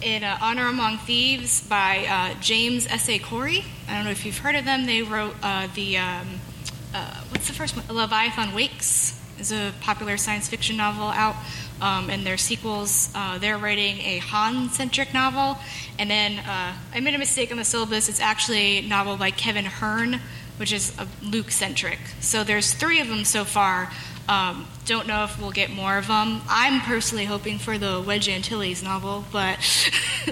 In 0.00 0.24
uh, 0.24 0.38
Honor 0.40 0.68
Among 0.68 0.96
Thieves 0.96 1.60
by 1.68 2.06
uh, 2.08 2.40
James 2.40 2.86
S.A. 2.86 3.18
Corey. 3.18 3.66
I 3.86 3.96
don't 3.96 4.06
know 4.06 4.10
if 4.10 4.24
you've 4.24 4.38
heard 4.38 4.54
of 4.54 4.64
them. 4.64 4.86
They 4.86 5.02
wrote 5.02 5.36
uh, 5.42 5.68
the, 5.74 5.98
um, 5.98 6.40
uh, 6.94 7.20
what's 7.28 7.48
the 7.48 7.52
first 7.52 7.76
one? 7.76 7.84
Leviathan 7.94 8.54
Wakes 8.54 9.19
is 9.40 9.52
a 9.52 9.72
popular 9.80 10.16
science 10.16 10.48
fiction 10.48 10.76
novel 10.76 11.08
out. 11.08 11.36
Um, 11.80 12.10
and 12.10 12.26
their 12.26 12.36
sequels, 12.36 13.10
uh, 13.14 13.38
they're 13.38 13.56
writing 13.56 13.98
a 14.00 14.18
Han-centric 14.18 15.14
novel. 15.14 15.58
And 15.98 16.10
then 16.10 16.38
uh, 16.40 16.74
I 16.94 17.00
made 17.00 17.14
a 17.14 17.18
mistake 17.18 17.50
on 17.50 17.56
the 17.56 17.64
syllabus. 17.64 18.08
It's 18.08 18.20
actually 18.20 18.78
a 18.78 18.82
novel 18.82 19.16
by 19.16 19.30
Kevin 19.30 19.64
Hearne, 19.64 20.20
which 20.58 20.72
is 20.72 20.96
a 20.98 21.08
Luke-centric. 21.24 21.98
So 22.20 22.44
there's 22.44 22.74
three 22.74 23.00
of 23.00 23.08
them 23.08 23.24
so 23.24 23.44
far. 23.44 23.90
Um, 24.28 24.68
don't 24.84 25.06
know 25.06 25.24
if 25.24 25.40
we'll 25.40 25.50
get 25.50 25.70
more 25.70 25.96
of 25.96 26.06
them. 26.06 26.42
I'm 26.48 26.80
personally 26.82 27.24
hoping 27.24 27.58
for 27.58 27.78
the 27.78 28.02
Wedge 28.06 28.28
Antilles 28.28 28.82
novel, 28.82 29.24
but 29.32 29.58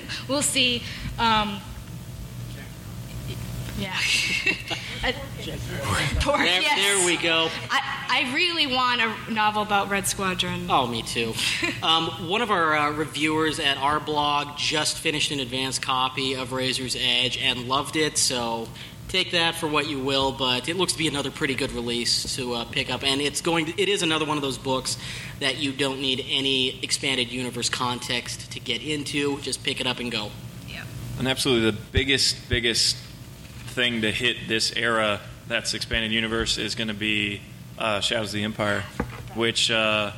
we'll 0.29 0.42
see. 0.42 0.83
Um, 1.18 1.61
yeah. 3.79 3.97
Pork, 5.00 6.38
There, 6.38 6.61
yes. 6.61 6.76
there 6.76 7.06
we 7.06 7.16
go. 7.16 7.48
I, 7.70 8.26
I 8.28 8.34
really 8.34 8.66
want 8.66 9.00
a 9.00 9.32
novel 9.32 9.62
about 9.62 9.90
Red 9.90 10.06
Squadron. 10.06 10.66
Oh, 10.68 10.87
me 10.87 11.02
too. 11.02 11.34
um, 11.82 12.28
one 12.28 12.42
of 12.42 12.50
our 12.50 12.74
uh, 12.76 12.90
reviewers 12.90 13.61
at 13.61 13.76
our 13.78 14.00
blog 14.00 14.56
just 14.56 14.98
finished 14.98 15.30
an 15.30 15.40
advanced 15.40 15.82
copy 15.82 16.34
of 16.34 16.52
Razor's 16.52 16.96
Edge 16.98 17.38
and 17.38 17.68
loved 17.68 17.96
it, 17.96 18.18
so 18.18 18.68
take 19.08 19.31
that 19.33 19.54
for 19.54 19.68
what 19.68 19.88
you 19.88 19.98
will. 20.00 20.33
But 20.33 20.68
it 20.68 20.77
looks 20.77 20.92
to 20.92 20.98
be 20.98 21.08
another 21.08 21.31
pretty 21.31 21.54
good 21.54 21.73
release 21.73 22.37
to 22.37 22.54
uh, 22.54 22.64
pick 22.64 22.90
up, 22.90 23.04
and 23.04 23.20
it's 23.20 23.40
going. 23.40 23.66
To, 23.66 23.81
it 23.81 23.88
is 23.88 24.02
another 24.02 24.25
one 24.25 24.37
of 24.37 24.42
those 24.42 24.58
books 24.58 24.96
that 25.40 25.58
you 25.58 25.73
don't 25.73 26.00
need 26.00 26.25
any 26.29 26.83
expanded 26.83 27.31
universe 27.31 27.68
context 27.70 28.50
to 28.52 28.60
get 28.60 28.83
into. 28.83 29.38
Just 29.40 29.62
pick 29.62 29.81
it 29.81 29.87
up 29.87 30.00
and 30.00 30.10
go. 30.10 30.31
Yeah, 30.68 30.85
and 31.18 31.29
absolutely, 31.29 31.70
the 31.70 31.79
biggest, 31.92 32.48
biggest 32.48 32.96
thing 33.79 34.02
to 34.02 34.10
hit 34.10 34.37
this 34.48 34.74
era 34.74 35.20
that's 35.46 35.72
expanded 35.72 36.10
universe 36.10 36.58
is 36.58 36.74
going 36.74 36.88
to 36.88 36.94
be 36.94 37.40
uh, 37.79 38.00
Shadows 38.00 38.31
of 38.31 38.33
the 38.33 38.42
Empire, 38.42 38.81
which, 39.37 39.70
uh, 39.70 40.10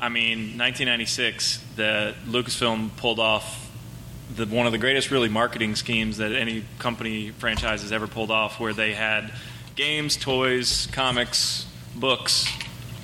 I 0.00 0.08
mean, 0.08 0.58
1996, 0.58 1.62
the 1.76 2.16
Lucasfilm 2.26 2.96
pulled 2.96 3.20
off 3.20 3.70
the, 4.34 4.44
one 4.46 4.66
of 4.66 4.72
the 4.72 4.78
greatest, 4.78 5.12
really, 5.12 5.28
marketing 5.28 5.76
schemes 5.76 6.16
that 6.16 6.32
any 6.32 6.64
company 6.80 7.30
franchise 7.30 7.82
has 7.82 7.92
ever 7.92 8.08
pulled 8.08 8.32
off, 8.32 8.58
where 8.58 8.72
they 8.72 8.92
had 8.92 9.32
games, 9.76 10.16
toys, 10.16 10.88
comics, 10.90 11.64
books, 11.94 12.52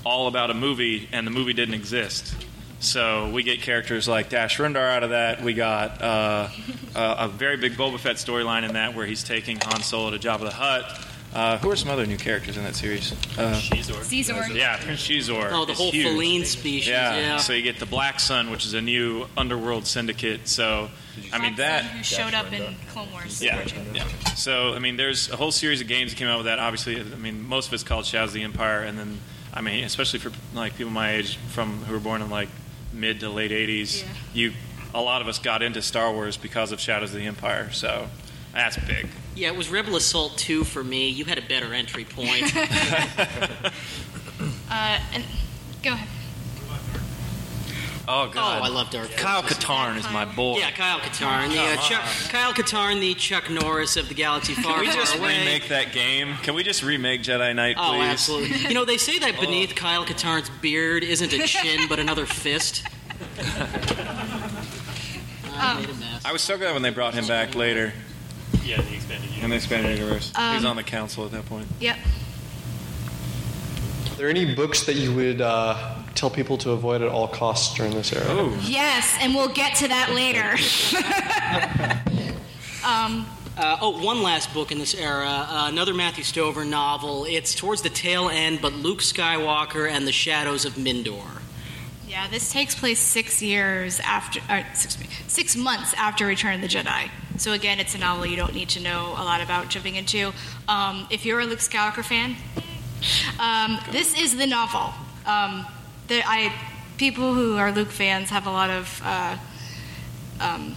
all 0.04 0.26
about 0.26 0.50
a 0.50 0.54
movie, 0.54 1.08
and 1.12 1.24
the 1.24 1.30
movie 1.30 1.52
didn't 1.52 1.76
exist. 1.76 2.34
So 2.82 3.30
we 3.30 3.44
get 3.44 3.62
characters 3.62 4.08
like 4.08 4.28
Dash 4.28 4.58
Rendar 4.58 4.90
out 4.90 5.04
of 5.04 5.10
that. 5.10 5.40
We 5.40 5.54
got 5.54 6.02
uh, 6.02 6.48
a, 6.96 7.14
a 7.20 7.28
very 7.28 7.56
big 7.56 7.74
Boba 7.74 7.98
Fett 7.98 8.16
storyline 8.16 8.64
in 8.64 8.74
that, 8.74 8.96
where 8.96 9.06
he's 9.06 9.22
taking 9.22 9.58
Han 9.60 9.82
Solo 9.82 10.10
to 10.10 10.18
Jabba 10.18 10.40
the 10.40 10.50
Hutt. 10.50 11.06
Uh, 11.32 11.58
who 11.58 11.70
are 11.70 11.76
some 11.76 11.88
other 11.88 12.04
new 12.04 12.18
characters 12.18 12.56
in 12.56 12.64
that 12.64 12.74
series? 12.74 13.12
Uh, 13.38 13.54
Xizor. 13.54 13.94
Xizor. 14.02 14.54
Yeah, 14.54 14.76
Prince 14.82 15.08
Xizor. 15.08 15.50
Oh, 15.52 15.64
the 15.64 15.72
whole 15.74 15.92
huge. 15.92 16.06
Feline 16.06 16.44
species, 16.44 16.88
yeah. 16.88 17.38
So 17.38 17.52
you 17.52 17.62
get 17.62 17.78
the 17.78 17.86
Black 17.86 18.18
Sun, 18.20 18.50
which 18.50 18.66
is 18.66 18.74
a 18.74 18.82
new 18.82 19.26
underworld 19.36 19.86
syndicate. 19.86 20.48
So, 20.48 20.90
I 21.32 21.38
mean 21.38 21.54
that. 21.56 21.84
who 21.84 22.02
showed 22.02 22.34
up 22.34 22.52
in 22.52 22.74
Clone 22.90 23.10
Wars. 23.12 23.40
Yeah, 23.40 23.64
yeah. 23.94 24.06
So 24.34 24.74
I 24.74 24.80
mean, 24.80 24.96
there's 24.96 25.30
a 25.30 25.36
whole 25.36 25.52
series 25.52 25.80
of 25.80 25.86
games 25.86 26.10
that 26.10 26.18
came 26.18 26.28
out 26.28 26.38
with 26.38 26.46
that. 26.46 26.58
Obviously, 26.58 27.00
I 27.00 27.04
mean, 27.04 27.46
most 27.46 27.68
of 27.68 27.74
it's 27.74 27.84
called 27.84 28.04
Shadows 28.04 28.30
of 28.30 28.34
the 28.34 28.42
Empire, 28.42 28.80
and 28.80 28.98
then 28.98 29.18
I 29.54 29.60
mean, 29.60 29.84
especially 29.84 30.18
for 30.18 30.32
like 30.52 30.76
people 30.76 30.92
my 30.92 31.12
age, 31.12 31.36
from 31.36 31.84
who 31.84 31.94
were 31.94 32.00
born 32.00 32.20
in 32.20 32.28
like 32.28 32.48
mid 32.92 33.20
to 33.20 33.28
late 33.28 33.50
'80s, 33.50 34.04
you 34.32 34.52
a 34.94 35.00
lot 35.00 35.22
of 35.22 35.28
us 35.28 35.38
got 35.38 35.62
into 35.62 35.80
Star 35.82 36.12
Wars 36.12 36.36
because 36.36 36.72
of 36.72 36.80
Shadows 36.80 37.10
of 37.14 37.20
the 37.20 37.26
Empire. 37.26 37.70
So 37.72 38.08
that's 38.52 38.76
big. 38.76 39.08
Yeah, 39.34 39.48
it 39.48 39.56
was 39.56 39.70
Rebel 39.70 39.96
Assault 39.96 40.36
2 40.36 40.64
for 40.64 40.84
me. 40.84 41.08
You 41.08 41.24
had 41.24 41.38
a 41.38 41.42
better 41.42 41.72
entry 41.72 42.04
point. 42.04 42.52
Uh, 44.74 44.98
and 45.12 45.22
go 45.82 45.92
ahead. 45.92 46.08
Oh 48.14 48.28
God! 48.28 48.60
Oh, 48.60 48.64
I 48.64 48.68
love 48.68 48.90
Dark 48.90 49.10
Kyle 49.12 49.42
Katarn 49.42 49.96
is 49.96 50.04
my 50.12 50.26
boy. 50.26 50.58
Yeah, 50.58 50.70
Kyle 50.70 50.98
Katarn, 51.00 51.48
the 51.48 51.58
uh, 51.58 51.76
Chuck. 51.78 52.04
Kyle 52.30 52.52
Katarn, 52.52 53.00
the 53.00 53.14
Chuck 53.14 53.48
Norris 53.48 53.96
of 53.96 54.08
the 54.08 54.14
galaxy 54.14 54.52
far, 54.52 54.72
Can 54.74 54.80
we 54.82 54.86
far 54.88 54.96
just 54.96 55.16
away. 55.16 55.38
remake 55.38 55.68
that 55.68 55.92
game? 55.94 56.34
Can 56.42 56.54
we 56.54 56.62
just 56.62 56.82
remake 56.82 57.22
Jedi 57.22 57.54
Knight, 57.56 57.76
please? 57.76 57.84
Oh, 57.86 58.02
absolutely. 58.02 58.58
You 58.68 58.74
know, 58.74 58.84
they 58.84 58.98
say 58.98 59.18
that 59.20 59.40
beneath 59.40 59.74
Kyle 59.74 60.04
Katarn's 60.04 60.50
beard 60.60 61.04
isn't 61.04 61.32
a 61.32 61.46
chin 61.46 61.88
but 61.88 61.98
another 61.98 62.26
fist. 62.26 62.86
I 65.54 65.80
made 65.80 65.88
a 65.88 65.94
mess. 65.94 66.22
I 66.26 66.32
was 66.32 66.42
so 66.42 66.58
glad 66.58 66.74
when 66.74 66.82
they 66.82 66.90
brought 66.90 67.14
him 67.14 67.26
back 67.26 67.54
later 67.54 67.94
Yeah, 68.62 68.82
the 68.82 68.94
expanded 68.94 69.30
universe. 69.30 69.42
in 69.44 69.50
the 69.50 69.56
expanded 69.56 69.98
universe. 69.98 70.32
he 70.36 70.54
was 70.54 70.64
Um, 70.64 70.70
on 70.70 70.76
the 70.76 70.82
council 70.82 71.24
at 71.24 71.30
that 71.32 71.46
point. 71.46 71.66
Yep. 71.80 71.96
Are 74.10 74.14
there 74.16 74.28
any 74.28 74.54
books 74.54 74.84
that 74.84 74.96
you 74.96 75.14
would 75.14 75.40
uh, 75.40 76.01
tell 76.14 76.30
people 76.30 76.56
to 76.58 76.70
avoid 76.70 77.02
at 77.02 77.08
all 77.08 77.28
costs 77.28 77.74
during 77.76 77.92
this 77.94 78.12
era? 78.12 78.24
Oh. 78.28 78.58
Yes, 78.64 79.16
and 79.20 79.34
we'll 79.34 79.48
get 79.52 79.74
to 79.76 79.88
that 79.88 80.12
later. 80.12 80.56
um, 82.86 83.26
Uh, 83.54 83.76
oh, 83.82 84.02
one 84.02 84.22
last 84.22 84.54
book 84.54 84.72
in 84.72 84.78
this 84.78 84.94
era, 84.94 85.28
uh, 85.28 85.68
another 85.70 85.92
Matthew 85.92 86.24
Stover 86.24 86.64
novel. 86.64 87.26
It's 87.26 87.54
towards 87.54 87.82
the 87.82 87.90
tail 87.90 88.30
end, 88.30 88.60
but 88.62 88.72
Luke 88.72 89.00
Skywalker 89.00 89.86
and 89.90 90.06
the 90.06 90.12
Shadows 90.12 90.64
of 90.64 90.72
Mindor. 90.76 91.42
yeah, 92.08 92.28
this 92.28 92.50
takes 92.50 92.74
place 92.74 92.98
six 92.98 93.42
years 93.42 94.00
after, 94.00 94.40
uh, 94.48 94.62
six, 94.72 94.96
six 95.28 95.54
months 95.54 95.92
after 95.98 96.24
Return 96.26 96.54
of 96.54 96.60
the 96.62 96.66
Jedi. 96.66 97.10
So 97.36 97.52
again, 97.52 97.78
it's 97.78 97.94
a 97.94 97.98
novel 97.98 98.24
you 98.24 98.36
don't 98.36 98.54
need 98.54 98.70
to 98.70 98.80
know 98.80 99.08
a 99.18 99.24
lot 99.24 99.42
about 99.42 99.68
jumping 99.68 99.96
into. 99.96 100.32
Um, 100.66 101.06
if 101.10 101.26
you're 101.26 101.40
a 101.40 101.44
Luke 101.44 101.58
Skywalker 101.58 102.02
fan, 102.04 102.36
um, 103.38 103.78
this 103.92 104.18
is 104.18 104.34
the 104.34 104.46
novel. 104.46 104.94
Um, 105.26 105.66
the, 106.08 106.22
I 106.26 106.52
people 106.98 107.34
who 107.34 107.56
are 107.56 107.72
Luke 107.72 107.90
fans 107.90 108.30
have 108.30 108.46
a 108.46 108.50
lot 108.50 108.70
of 108.70 109.00
uh, 109.04 109.36
um, 110.40 110.76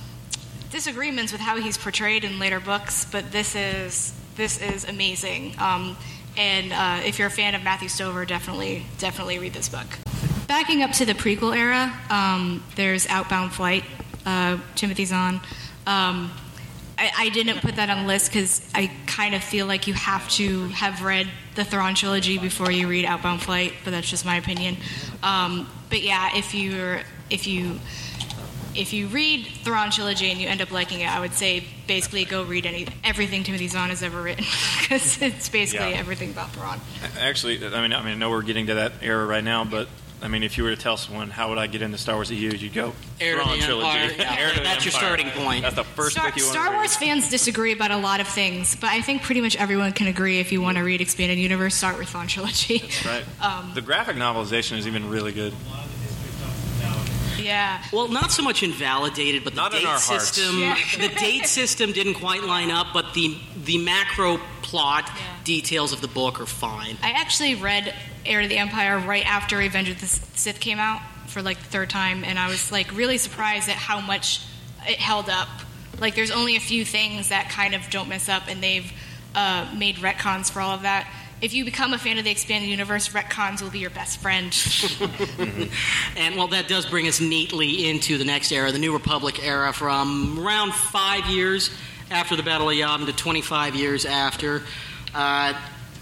disagreements 0.72 1.32
with 1.32 1.42
how 1.42 1.58
he's 1.58 1.78
portrayed 1.78 2.24
in 2.24 2.40
later 2.40 2.60
books, 2.60 3.06
but 3.06 3.32
this 3.32 3.56
is 3.56 4.14
this 4.36 4.62
is 4.62 4.86
amazing. 4.86 5.56
Um, 5.60 5.98
and 6.38 6.74
uh, 6.74 7.06
if 7.06 7.18
you're 7.18 7.30
a 7.30 7.32
fan 7.32 7.56
of 7.56 7.64
Matthew 7.64 7.88
Stover, 7.90 8.26
definitely 8.26 8.86
definitely 8.98 9.40
read 9.40 9.54
this 9.54 9.70
book. 9.70 9.88
Backing 10.48 10.84
up 10.84 10.92
to 10.92 11.06
the 11.06 11.14
prequel 11.14 11.56
era, 11.56 11.94
um, 12.10 12.64
there's 12.76 13.08
Outbound 13.08 13.54
Flight. 13.54 13.84
Uh, 14.26 14.58
Timothy 14.74 15.06
Zahn. 15.06 15.40
Um, 15.86 16.32
I, 16.98 17.12
I 17.18 17.30
didn't 17.30 17.60
put 17.60 17.76
that 17.76 17.90
on 17.90 18.02
the 18.04 18.08
list 18.08 18.32
because 18.32 18.62
I 18.74 18.90
kind 19.06 19.36
of 19.36 19.44
feel 19.44 19.66
like 19.66 19.88
you 19.88 19.94
have 19.94 20.30
to 20.32 20.68
have 20.70 21.02
read 21.04 21.28
the 21.56 21.64
Thrawn 21.66 21.94
trilogy 21.96 22.38
before 22.38 22.72
you 22.72 22.88
read 22.88 23.06
Outbound 23.06 23.42
Flight, 23.42 23.74
but 23.84 23.92
that's 23.92 24.10
just 24.10 24.26
my 24.26 24.38
opinion. 24.38 24.78
Um, 25.22 25.70
but 25.90 26.02
yeah, 26.02 26.30
if 26.36 26.54
you're 26.54 27.02
if 27.30 27.48
you 27.48 27.80
if 28.76 28.92
you 28.92 29.08
read 29.08 29.46
Thrawn 29.64 29.90
trilogy 29.92 30.30
and 30.32 30.40
you 30.40 30.48
end 30.48 30.62
up 30.62 30.72
liking 30.72 31.00
it, 31.02 31.08
I 31.14 31.20
would 31.20 31.34
say 31.34 31.64
basically 31.88 32.26
go 32.26 32.44
read 32.44 32.66
any 32.66 32.88
everything 33.04 33.44
Timothy 33.44 33.68
Zahn 33.68 33.90
has 33.90 34.04
ever 34.04 34.22
written 34.22 34.46
because 34.82 35.22
it's 35.22 35.50
basically 35.50 35.92
Yeah. 35.92 35.98
everything 36.00 36.32
about 36.32 36.52
Thrawn. 36.52 36.80
Actually, 37.20 37.66
I 37.66 37.82
mean, 37.82 37.94
I 37.94 38.02
mean, 38.04 38.14
I 38.14 38.16
know 38.16 38.30
we're 38.30 38.42
getting 38.42 38.68
to 38.68 38.76
that 38.76 38.94
era 39.02 39.26
right 39.26 39.44
now, 39.44 39.64
but 39.66 39.88
I 40.22 40.28
mean, 40.28 40.44
if 40.44 40.58
you 40.58 40.64
were 40.64 40.72
to 40.74 40.82
tell 40.82 40.98
someone 40.98 41.30
how 41.30 41.50
would 41.50 41.58
I 41.58 41.68
get 41.68 41.82
into 41.82 41.98
Star 41.98 42.16
Wars 42.16 42.32
EU, 42.32 42.50
you'd 42.52 42.74
go 42.74 42.94
Heir 43.20 43.36
to 43.38 43.44
Thrawn 43.44 43.60
the 43.60 43.66
trilogy. 43.66 43.88
Empire, 43.88 44.16
yeah. 44.18 44.36
Heir 44.40 44.50
to 44.52 44.58
the 44.58 44.64
That's 44.64 44.86
your 44.86 44.94
Empire. 44.96 45.08
starting 45.18 45.30
point. 45.32 45.62
That's 45.64 45.76
the 45.76 45.84
first 45.84 46.14
Star, 46.14 46.26
book 46.28 46.38
you 46.38 46.44
want 46.44 46.54
Star 46.54 46.66
to 46.66 46.72
read. 46.72 46.78
Wars 46.78 46.96
fans 46.96 47.30
disagree 47.30 47.74
about 47.74 47.92
a 47.92 47.98
lot 47.98 48.20
of 48.22 48.28
things, 48.28 48.76
but 48.76 48.90
I 48.90 49.02
think 49.02 49.22
pretty 49.24 49.42
much 49.42 49.56
everyone 49.58 49.92
can 49.94 50.08
agree 50.08 50.40
if 50.40 50.52
you 50.52 50.62
want 50.62 50.78
to 50.78 50.84
read 50.84 51.02
expanded 51.02 51.38
universe, 51.38 51.76
start 51.76 51.98
with 52.00 52.10
Thrawn 52.10 52.28
trilogy. 52.28 52.84
Right. 53.06 53.24
Um, 53.42 53.72
the 53.76 53.82
graphic 53.82 54.16
novelization 54.16 54.78
is 54.78 54.88
even 54.88 55.10
really 55.10 55.32
good. 55.32 55.54
Yeah. 57.46 57.82
Well, 57.94 58.08
not 58.08 58.32
so 58.32 58.42
much 58.44 58.64
invalidated, 58.64 59.44
but 59.44 59.54
the 59.54 59.62
Not 59.62 59.74
in 59.74 59.82
date 59.82 59.88
our 59.88 59.98
system. 59.98 60.60
Yeah. 60.60 60.78
the 61.00 61.10
date 61.10 61.46
system 61.46 61.92
didn't 61.92 62.16
quite 62.16 62.44
line 62.44 62.72
up, 62.72 62.88
but 62.94 63.14
the 63.14 63.38
the 63.64 63.78
macro 63.78 64.40
plot 64.62 65.10
details 65.44 65.94
of 65.94 66.02
the 66.02 66.08
book 66.08 66.40
are 66.42 66.46
fine. 66.46 66.98
I 67.04 67.12
actually 67.12 67.56
read 67.56 67.94
Heir 68.26 68.42
to 68.42 68.48
the 68.48 68.58
Empire 68.58 68.98
right 69.00 69.26
after 69.26 69.58
Revenge 69.58 69.90
of 69.90 70.00
the 70.02 70.08
Sith 70.08 70.60
came 70.60 70.80
out 70.80 71.02
for 71.28 71.42
like 71.42 71.60
the 71.60 71.66
third 71.66 71.90
time, 71.90 72.24
and 72.24 72.40
I 72.40 72.48
was 72.50 72.72
like 72.72 72.96
really 72.96 73.18
surprised 73.18 73.70
at 73.70 73.76
how 73.76 74.02
much 74.02 74.42
it 74.88 74.98
held 74.98 75.30
up. 75.30 75.48
Like, 76.00 76.16
there's 76.16 76.32
only 76.32 76.58
a 76.58 76.60
few 76.60 76.84
things 76.84 77.30
that 77.30 77.50
kind 77.50 77.74
of 77.74 77.90
don't 77.90 78.10
mess 78.10 78.28
up, 78.28 78.44
and 78.50 78.62
they've 78.62 78.92
uh, 79.34 79.72
made 79.78 79.96
retcons 79.98 80.52
for 80.52 80.60
all 80.60 80.72
of 80.72 80.82
that. 80.82 81.08
If 81.42 81.54
you 81.54 81.66
become 81.66 81.94
a 81.94 81.98
fan 81.98 82.18
of 82.18 82.24
the 82.24 82.32
expanded 82.32 82.70
universe, 82.70 83.10
retcons 83.10 83.62
will 83.62 83.70
be 83.70 83.80
your 83.80 83.90
best 83.90 84.20
friend. 84.20 84.54
And 86.18 86.38
well, 86.38 86.48
that 86.48 86.70
does 86.70 86.86
bring 86.86 87.10
us 87.10 87.20
neatly 87.20 87.90
into 87.90 88.18
the 88.18 88.24
next 88.24 88.54
era, 88.54 88.72
the 88.72 88.80
New 88.80 88.94
Republic 88.94 89.46
era, 89.46 89.74
from 89.74 90.40
around 90.40 90.74
five 90.74 91.26
years 91.26 91.70
after 92.10 92.38
the 92.38 92.44
Battle 92.44 92.70
of 92.70 92.76
Yavin 92.76 93.06
to 93.08 93.14
25 93.14 93.76
years 93.76 94.06
after. 94.06 94.64
Uh, 95.14 95.54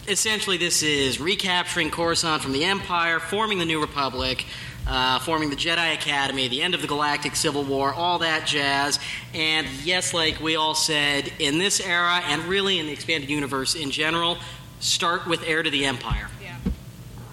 essentially, 0.07 0.57
this 0.57 0.83
is 0.83 1.19
recapturing 1.19 1.89
Coruscant 1.89 2.43
from 2.43 2.51
the 2.51 2.63
Empire, 2.63 3.19
forming 3.19 3.57
the 3.57 3.65
New 3.65 3.81
Republic, 3.81 4.45
uh, 4.87 5.17
forming 5.19 5.49
the 5.49 5.55
Jedi 5.55 5.95
Academy, 5.95 6.47
the 6.47 6.61
end 6.61 6.75
of 6.75 6.81
the 6.81 6.87
Galactic 6.87 7.35
Civil 7.35 7.63
War, 7.63 7.91
all 7.91 8.19
that 8.19 8.45
jazz. 8.45 8.99
And 9.33 9.67
yes, 9.83 10.13
like 10.13 10.39
we 10.39 10.55
all 10.55 10.75
said, 10.75 11.31
in 11.39 11.57
this 11.57 11.79
era, 11.79 12.21
and 12.25 12.43
really 12.43 12.77
in 12.77 12.85
the 12.85 12.91
expanded 12.93 13.31
universe 13.31 13.73
in 13.73 13.89
general, 13.89 14.37
start 14.83 15.25
with 15.25 15.43
Heir 15.43 15.63
to 15.63 15.69
the 15.69 15.85
Empire. 15.85 16.29
Yeah. 16.41 16.57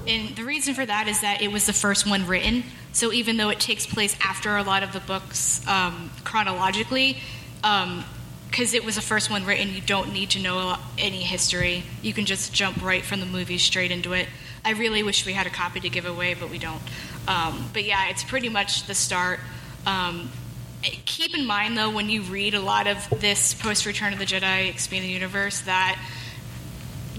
And 0.07 0.36
the 0.36 0.44
reason 0.44 0.74
for 0.74 0.86
that 0.86 1.09
is 1.09 1.20
that 1.20 1.42
it 1.42 1.51
was 1.53 1.66
the 1.66 1.72
first 1.72 2.09
one 2.09 2.26
written. 2.26 2.64
So 2.92 3.12
even 3.12 3.36
though 3.36 3.51
it 3.51 3.61
takes 3.61 3.86
place 3.86 4.16
after 4.24 4.57
a 4.57 4.62
lot 4.62 4.82
of 4.82 4.92
the 4.92 5.01
books 5.01 5.66
um, 5.68 6.11
chronologically, 6.24 7.18
because 7.61 8.74
it 8.74 8.84
was 8.84 8.96
the 8.96 9.03
first 9.03 9.30
one 9.30 9.44
written, 9.44 9.74
you 9.74 9.80
don't 9.80 10.12
need 10.12 10.30
to 10.30 10.40
know 10.40 10.76
any 10.98 11.22
history. 11.22 11.84
You 12.03 12.12
can 12.12 12.24
just 12.24 12.53
jump 12.53 12.82
right 12.82 13.05
from 13.05 13.20
the 13.20 13.26
movie 13.26 13.59
straight 13.59 13.90
into 13.90 14.12
it. 14.12 14.26
I 14.64 14.72
really 14.72 15.03
wish 15.03 15.24
we 15.24 15.32
had 15.32 15.46
a 15.46 15.51
copy 15.51 15.80
to 15.80 15.88
give 15.88 16.07
away, 16.07 16.34
but 16.34 16.51
we 16.51 16.59
don't. 16.59 16.82
Um, 17.28 17.70
but 17.72 17.84
yeah, 17.84 18.09
it's 18.09 18.24
pretty 18.24 18.48
much 18.48 18.86
the 18.86 18.94
start. 18.94 19.40
Um, 19.86 20.30
keep 20.82 21.36
in 21.36 21.46
mind, 21.46 21.76
though, 21.76 21.90
when 21.90 22.09
you 22.09 22.22
read 22.22 22.55
a 22.55 22.61
lot 22.61 22.86
of 22.86 23.09
this 23.20 23.55
post 23.55 23.86
Return 23.86 24.12
of 24.12 24.18
the 24.18 24.26
Jedi 24.26 24.68
expanded 24.68 25.11
universe, 25.11 25.61
that 25.62 25.98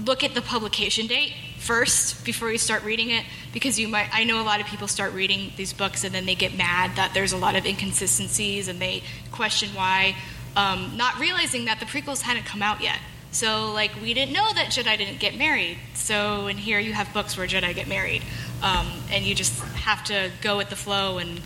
look 0.04 0.24
at 0.24 0.34
the 0.34 0.42
publication 0.42 1.06
date 1.06 1.32
first 1.58 2.24
before 2.24 2.50
you 2.50 2.58
start 2.58 2.82
reading 2.82 3.10
it 3.10 3.24
because 3.52 3.78
you 3.78 3.86
might 3.86 4.08
I 4.12 4.24
know 4.24 4.40
a 4.40 4.44
lot 4.44 4.60
of 4.60 4.66
people 4.66 4.88
start 4.88 5.12
reading 5.12 5.52
these 5.56 5.72
books 5.72 6.04
and 6.04 6.14
then 6.14 6.26
they 6.26 6.34
get 6.34 6.56
mad 6.56 6.96
that 6.96 7.12
there's 7.14 7.32
a 7.32 7.36
lot 7.36 7.54
of 7.54 7.64
inconsistencies 7.64 8.68
and 8.68 8.80
they 8.80 9.02
question 9.30 9.70
why 9.74 10.16
um, 10.56 10.96
not 10.96 11.18
realizing 11.18 11.66
that 11.66 11.80
the 11.80 11.86
prequels 11.86 12.20
hadn't 12.20 12.44
come 12.44 12.62
out 12.62 12.82
yet. 12.82 12.98
So 13.30 13.72
like 13.72 13.92
we 14.02 14.12
didn't 14.12 14.32
know 14.32 14.52
that 14.52 14.66
Jedi 14.66 14.98
didn't 14.98 15.20
get 15.20 15.36
married. 15.36 15.78
So 15.94 16.46
and 16.46 16.58
here 16.58 16.78
you 16.78 16.92
have 16.92 17.12
books 17.14 17.36
where 17.36 17.46
Jedi 17.46 17.74
get 17.74 17.88
married 17.88 18.22
um, 18.62 18.86
and 19.10 19.24
you 19.24 19.34
just 19.34 19.58
have 19.60 20.04
to 20.04 20.30
go 20.42 20.56
with 20.56 20.68
the 20.68 20.76
flow 20.76 21.18
and 21.18 21.40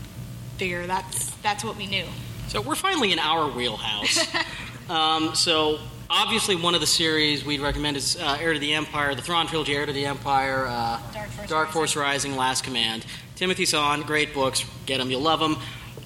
figure 0.56 0.86
that's 0.86 1.30
that's 1.42 1.62
what 1.62 1.76
we 1.76 1.86
knew. 1.86 2.06
So 2.48 2.60
we're 2.60 2.74
finally 2.74 3.12
in 3.12 3.18
our 3.18 3.50
wheelhouse. 3.50 4.26
um, 4.88 5.34
so 5.34 5.78
obviously, 6.10 6.56
one 6.56 6.74
of 6.74 6.80
the 6.80 6.86
series 6.86 7.44
we'd 7.44 7.60
recommend 7.60 7.96
is 7.96 8.16
uh, 8.16 8.38
Heir 8.40 8.52
to 8.52 8.58
the 8.58 8.74
Empire, 8.74 9.14
the 9.14 9.22
Thrawn 9.22 9.46
trilogy, 9.46 9.74
Heir 9.74 9.86
to 9.86 9.92
the 9.92 10.06
Empire, 10.06 10.66
uh, 10.68 11.00
Dark, 11.46 11.70
Force, 11.70 11.96
Rising, 11.96 12.36
Last 12.36 12.64
Command. 12.64 13.04
Timothy 13.34 13.64
Zahn, 13.64 14.02
great 14.02 14.32
books. 14.32 14.64
Get 14.86 14.98
them, 14.98 15.10
you'll 15.10 15.20
love 15.20 15.40
them. 15.40 15.56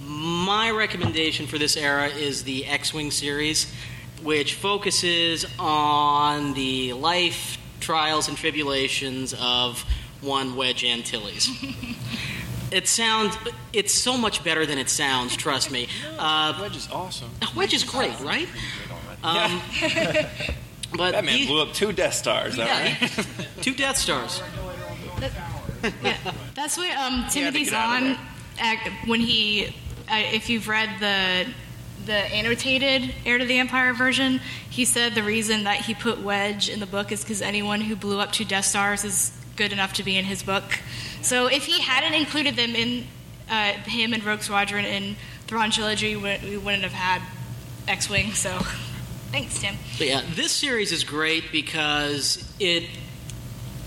My 0.02 0.70
recommendation 0.70 1.46
for 1.46 1.58
this 1.58 1.76
era 1.76 2.08
is 2.08 2.42
the 2.44 2.66
X-wing 2.66 3.10
series, 3.10 3.72
which 4.22 4.54
focuses 4.54 5.46
on 5.58 6.54
the 6.54 6.92
life, 6.94 7.58
trials 7.80 8.28
and 8.28 8.36
tribulations 8.36 9.34
of 9.38 9.84
one 10.20 10.56
Wedge 10.56 10.84
Antilles. 10.84 11.48
it 12.72 12.88
sounds, 12.88 13.36
it's 13.72 13.94
so 13.94 14.16
much 14.16 14.42
better 14.42 14.66
than 14.66 14.78
it 14.78 14.88
sounds, 14.88 15.36
trust 15.36 15.70
me. 15.70 15.88
Uh, 16.18 16.54
Wedge 16.60 16.76
is 16.76 16.88
awesome. 16.92 17.30
Wedge 17.56 17.72
is 17.72 17.82
great, 17.82 18.18
right? 18.20 18.46
Um, 19.22 19.60
but 20.96 21.12
that 21.12 21.24
man 21.24 21.36
he- 21.36 21.46
blew 21.46 21.62
up 21.62 21.72
two 21.72 21.92
Death 21.92 22.14
Stars. 22.14 22.56
That 22.56 22.66
Yeah, 22.66 23.06
right? 23.06 23.48
two 23.62 23.74
Death 23.74 23.96
Stars. 23.96 24.42
That's 26.54 26.76
what 26.76 26.96
um, 26.96 27.26
Timothy 27.30 27.64
get 27.64 27.72
out 27.74 28.02
of 28.02 28.16
Zahn, 28.16 28.18
act, 28.58 28.88
when 29.06 29.20
he, 29.20 29.66
uh, 30.10 30.22
if 30.32 30.48
you've 30.48 30.68
read 30.68 31.00
the 31.00 31.46
the 32.06 32.14
annotated 32.14 33.14
Heir 33.26 33.36
to 33.36 33.44
the 33.44 33.58
Empire 33.58 33.92
version, 33.92 34.40
he 34.70 34.86
said 34.86 35.14
the 35.14 35.22
reason 35.22 35.64
that 35.64 35.82
he 35.82 35.92
put 35.94 36.18
Wedge 36.22 36.70
in 36.70 36.80
the 36.80 36.86
book 36.86 37.12
is 37.12 37.22
because 37.22 37.42
anyone 37.42 37.82
who 37.82 37.94
blew 37.94 38.18
up 38.18 38.32
two 38.32 38.46
Death 38.46 38.64
Stars 38.64 39.04
is 39.04 39.36
good 39.56 39.70
enough 39.72 39.92
to 39.94 40.02
be 40.02 40.16
in 40.16 40.24
his 40.24 40.42
book. 40.42 40.64
So 41.20 41.46
if 41.46 41.66
he 41.66 41.82
hadn't 41.82 42.14
included 42.14 42.56
them 42.56 42.74
in 42.74 43.06
uh, 43.50 43.72
him 43.72 44.14
and 44.14 44.24
Rogue 44.24 44.40
Squadron 44.40 44.86
in 44.86 45.16
Thrawn 45.46 45.70
trilogy, 45.70 46.16
we 46.16 46.38
we 46.42 46.56
wouldn't 46.56 46.82
have 46.84 46.94
had 46.94 47.22
X-wing. 47.86 48.32
So 48.32 48.58
thanks, 49.30 49.60
Tim. 49.60 49.76
But 49.98 50.06
yeah, 50.06 50.22
this 50.34 50.52
series 50.52 50.92
is 50.92 51.04
great 51.04 51.52
because 51.52 52.52
it 52.58 52.84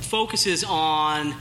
focuses 0.01 0.63
on 0.63 1.35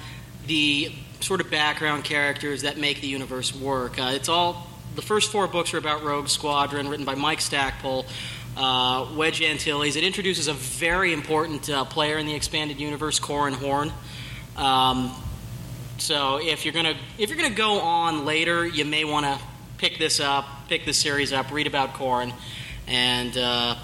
the 0.46 0.92
sort 1.20 1.40
of 1.40 1.50
background 1.50 2.04
characters 2.04 2.62
that 2.62 2.78
make 2.78 3.00
the 3.00 3.06
universe 3.06 3.54
work. 3.54 3.98
Uh, 3.98 4.12
it's 4.14 4.28
all 4.28 4.66
the 4.94 5.02
first 5.02 5.30
four 5.30 5.46
books 5.46 5.72
are 5.74 5.78
about 5.78 6.02
Rogue 6.02 6.28
Squadron, 6.28 6.88
written 6.88 7.06
by 7.06 7.14
Mike 7.14 7.40
Stackpole. 7.40 8.06
Uh, 8.54 9.08
Wedge 9.16 9.40
Antilles. 9.40 9.96
It 9.96 10.04
introduces 10.04 10.46
a 10.46 10.52
very 10.52 11.14
important 11.14 11.70
uh, 11.70 11.86
player 11.86 12.18
in 12.18 12.26
the 12.26 12.34
expanded 12.34 12.78
universe, 12.78 13.18
Corran 13.18 13.54
Horn. 13.54 13.90
Um, 14.58 15.14
so 15.96 16.38
if 16.38 16.66
you're 16.66 16.74
gonna 16.74 16.94
if 17.16 17.30
you're 17.30 17.38
gonna 17.38 17.54
go 17.54 17.80
on 17.80 18.26
later, 18.26 18.66
you 18.66 18.84
may 18.84 19.04
want 19.04 19.24
to 19.24 19.38
pick 19.78 19.98
this 19.98 20.20
up, 20.20 20.44
pick 20.68 20.84
this 20.84 20.98
series 20.98 21.32
up, 21.32 21.50
read 21.50 21.66
about 21.66 21.94
Corran, 21.94 22.34
and 22.86 23.36
uh, 23.38 23.76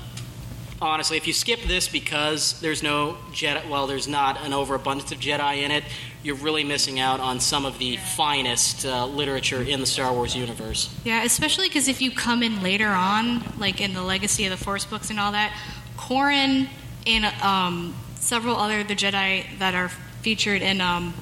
honestly, 0.81 1.17
if 1.17 1.27
you 1.27 1.33
skip 1.33 1.61
this 1.63 1.89
because 1.89 2.61
there's 2.61 2.83
no 2.83 3.17
Jedi, 3.33 3.69
well, 3.69 3.87
there's 3.87 4.09
not 4.09 4.45
an 4.45 4.53
overabundance 4.53 5.13
of 5.13 5.19
Jedi 5.19 5.63
in 5.63 5.71
it, 5.71 5.85
you're 6.23 6.37
really 6.37 6.65
missing 6.65 6.99
out 6.99 7.21
on 7.21 7.41
some 7.41 7.65
of 7.65 7.79
the 7.79 7.97
finest 7.97 8.85
uh, 8.85 9.07
literature 9.07 9.63
in 9.63 9.81
the 9.81 9.87
Star 9.87 10.13
Wars 10.13 10.35
universe. 10.35 10.95
Yeah, 11.05 11.23
especially 11.23 11.69
because 11.69 11.89
if 11.89 12.03
you 12.03 12.11
come 12.11 12.43
in 12.43 12.63
later 12.63 12.89
on, 12.89 13.43
like 13.59 13.81
in 13.81 13.95
the 13.95 14.03
Legacy 14.03 14.45
of 14.45 14.51
the 14.51 14.63
Force 14.63 14.85
books 14.85 15.11
and 15.11 15.21
all 15.21 15.33
that, 15.33 15.57
Corran 15.97 16.69
and 17.07 17.25
um, 17.43 17.95
several 18.17 18.57
other 18.57 18.85
the 18.85 18.95
Jedi 18.95 19.59
that 19.59 19.75
are 19.75 19.89
featured 20.23 20.63
in 20.63 20.81
um, 20.81 21.15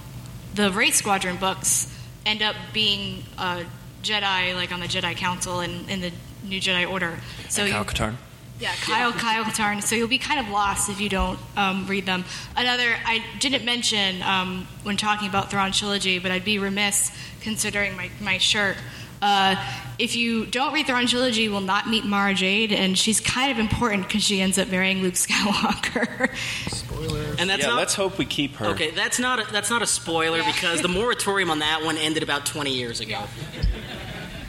the 0.54 0.70
Wraith 0.72 0.94
Squadron 0.94 1.36
books 1.36 1.92
end 2.24 2.42
up 2.42 2.56
being 2.72 3.22
uh, 3.38 3.64
Jedi, 4.02 4.54
like 4.54 4.72
on 4.72 4.80
the 4.80 4.86
Jedi 4.86 5.14
Council 5.14 5.60
and 5.60 5.88
in 5.90 6.00
the 6.00 6.12
New 6.42 6.60
Jedi 6.60 6.90
Order. 6.90 7.18
So 7.48 7.62
And 7.62 7.72
you, 7.72 7.78
Katarn. 7.80 8.16
Yeah, 8.58 8.72
Kyle 8.74 9.12
Kyle 9.12 9.44
Katarn. 9.44 9.82
So 9.82 9.96
you'll 9.96 10.08
be 10.08 10.18
kind 10.18 10.40
of 10.40 10.48
lost 10.50 10.88
if 10.88 11.00
you 11.00 11.08
don't 11.08 11.38
um, 11.56 11.86
read 11.86 12.06
them. 12.06 12.24
Another 12.56 12.96
I 13.04 13.22
didn't 13.38 13.64
mention 13.64 14.22
um, 14.22 14.66
when 14.82 14.96
talking 14.96 15.28
about 15.28 15.50
Thrawn 15.50 15.72
trilogy, 15.72 16.18
but 16.18 16.30
I'd 16.30 16.44
be 16.44 16.58
remiss 16.58 17.10
considering 17.42 17.96
my 17.96 18.10
my 18.20 18.38
shirt. 18.38 18.76
Uh, 19.20 19.56
if 19.98 20.14
you 20.14 20.44
don't 20.46 20.72
read 20.74 20.86
Thrawn 20.86 21.06
trilogy, 21.06 21.42
you 21.42 21.50
will 21.50 21.60
not 21.60 21.88
meet 21.88 22.04
Mara 22.04 22.34
Jade, 22.34 22.72
and 22.72 22.98
she's 22.98 23.20
kind 23.20 23.50
of 23.50 23.58
important 23.58 24.06
because 24.06 24.22
she 24.22 24.40
ends 24.40 24.58
up 24.58 24.68
marrying 24.68 25.02
Luke 25.02 25.14
Skywalker. 25.14 26.34
Spoiler. 26.68 27.34
And 27.38 27.48
that's 27.48 27.62
yeah, 27.62 27.68
not 27.68 27.76
let's 27.76 27.94
hope 27.94 28.18
we 28.18 28.24
keep 28.24 28.56
her. 28.56 28.66
okay. 28.66 28.90
That's 28.90 29.18
not 29.18 29.40
a, 29.40 29.52
that's 29.52 29.70
not 29.70 29.82
a 29.82 29.86
spoiler 29.86 30.42
because 30.44 30.82
the 30.82 30.88
moratorium 30.88 31.50
on 31.50 31.60
that 31.60 31.82
one 31.82 31.96
ended 31.96 32.22
about 32.22 32.46
20 32.46 32.74
years 32.74 33.00
ago. 33.00 33.24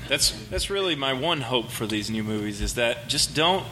That's 0.07 0.31
that's 0.49 0.69
really 0.69 0.95
my 0.95 1.13
one 1.13 1.41
hope 1.41 1.69
for 1.69 1.85
these 1.85 2.09
new 2.09 2.23
movies 2.23 2.61
is 2.61 2.75
that 2.75 3.09
just 3.09 3.35
don't 3.35 3.65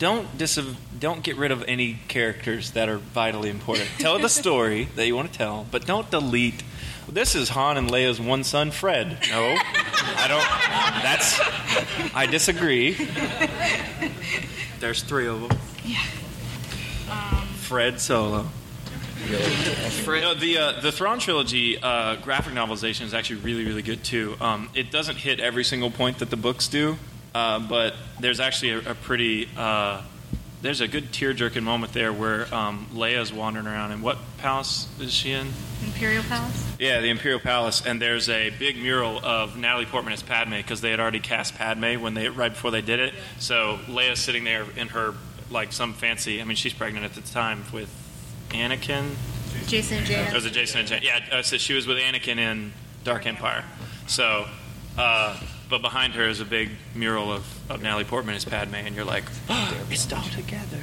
don't 0.00 0.36
dis- 0.38 0.58
don't 0.98 1.22
get 1.22 1.36
rid 1.36 1.52
of 1.52 1.62
any 1.68 2.00
characters 2.08 2.72
that 2.72 2.88
are 2.88 2.96
vitally 2.96 3.50
important. 3.50 3.88
tell 3.98 4.18
the 4.18 4.28
story 4.28 4.88
that 4.96 5.06
you 5.06 5.14
want 5.14 5.30
to 5.30 5.38
tell, 5.38 5.66
but 5.70 5.86
don't 5.86 6.10
delete. 6.10 6.64
This 7.08 7.34
is 7.34 7.50
Han 7.50 7.76
and 7.76 7.90
Leia's 7.90 8.20
one 8.20 8.42
son, 8.42 8.70
Fred. 8.70 9.18
No, 9.30 9.56
I 9.56 10.26
don't. 10.26 11.02
That's 11.02 11.38
I 12.14 12.26
disagree. 12.26 12.96
There's 14.80 15.02
three 15.02 15.28
of 15.28 15.42
them. 15.42 15.58
Yeah. 15.84 16.02
Fred 17.56 18.00
Solo. 18.00 18.46
No, 19.28 20.34
the 20.34 20.56
uh, 20.58 20.80
the 20.80 20.90
Thrawn 20.90 21.18
trilogy 21.18 21.78
uh, 21.78 22.16
graphic 22.16 22.54
novelization 22.54 23.02
is 23.02 23.12
actually 23.12 23.40
really 23.40 23.66
really 23.66 23.82
good 23.82 24.02
too. 24.02 24.36
Um, 24.40 24.70
it 24.74 24.90
doesn't 24.90 25.16
hit 25.16 25.40
every 25.40 25.62
single 25.62 25.90
point 25.90 26.20
that 26.20 26.30
the 26.30 26.36
books 26.36 26.68
do, 26.68 26.96
uh, 27.34 27.58
but 27.60 27.94
there's 28.18 28.40
actually 28.40 28.70
a, 28.70 28.90
a 28.90 28.94
pretty 28.94 29.48
uh, 29.56 30.02
there's 30.62 30.80
a 30.80 30.88
good 30.88 31.12
tear 31.12 31.32
jerking 31.32 31.64
moment 31.64 31.92
there 31.92 32.12
where 32.12 32.52
um, 32.54 32.86
Leia's 32.92 33.32
wandering 33.32 33.66
around. 33.66 33.92
And 33.92 34.02
what 34.02 34.18
palace 34.38 34.88
is 35.00 35.12
she 35.12 35.32
in? 35.32 35.48
Imperial 35.84 36.22
Palace. 36.24 36.76
Yeah, 36.78 37.00
the 37.00 37.08
Imperial 37.08 37.40
Palace, 37.40 37.84
and 37.86 38.00
there's 38.00 38.28
a 38.28 38.50
big 38.50 38.76
mural 38.76 39.18
of 39.24 39.56
Natalie 39.56 39.86
Portman 39.86 40.12
as 40.12 40.22
Padme 40.22 40.56
because 40.56 40.82
they 40.82 40.90
had 40.90 41.00
already 41.00 41.20
cast 41.20 41.54
Padme 41.54 42.00
when 42.00 42.14
they 42.14 42.28
right 42.28 42.52
before 42.52 42.70
they 42.70 42.82
did 42.82 43.00
it. 43.00 43.14
So 43.38 43.78
Leia's 43.86 44.18
sitting 44.18 44.44
there 44.44 44.66
in 44.76 44.88
her 44.88 45.14
like 45.50 45.72
some 45.72 45.94
fancy. 45.94 46.40
I 46.40 46.44
mean, 46.44 46.56
she's 46.56 46.74
pregnant 46.74 47.04
at 47.04 47.14
the 47.14 47.22
time 47.22 47.64
with 47.72 47.88
Anakin. 48.50 49.14
Jacen 49.66 49.98
and 49.98 50.06
Jaina. 50.06 50.30
Or 50.30 50.34
was 50.34 50.46
it 50.46 50.52
Jacen 50.52 50.80
and 50.80 50.88
Jaina? 50.88 51.04
Yeah, 51.04 51.38
uh, 51.38 51.42
so 51.42 51.56
she 51.56 51.72
was 51.72 51.86
with 51.86 51.98
Anakin 51.98 52.38
in 52.38 52.72
Dark 53.04 53.26
Empire. 53.26 53.64
So, 54.06 54.46
uh, 54.98 55.40
but 55.70 55.80
behind 55.82 56.14
her 56.14 56.28
is 56.28 56.40
a 56.40 56.44
big 56.44 56.70
mural 56.94 57.32
of, 57.32 57.44
of 57.70 57.80
Natalie 57.82 58.04
Portman 58.04 58.34
as 58.34 58.44
Padme, 58.44 58.74
and 58.74 58.94
you're 58.94 59.04
like, 59.04 59.24
oh, 59.48 59.86
it's 59.90 60.12
all 60.12 60.22
together. 60.24 60.78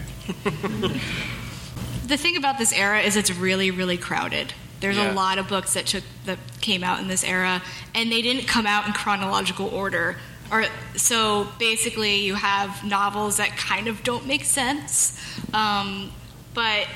the 2.07 2.17
thing 2.17 2.37
about 2.37 2.57
this 2.57 2.71
era 2.73 3.01
is 3.01 3.15
it's 3.15 3.31
really 3.31 3.71
really 3.71 3.97
crowded 3.97 4.53
there's 4.79 4.95
Yeah. 4.97 5.11
a 5.11 5.13
lot 5.13 5.37
of 5.37 5.47
books 5.47 5.73
that 5.73 5.85
took 5.87 6.03
that 6.25 6.37
came 6.61 6.83
out 6.83 6.99
in 6.99 7.07
this 7.07 7.23
era 7.23 7.61
and 7.95 8.11
they 8.11 8.21
didn't 8.21 8.45
come 8.47 8.65
out 8.65 8.87
in 8.87 8.93
chronological 8.93 9.67
order 9.69 10.17
or 10.51 10.65
so 10.95 11.47
basically 11.59 12.17
you 12.21 12.35
have 12.35 12.83
novels 12.85 13.37
that 13.37 13.49
kind 13.57 13.87
of 13.87 14.03
don't 14.03 14.25
make 14.25 14.45
sense 14.45 15.19
um, 15.53 16.11
but 16.53 16.87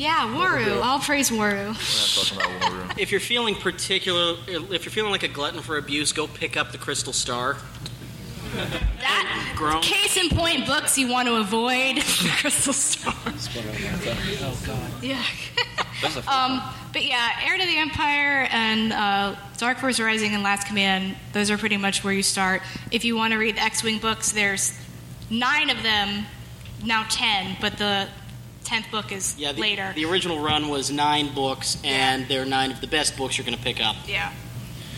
yeah 0.00 0.26
waru. 0.34 0.80
i'll 0.82 0.98
praise 1.00 1.30
waru. 1.30 1.74
If 2.98 3.10
you're 3.10 3.20
feeling 3.20 3.54
particular, 3.54 4.36
if 4.46 4.84
you're 4.84 4.92
feeling 4.92 5.10
like 5.10 5.22
a 5.22 5.28
glutton 5.28 5.60
for 5.60 5.76
abuse, 5.78 6.12
go 6.12 6.26
pick 6.26 6.56
up 6.56 6.72
the 6.72 6.78
Crystal 6.78 7.12
Star. 7.12 7.56
that 8.54 9.54
Grown. 9.56 9.80
case 9.82 10.16
in 10.16 10.28
point 10.36 10.66
books 10.66 10.98
you 10.98 11.08
want 11.08 11.28
to 11.28 11.36
avoid 11.36 12.02
crystal 12.40 12.72
star. 12.72 13.14
Yeah. 15.02 15.22
Um, 16.26 16.62
but 16.94 17.04
yeah, 17.04 17.28
Heir 17.44 17.58
to 17.58 17.66
the 17.66 17.76
Empire 17.76 18.48
and 18.50 18.90
uh, 18.90 19.36
Dark 19.58 19.76
Force 19.78 20.00
Rising 20.00 20.32
and 20.32 20.42
Last 20.42 20.66
Command, 20.66 21.14
those 21.34 21.50
are 21.50 21.58
pretty 21.58 21.76
much 21.76 22.02
where 22.02 22.14
you 22.14 22.22
start. 22.22 22.62
If 22.90 23.04
you 23.04 23.16
want 23.16 23.34
to 23.34 23.38
read 23.38 23.56
the 23.56 23.60
X 23.62 23.82
Wing 23.82 23.98
books, 23.98 24.32
there's 24.32 24.72
nine 25.28 25.68
of 25.68 25.82
them, 25.82 26.24
now 26.86 27.04
ten, 27.10 27.54
but 27.60 27.76
the 27.76 28.08
tenth 28.64 28.90
book 28.90 29.12
is 29.12 29.34
Yeah, 29.38 29.52
the, 29.52 29.60
later. 29.60 29.92
the 29.94 30.04
original 30.04 30.40
run 30.40 30.68
was 30.68 30.90
nine 30.90 31.34
books, 31.34 31.78
and 31.84 32.26
they're 32.28 32.44
nine 32.44 32.70
of 32.72 32.80
the 32.80 32.86
best 32.86 33.16
books 33.16 33.36
you're 33.38 33.44
going 33.46 33.56
to 33.58 33.62
pick 33.64 33.80
up. 33.80 33.96
yeah. 34.06 34.32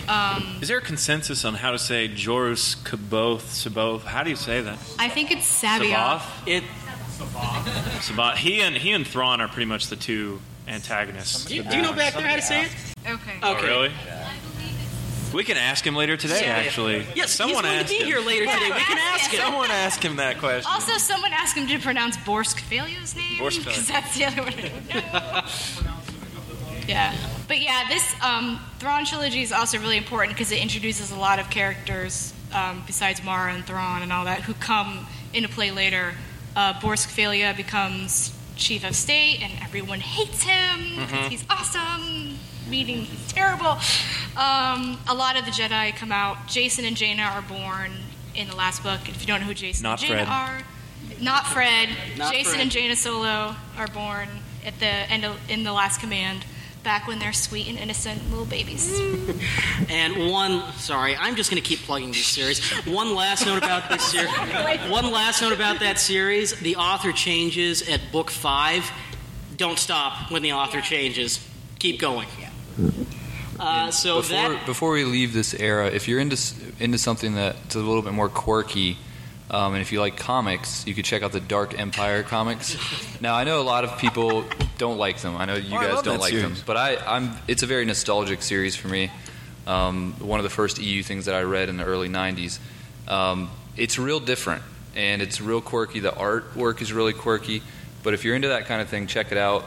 Um, 0.09 0.59
Is 0.61 0.67
there 0.67 0.79
a 0.79 0.83
consensus 0.83 1.45
on 1.45 1.55
how 1.55 1.71
to 1.71 1.79
say 1.79 2.09
Joruus 2.09 2.75
Kaboth, 2.83 3.43
Saboth? 3.53 4.03
How 4.03 4.25
do 4.25 4.31
you 4.31 4.37
say 4.37 4.61
that? 4.61 4.77
I 4.99 5.09
think 5.09 5.31
it's 5.31 5.47
Sabia. 5.63 5.95
Sabath? 6.19 6.23
It. 6.49 6.65
Sabath. 8.01 8.35
He 8.37 8.61
and 8.63 8.77
he 8.77 8.91
and 8.93 9.07
Thrawn 9.07 9.41
are 9.41 9.47
pretty 9.49 9.67
much 9.67 9.87
the 9.87 9.95
two 9.97 10.41
antagonists. 10.67 11.45
Do 11.45 11.55
you, 11.55 11.63
do 11.63 11.77
you 11.77 11.83
know 11.83 11.93
back 11.93 12.15
there 12.15 12.27
how 12.27 12.35
to 12.37 12.43
say 12.43 12.63
it? 12.65 12.71
Okay. 13.09 13.39
Oh, 13.45 13.55
Okay. 13.57 13.67
really? 13.67 13.93
We 15.33 15.45
can 15.45 15.57
ask 15.57 15.87
him 15.87 15.95
later 15.97 16.16
today. 16.16 16.43
Yeah. 16.43 16.57
Actually, 16.57 17.07
Yes, 17.14 17.30
someone 17.33 17.64
he's 17.64 17.72
going 17.72 17.74
to 17.74 17.80
asked 17.85 17.89
be 17.91 17.99
him. 17.99 18.07
here 18.07 18.20
later 18.20 18.45
today. 18.47 18.70
We 18.70 18.80
can 18.80 18.99
ask 18.99 19.30
him. 19.30 19.41
Someone 19.41 19.70
ask 19.70 20.05
him 20.05 20.16
that 20.16 20.39
question. 20.39 20.70
Also, 20.72 20.99
someone 20.99 21.33
asked 21.33 21.57
him 21.57 21.66
to 21.68 21.78
pronounce 21.78 22.16
Borsk 22.18 22.61
Fey'lya's 22.61 23.16
name 23.16 23.39
Borsk 23.39 23.59
because 23.64 23.89
that's 23.89 24.14
the 24.16 24.24
other 24.26 24.43
one. 24.43 24.53
I 24.53 24.68
don't 24.68 25.85
know. 25.85 25.93
yeah, 26.89 27.16
but 27.49 27.61
yeah, 27.61 27.85
this 27.89 28.14
um, 28.22 28.61
Thrawn 28.78 29.05
trilogy 29.05 29.43
is 29.43 29.53
also 29.53 29.78
really 29.78 29.97
important 29.97 30.37
because 30.37 30.53
it 30.53 30.61
introduces 30.61 31.11
a 31.11 31.16
lot 31.16 31.39
of 31.39 31.49
characters 31.51 32.35
um, 32.53 32.83
besides 32.87 33.22
Mara 33.24 33.55
and 33.55 33.64
Thrawn 33.64 34.03
and 34.03 34.12
all 34.12 34.24
that 34.26 34.41
who 34.43 34.55
come 34.55 35.07
into 35.33 35.49
play 35.49 35.70
later. 35.70 36.12
Uh, 36.55 36.74
Borsk 36.74 37.09
Fey'lya 37.09 37.57
becomes 37.57 38.37
chief 38.57 38.85
of 38.85 38.95
state, 38.95 39.41
and 39.43 39.51
everyone 39.62 40.01
hates 40.01 40.43
him 40.43 40.80
because 40.97 41.11
Mhm. 41.11 41.28
he's 41.30 41.45
awesome. 41.49 42.39
Meaning 42.68 43.03
he's 43.07 43.33
terrible. 43.33 43.78
Um, 44.37 44.99
a 45.09 45.14
lot 45.14 45.39
of 45.39 45.45
the 45.45 45.51
Jedi 45.51 45.95
come 45.97 46.11
out. 46.12 46.37
Jacen 46.49 46.87
and 46.87 46.97
Jaina 46.97 47.22
are 47.22 47.43
born 47.43 47.93
in 48.35 48.49
the 48.49 48.57
last 48.57 48.83
book. 48.83 49.09
If 49.09 49.20
you 49.20 49.26
don't 49.26 49.41
know 49.41 49.47
who 49.47 49.55
Jacen 49.55 49.83
Not 49.83 50.01
and 50.01 50.09
Jaina 50.09 50.24
Fred. 50.24 50.28
are, 50.28 50.62
not 51.20 51.47
Fred. 51.47 51.89
Not 52.16 52.33
Jacen 52.33 52.45
Fred. 52.45 52.61
and 52.61 52.70
Jaina 52.70 52.97
Solo 52.97 53.55
are 53.76 53.89
born. 53.89 54.28
at 54.64 54.78
the 54.78 54.87
end 54.87 55.24
of, 55.24 55.39
in 55.51 55.64
the 55.64 55.72
Last 55.72 56.01
Command, 56.01 56.45
back 56.83 57.07
when 57.07 57.18
they're 57.18 57.33
sweet 57.33 57.68
and 57.68 57.78
innocent 57.78 58.30
little 58.30 58.47
babies. 58.47 58.99
And 59.89 60.30
one, 60.30 60.62
sorry, 60.74 61.16
I'm 61.16 61.35
just 61.37 61.51
going 61.51 61.61
to 61.62 61.68
keep 61.68 61.80
plugging 61.80 62.09
this 62.12 62.26
series. 62.26 62.61
One 62.87 63.14
last 63.14 63.45
note 63.45 63.59
about 63.59 63.91
this 63.91 64.03
series. 64.03 64.30
One 64.91 65.11
last 65.11 65.43
note 65.43 65.53
about 65.53 65.80
that 65.80 65.99
series: 65.99 66.59
the 66.61 66.76
author 66.76 67.12
changes 67.12 67.87
at 67.89 68.01
book 68.12 68.30
five. 68.30 68.91
Don't 69.57 69.78
stop 69.78 70.30
when 70.30 70.41
the 70.43 70.53
author 70.53 70.80
changes. 70.80 71.47
Keep 71.78 72.01
going. 72.01 72.28
Uh, 73.63 73.91
so 73.93 74.17
before, 74.17 74.37
that 74.49 74.67
before 74.67 74.91
we 74.91 75.05
leave 75.05 75.33
this 75.33 75.55
era, 75.55 75.87
if 75.87 76.09
you're 76.09 76.19
into 76.19 76.37
into 76.81 76.99
something 76.99 77.35
that's 77.37 77.77
a 77.77 77.79
little 77.79 78.03
bit 78.03 78.13
more 78.13 78.29
quirky, 78.29 78.99
um, 79.51 79.75
and 79.75 79.81
if 79.83 79.93
you 79.93 80.01
like 80.01 80.17
comics, 80.17 80.85
you 80.85 80.95
could 80.95 81.05
check 81.05 81.23
out 81.23 81.31
the 81.31 81.39
Dark 81.41 81.79
Empire 81.79 82.23
comics. 82.25 82.77
Now 83.21 83.37
I 83.37 83.45
know 83.45 83.61
a 83.61 83.63
lot 83.63 83.85
of 83.85 83.99
people 83.99 84.45
don't 84.79 84.99
like 84.99 85.19
them. 85.21 85.37
I 85.37 85.45
know 85.45 85.55
you 85.55 85.77
Oh, 85.77 85.81
guys 85.81 86.03
don't 86.03 86.19
like 86.19 86.35
them, 86.35 86.57
but 86.67 86.77
I, 86.77 86.97
I'm. 86.97 87.31
It's 87.47 87.63
a 87.63 87.67
very 87.67 87.85
nostalgic 87.85 88.43
series 88.43 88.75
for 88.75 88.89
me. 88.89 89.13
Um, 89.65 90.15
one 90.19 90.41
of 90.41 90.45
the 90.45 90.51
first 90.51 90.81
EU 90.81 91.05
things 91.05 91.27
that 91.27 91.37
I 91.37 91.43
read 91.43 91.69
in 91.69 91.77
the 91.77 91.85
early 91.85 92.09
'90s. 92.09 92.59
Um, 93.07 93.49
it's 93.77 93.97
real 93.97 94.19
different 94.19 94.65
and 94.97 95.23
it's 95.23 95.41
real 95.41 95.61
quirky. 95.61 96.01
The 96.01 96.11
artwork 96.11 96.83
is 96.83 96.93
really 96.93 97.13
quirky, 97.13 97.63
but 98.03 98.13
if 98.13 98.25
you're 98.25 98.35
into 98.35 98.49
that 98.49 98.67
kind 98.67 98.83
of 98.83 98.89
thing, 98.89 99.07
check 99.07 99.31
it 99.31 99.39
out. 99.39 99.65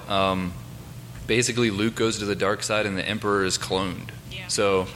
Basically 1.28 1.72
Luke 1.72 1.96
goes 1.96 2.20
to 2.20 2.26
the 2.26 2.36
dark 2.36 2.64
side 2.64 2.86
and 2.86 2.98
the 2.98 3.08
Emperor 3.08 3.44
is 3.46 3.58
cloned. 3.58 4.10
Yeah. 4.32 4.48
So, 4.48 4.88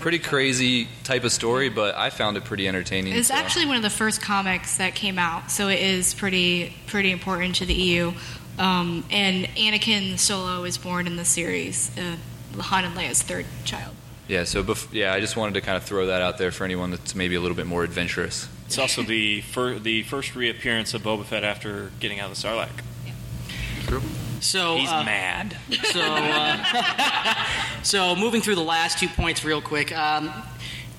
pretty 0.00 0.18
crazy 0.20 0.86
type 1.02 1.24
of 1.24 1.32
story, 1.32 1.68
but 1.68 1.96
I 1.96 2.10
found 2.10 2.36
it 2.36 2.44
pretty 2.44 2.68
entertaining. 2.68 3.14
It's 3.14 3.28
so. 3.28 3.34
actually 3.34 3.66
one 3.66 3.76
of 3.76 3.82
the 3.82 3.90
first 3.90 4.22
comics 4.22 4.76
that 4.76 4.94
came 4.94 5.18
out, 5.18 5.50
so 5.50 5.68
it 5.68 5.80
is 5.80 6.14
pretty 6.14 6.72
pretty 6.86 7.10
important 7.10 7.56
to 7.56 7.66
the 7.66 7.74
EU. 7.74 8.12
Um, 8.58 9.04
and 9.10 9.46
Anakin 9.56 10.18
Solo 10.18 10.64
is 10.64 10.78
born 10.78 11.06
in 11.06 11.16
the 11.16 11.24
series, 11.24 11.90
uh, 11.98 12.16
Han 12.60 12.84
and 12.84 12.94
Leia's 12.94 13.20
third 13.22 13.46
child. 13.64 13.94
yeah. 14.28 14.44
So 14.44 14.62
bef- 14.62 14.92
yeah, 14.92 15.12
I 15.12 15.20
just 15.20 15.36
wanted 15.36 15.54
to 15.54 15.60
kind 15.60 15.76
of 15.76 15.82
throw 15.82 16.06
that 16.06 16.22
out 16.22 16.38
there 16.38 16.52
for 16.52 16.64
anyone 16.64 16.90
that's 16.90 17.14
maybe 17.14 17.34
a 17.34 17.40
little 17.40 17.56
bit 17.56 17.66
more 17.66 17.82
adventurous. 17.82 18.48
It's 18.66 18.78
also 18.78 19.02
the 19.02 19.40
fir- 19.40 19.78
the 19.78 20.04
first 20.04 20.34
reappearance 20.36 20.94
of 20.94 21.02
Boba 21.02 21.24
Fett 21.24 21.44
after 21.44 21.90
getting 22.00 22.20
out 22.20 22.30
of 22.30 22.40
the 22.40 22.48
Sarlacc. 22.48 22.82
So 24.40 24.76
He's 24.76 24.90
uh, 24.90 25.02
mad. 25.04 25.56
So, 25.92 26.00
uh, 26.02 27.34
so 27.82 28.14
moving 28.14 28.40
through 28.40 28.56
the 28.56 28.62
last 28.62 28.98
two 28.98 29.08
points 29.08 29.44
real 29.44 29.62
quick. 29.62 29.96
Um, 29.96 30.30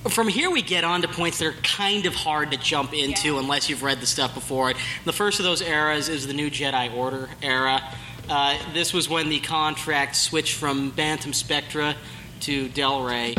from 0.10 0.28
here, 0.28 0.50
we 0.50 0.62
get 0.62 0.84
on 0.84 1.02
to 1.02 1.08
points 1.08 1.40
that 1.40 1.48
are 1.48 1.62
kind 1.64 2.06
of 2.06 2.16
hard 2.16 2.52
to 2.52 2.58
jump 2.58 2.94
into 2.94 3.38
unless 3.40 3.70
you've 3.70 3.84
read 3.84 4.00
the 4.00 4.06
stuff 4.06 4.34
before 4.34 4.70
it. 4.72 4.78
The 5.06 5.14
first 5.14 5.40
of 5.40 5.46
those 5.46 5.62
eras 5.62 6.10
is 6.10 6.28
the 6.28 6.34
New 6.34 6.50
Jedi 6.50 6.96
Order 6.96 7.30
era. 7.42 7.82
Uh, 8.30 8.58
this 8.74 8.94
was 8.94 9.10
when 9.10 9.30
the 9.30 9.40
contract 9.40 10.16
switched 10.16 10.54
from 10.54 10.92
Bantam 10.92 11.34
Spectra 11.34 11.96
to 12.42 12.70
Del 12.70 13.04
Rey, 13.04 13.36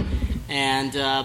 and 0.49 0.96
uh, 0.96 1.24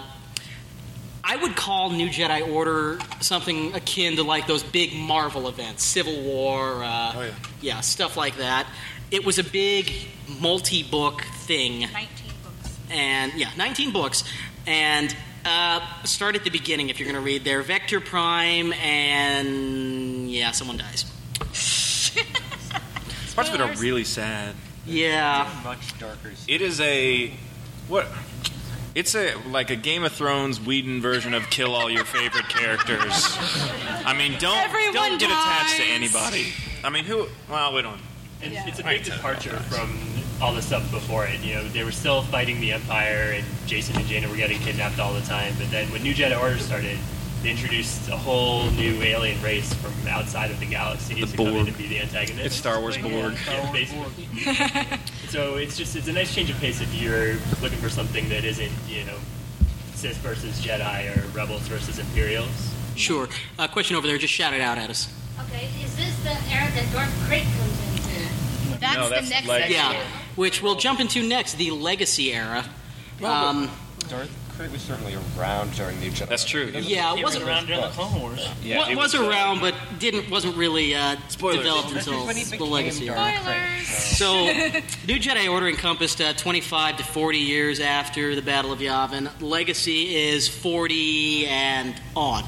I 1.26 1.36
would 1.36 1.56
call 1.56 1.90
New 1.90 2.08
Jedi 2.08 2.46
Order 2.52 2.98
something 3.20 3.74
akin 3.74 4.16
to 4.16 4.22
like 4.22 4.46
those 4.46 4.62
big 4.62 4.94
Marvel 4.94 5.48
events, 5.48 5.82
Civil 5.82 6.22
War, 6.22 6.84
uh, 6.84 7.30
yeah. 7.62 7.80
stuff 7.80 8.16
like 8.16 8.36
that. 8.36 8.66
It 9.10 9.24
was 9.24 9.38
a 9.38 9.44
big 9.44 9.90
multi-book 10.40 11.22
thing. 11.22 11.80
19 11.80 12.08
books. 12.42 12.78
And 12.90 13.32
yeah, 13.34 13.48
19 13.56 13.92
books. 13.92 14.24
And 14.66 15.16
uh, 15.46 15.80
start 16.04 16.36
at 16.36 16.44
the 16.44 16.50
beginning 16.50 16.90
if 16.90 17.00
you're 17.00 17.10
going 17.10 17.20
to 17.20 17.24
read 17.24 17.42
there. 17.42 17.62
Vector 17.62 18.00
Prime, 18.00 18.74
and 18.74 20.30
yeah, 20.30 20.50
someone 20.50 20.76
dies. 20.76 21.04
Parts 23.34 23.48
of 23.48 23.54
it 23.54 23.60
are 23.62 23.74
really 23.76 24.04
sad. 24.04 24.54
Yeah. 24.86 25.50
Much 25.64 25.98
darker. 25.98 26.32
It 26.46 26.60
is 26.60 26.80
a 26.80 27.32
what? 27.88 28.06
It's 28.94 29.14
a 29.16 29.34
like 29.48 29.70
a 29.70 29.76
Game 29.76 30.04
of 30.04 30.12
Thrones 30.12 30.60
Whedon 30.60 31.00
version 31.00 31.34
of 31.34 31.50
kill 31.50 31.74
all 31.74 31.90
your 31.90 32.04
favorite 32.04 32.48
characters. 32.48 33.36
I 34.04 34.14
mean, 34.16 34.38
don't 34.38 34.56
Everyone 34.58 34.94
don't 34.94 35.18
get 35.20 35.30
attached 35.30 35.76
to 35.76 35.82
dies. 35.82 35.90
anybody. 35.90 36.52
I 36.84 36.90
mean, 36.90 37.04
who? 37.04 37.26
Well, 37.50 37.74
we 37.74 37.82
don't. 37.82 38.00
It's, 38.40 38.68
it's 38.68 38.78
a 38.78 38.84
big 38.84 39.02
departure 39.04 39.56
from 39.58 39.98
all 40.40 40.54
the 40.54 40.62
stuff 40.62 40.88
before 40.92 41.26
it. 41.26 41.40
You 41.40 41.54
know, 41.54 41.68
they 41.68 41.82
were 41.82 41.90
still 41.92 42.22
fighting 42.22 42.60
the 42.60 42.72
Empire, 42.72 43.32
and 43.34 43.44
Jacen 43.66 43.96
and 43.96 44.06
Jaina 44.06 44.28
were 44.28 44.36
getting 44.36 44.58
kidnapped 44.60 45.00
all 45.00 45.12
the 45.12 45.22
time. 45.22 45.54
But 45.58 45.70
then 45.70 45.90
when 45.90 46.02
New 46.04 46.14
Jedi 46.14 46.38
Order 46.40 46.58
started, 46.58 46.98
they 47.42 47.50
introduced 47.50 48.08
a 48.10 48.16
whole 48.16 48.70
new 48.72 49.02
alien 49.02 49.40
race 49.42 49.72
from 49.74 49.92
outside 50.08 50.50
of 50.50 50.60
the 50.60 50.66
galaxy 50.66 51.20
The 51.20 51.26
to 51.26 51.36
come 51.36 51.46
in 51.48 51.54
Borg. 51.54 51.68
and 51.68 51.78
be 51.78 51.88
the 51.88 52.00
antagonist. 52.00 52.46
It's 52.46 52.54
Star 52.54 52.80
Wars 52.80 52.96
Like, 53.00 53.10
Borg. 53.10 53.34
yeah, 53.46 53.72
basically. 53.72 54.28
so 55.34 55.56
it's 55.56 55.76
just 55.76 55.96
it's 55.96 56.06
a 56.06 56.12
nice 56.12 56.32
change 56.32 56.48
of 56.48 56.56
pace 56.58 56.80
if 56.80 56.94
you're 56.94 57.34
looking 57.60 57.78
for 57.78 57.88
something 57.88 58.28
that 58.28 58.44
isn't 58.44 58.70
you 58.86 59.04
know 59.04 59.16
Sith 59.96 60.16
versus 60.18 60.60
Jedi 60.60 61.10
or 61.10 61.26
Rebels 61.36 61.62
versus 61.62 61.98
Imperials. 61.98 62.72
Sure. 62.94 63.28
Uh, 63.58 63.66
question 63.66 63.96
over 63.96 64.06
there. 64.06 64.16
Just 64.16 64.32
shout 64.32 64.54
it 64.54 64.60
out 64.60 64.78
at 64.78 64.90
us. 64.90 65.12
Okay, 65.40 65.68
is 65.82 65.96
this 65.96 66.16
the 66.22 66.30
era 66.54 66.70
that 66.70 66.88
Darth 66.92 67.10
Krayt 67.26 67.42
comes 67.58 67.96
into? 67.96 68.78
That's, 68.78 68.96
No, 68.96 69.08
the 69.08 69.28
next 69.28 69.70
Yeah, 69.70 70.00
which 70.36 70.62
we'll 70.62 70.76
jump 70.76 71.00
into 71.00 71.26
next, 71.26 71.54
the 71.54 71.72
Legacy 71.72 72.32
era. 72.32 72.64
Um, 73.20 73.68
Darth 74.08 74.30
Krayt 74.56 74.70
was 74.70 74.82
certainly 74.82 75.16
around 75.36 75.72
during 75.74 75.98
the 75.98 76.10
Jedi. 76.10 76.28
That's 76.28 76.44
true. 76.44 76.66
yeah, 76.66 77.16
it 77.16 77.24
wasn't 77.24 77.44
around 77.44 77.66
during 77.66 77.80
the 77.80 77.88
Clone 77.88 78.20
Wars. 78.20 78.48
Yeah, 78.62 78.78
wa- 78.78 78.88
it 78.88 78.96
was, 78.96 79.12
was, 79.18 79.28
around, 79.28 79.60
but 79.60 79.74
didn't 79.98 80.30
wasn't 80.30 80.56
really 80.56 80.94
uh, 80.94 81.16
developed 81.28 81.90
until 81.92 82.24
the 82.24 82.64
Legacy 82.64 83.06
Darth 83.06 83.18
era. 83.18 83.42
Krayt, 83.42 83.84
So, 84.16 84.44
New 85.08 85.18
Jedi 85.18 85.50
Order 85.50 85.68
encompassed 85.68 86.20
uh, 86.20 86.34
25 86.34 86.98
to 86.98 87.04
40 87.04 87.38
years 87.38 87.80
after 87.80 88.36
the 88.36 88.42
Battle 88.42 88.70
of 88.70 88.78
Yavin. 88.78 89.28
Legacy 89.40 90.14
is 90.14 90.46
40 90.46 91.46
and 91.48 92.00
on. 92.14 92.44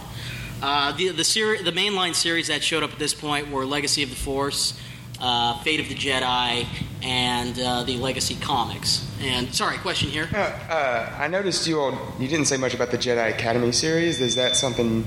Uh, 0.62 0.96
the 0.96 1.08
the, 1.08 1.24
seri- 1.24 1.60
the 1.62 1.72
mainline 1.72 2.14
series 2.14 2.46
that 2.48 2.62
showed 2.62 2.84
up 2.84 2.92
at 2.92 2.98
this 3.00 3.14
point 3.14 3.50
were 3.50 3.66
Legacy 3.66 4.04
of 4.04 4.10
the 4.10 4.16
Force, 4.16 4.78
uh, 5.20 5.58
Fate 5.62 5.80
of 5.80 5.88
the 5.88 5.94
Jedi, 5.94 6.66
and 7.02 7.58
uh, 7.58 7.84
the 7.84 7.96
Legacy 7.96 8.36
comics. 8.36 9.08
And 9.20 9.54
sorry, 9.54 9.78
question 9.78 10.10
here. 10.10 10.28
Uh, 10.32 10.38
uh, 10.38 11.16
I 11.18 11.28
noticed 11.28 11.66
you 11.66 11.80
all 11.80 11.98
you 12.18 12.28
didn't 12.28 12.46
say 12.46 12.56
much 12.56 12.74
about 12.74 12.90
the 12.90 12.98
Jedi 12.98 13.30
Academy 13.30 13.72
series. 13.72 14.20
Is 14.20 14.34
that 14.34 14.56
something 14.56 15.06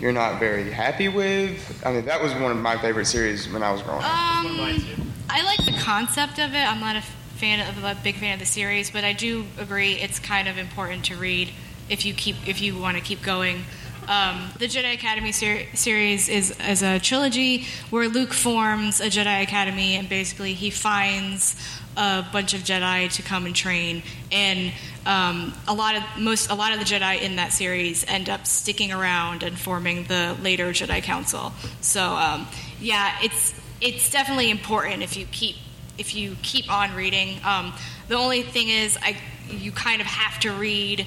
you're 0.00 0.12
not 0.12 0.40
very 0.40 0.70
happy 0.70 1.08
with? 1.08 1.82
I 1.84 1.92
mean, 1.92 2.04
that 2.06 2.22
was 2.22 2.32
one 2.34 2.50
of 2.50 2.56
my 2.58 2.78
favorite 2.78 3.06
series 3.06 3.50
when 3.52 3.62
I 3.62 3.72
was 3.72 3.82
growing 3.82 4.02
up. 4.02 4.10
Um, 4.10 4.84
I 5.30 5.42
like 5.42 5.64
the 5.64 5.78
concept 5.80 6.38
of 6.38 6.54
it. 6.54 6.58
I'm 6.58 6.80
not 6.80 6.96
a 6.96 7.02
fan 7.36 7.60
of 7.68 7.82
a 7.82 7.96
big 8.02 8.16
fan 8.16 8.34
of 8.34 8.40
the 8.40 8.46
series, 8.46 8.90
but 8.90 9.04
I 9.04 9.12
do 9.12 9.46
agree 9.58 9.92
it's 9.92 10.18
kind 10.18 10.48
of 10.48 10.58
important 10.58 11.04
to 11.06 11.16
read 11.16 11.50
if 11.88 12.04
you 12.04 12.14
keep 12.14 12.36
if 12.46 12.60
you 12.60 12.78
want 12.78 12.96
to 12.96 13.02
keep 13.02 13.22
going. 13.22 13.64
Um, 14.08 14.50
the 14.58 14.66
Jedi 14.66 14.94
Academy 14.94 15.32
ser- 15.32 15.66
series 15.74 16.28
is, 16.28 16.54
is 16.60 16.82
a 16.82 16.98
trilogy 16.98 17.66
where 17.90 18.08
Luke 18.08 18.32
forms 18.32 19.00
a 19.00 19.06
Jedi 19.06 19.42
Academy 19.42 19.96
and 19.96 20.08
basically 20.08 20.54
he 20.54 20.70
finds 20.70 21.56
a 21.96 22.24
bunch 22.32 22.54
of 22.54 22.60
Jedi 22.60 23.10
to 23.12 23.22
come 23.22 23.46
and 23.46 23.54
train, 23.54 24.02
and 24.32 24.72
um, 25.06 25.54
a 25.68 25.74
lot 25.74 25.96
of 25.96 26.02
most 26.18 26.50
a 26.50 26.54
lot 26.54 26.72
of 26.72 26.78
the 26.78 26.84
Jedi 26.84 27.20
in 27.20 27.36
that 27.36 27.52
series 27.52 28.04
end 28.08 28.28
up 28.28 28.46
sticking 28.46 28.92
around 28.92 29.42
and 29.42 29.58
forming 29.58 30.04
the 30.04 30.36
later 30.42 30.70
Jedi 30.70 31.02
Council. 31.02 31.52
So 31.80 32.02
um, 32.02 32.46
yeah, 32.80 33.16
it's 33.22 33.54
it's 33.80 34.10
definitely 34.10 34.50
important 34.50 35.02
if 35.02 35.16
you 35.16 35.26
keep 35.26 35.56
if 35.98 36.14
you 36.14 36.36
keep 36.42 36.70
on 36.70 36.94
reading. 36.94 37.38
Um, 37.44 37.72
the 38.08 38.16
only 38.16 38.42
thing 38.42 38.68
is, 38.68 38.98
I 39.00 39.16
you 39.50 39.72
kind 39.72 40.00
of 40.00 40.06
have 40.06 40.40
to 40.40 40.52
read 40.52 41.06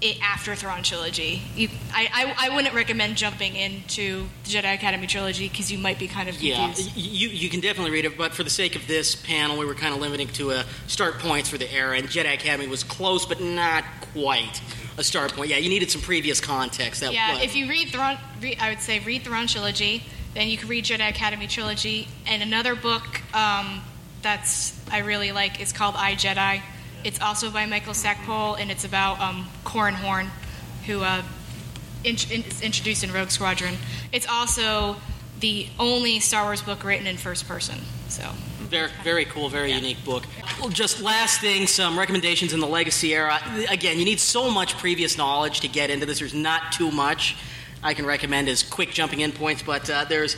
it 0.00 0.18
after 0.22 0.54
Thrawn 0.54 0.82
trilogy. 0.82 1.42
You, 1.54 1.68
I, 1.92 2.34
I, 2.38 2.46
I 2.50 2.54
wouldn't 2.54 2.74
recommend 2.74 3.16
jumping 3.16 3.54
into 3.56 4.26
the 4.44 4.50
Jedi 4.50 4.74
Academy 4.74 5.06
trilogy 5.06 5.48
because 5.48 5.70
you 5.70 5.78
might 5.78 5.98
be 5.98 6.08
kind 6.08 6.28
of 6.28 6.40
Yeah, 6.40 6.66
confused. 6.66 6.96
y- 6.96 7.02
you, 7.04 7.28
you 7.28 7.48
can 7.50 7.60
definitely 7.60 7.92
read 7.92 8.04
it, 8.06 8.16
but 8.16 8.32
for 8.32 8.42
the 8.42 8.50
sake 8.50 8.76
of 8.76 8.86
this 8.86 9.14
panel, 9.14 9.58
we 9.58 9.66
were 9.66 9.74
kind 9.74 9.94
of 9.94 10.00
limiting 10.00 10.28
to 10.28 10.52
a 10.52 10.64
start 10.86 11.18
points 11.18 11.48
for 11.50 11.58
the 11.58 11.70
era, 11.72 11.96
and 11.98 12.08
Jedi 12.08 12.32
Academy 12.32 12.66
was 12.66 12.82
close, 12.82 13.26
but 13.26 13.40
not 13.40 13.84
quite 14.14 14.60
a 14.96 15.04
start 15.04 15.34
point. 15.34 15.50
Yeah, 15.50 15.58
you 15.58 15.68
needed 15.68 15.90
some 15.90 16.00
previous 16.00 16.40
context. 16.40 17.00
That 17.02 17.12
yeah, 17.12 17.38
if 17.40 17.54
you 17.54 17.68
read 17.68 17.88
Thrawn, 17.90 18.16
re, 18.40 18.56
I 18.60 18.70
would 18.70 18.80
say 18.80 19.00
read 19.00 19.22
Thrawn 19.22 19.46
trilogy. 19.46 20.02
Then 20.34 20.48
you 20.48 20.56
can 20.56 20.68
read 20.68 20.84
Jedi 20.84 21.08
Academy 21.10 21.46
trilogy, 21.46 22.06
and 22.26 22.42
another 22.42 22.74
book 22.76 23.02
um, 23.34 23.82
that's 24.22 24.78
I 24.90 24.98
really 24.98 25.32
like 25.32 25.60
is 25.60 25.72
called 25.72 25.94
I 25.96 26.14
Jedi. 26.14 26.62
It's 27.04 27.20
also 27.20 27.50
by 27.50 27.66
Michael 27.66 27.94
Stackpole, 27.94 28.54
and 28.54 28.70
it's 28.70 28.84
about 28.84 29.20
um, 29.20 29.48
Corran 29.64 29.94
Horn, 29.94 30.28
who 30.86 31.02
uh, 31.02 31.22
in, 32.04 32.16
in, 32.30 32.42
is 32.42 32.62
introduced 32.62 33.04
in 33.04 33.12
Rogue 33.12 33.30
Squadron. 33.30 33.76
It's 34.12 34.28
also 34.28 34.96
the 35.40 35.66
only 35.78 36.20
Star 36.20 36.44
Wars 36.44 36.62
book 36.62 36.84
written 36.84 37.06
in 37.06 37.16
first 37.16 37.48
person. 37.48 37.78
So 38.08 38.22
Very, 38.58 38.90
very 39.02 39.24
cool, 39.24 39.48
very 39.48 39.72
unique 39.72 40.04
book. 40.04 40.24
Well, 40.60 40.68
Just 40.68 41.00
last 41.00 41.40
thing, 41.40 41.66
some 41.66 41.98
recommendations 41.98 42.52
in 42.52 42.60
the 42.60 42.66
Legacy 42.66 43.14
era. 43.14 43.38
Again, 43.70 43.98
you 43.98 44.04
need 44.04 44.20
so 44.20 44.50
much 44.50 44.76
previous 44.76 45.16
knowledge 45.16 45.60
to 45.60 45.68
get 45.68 45.90
into 45.90 46.06
this. 46.06 46.18
There's 46.18 46.34
not 46.34 46.72
too 46.72 46.90
much 46.90 47.36
I 47.82 47.94
can 47.94 48.04
recommend 48.04 48.48
as 48.48 48.62
quick 48.62 48.90
jumping 48.90 49.20
in 49.20 49.32
points, 49.32 49.62
but 49.62 49.88
uh, 49.88 50.04
there's 50.04 50.36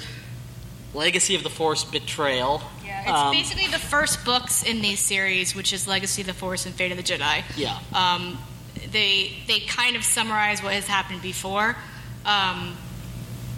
Legacy 0.94 1.34
of 1.34 1.42
the 1.42 1.50
Force 1.50 1.82
Betrayal. 1.82 2.62
Yeah, 3.05 3.11
It's 3.11 3.20
Um, 3.20 3.32
basically 3.32 3.66
the 3.68 3.78
first 3.78 4.24
books 4.24 4.62
in 4.62 4.80
these 4.80 5.00
series, 5.00 5.55
which 5.55 5.72
is 5.72 5.86
Legacy 5.86 6.22
of 6.22 6.26
the 6.28 6.34
Force 6.34 6.66
and 6.66 6.74
Fate 6.74 6.90
of 6.92 6.96
the 6.96 7.03
Jedi. 7.03 7.42
Yeah. 7.57 7.78
Um, 7.92 8.38
they 8.90 9.32
they 9.46 9.61
kind 9.61 9.96
of 9.96 10.05
summarize 10.05 10.62
what 10.62 10.72
has 10.74 10.86
happened 10.86 11.22
before, 11.22 11.76
um, 12.24 12.76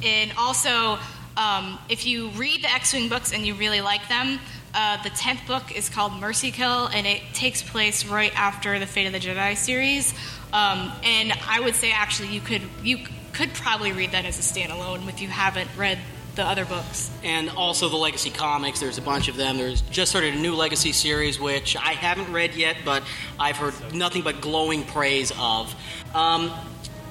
and 0.03 0.33
also 0.39 0.99
um, 1.37 1.79
if 1.89 2.07
you 2.07 2.29
read 2.31 2.63
the 2.63 2.73
X-wing 2.73 3.09
books 3.09 3.33
and 3.33 3.45
you 3.47 3.55
really 3.55 3.81
like 3.81 4.09
them, 4.09 4.39
uh, 4.75 5.03
the 5.03 5.11
tenth 5.11 5.47
book 5.47 5.77
is 5.77 5.89
called 5.89 6.13
Mercy 6.21 6.51
Kill, 6.51 6.87
and 6.87 7.07
it 7.07 7.23
takes 7.33 7.63
place 7.63 8.05
right 8.05 8.33
after 8.39 8.79
the 8.79 8.87
Fate 8.87 9.07
of 9.07 9.13
the 9.13 9.21
Jedi 9.21 9.57
series. 9.57 10.13
Um, 10.53 10.93
and 11.03 11.33
I 11.49 11.61
would 11.61 11.75
say 11.75 11.91
actually 11.93 12.29
you 12.29 12.41
could 12.41 12.63
you 12.83 12.99
could 13.33 13.53
probably 13.55 13.93
read 13.93 14.13
that 14.13 14.25
as 14.25 14.39
a 14.39 14.43
standalone 14.43 15.09
if 15.09 15.21
you 15.21 15.29
haven't 15.29 15.69
read 15.77 15.99
the 16.35 16.45
other 16.45 16.65
books. 16.65 17.11
and 17.23 17.49
also 17.51 17.89
the 17.89 17.97
Legacy 17.97 18.31
comics. 18.31 18.81
There's 18.81 18.99
a 18.99 19.03
bunch 19.03 19.29
of 19.29 19.37
them. 19.37 19.57
There's 19.57 19.81
just 19.83 20.11
started 20.11 20.35
a 20.35 20.39
new 20.39 20.55
Legacy 20.55 20.93
series, 20.93 21.39
which 21.39 21.77
I 21.77 21.93
haven't 21.95 22.33
read 22.33 22.55
yet, 22.55 22.77
but 22.85 23.03
I've 23.39 23.57
heard 23.57 23.75
nothing 23.95 24.23
but 24.23 24.41
glowing 24.41 24.85
praise 24.85 25.33
of. 25.39 25.75
Um, 26.15 26.51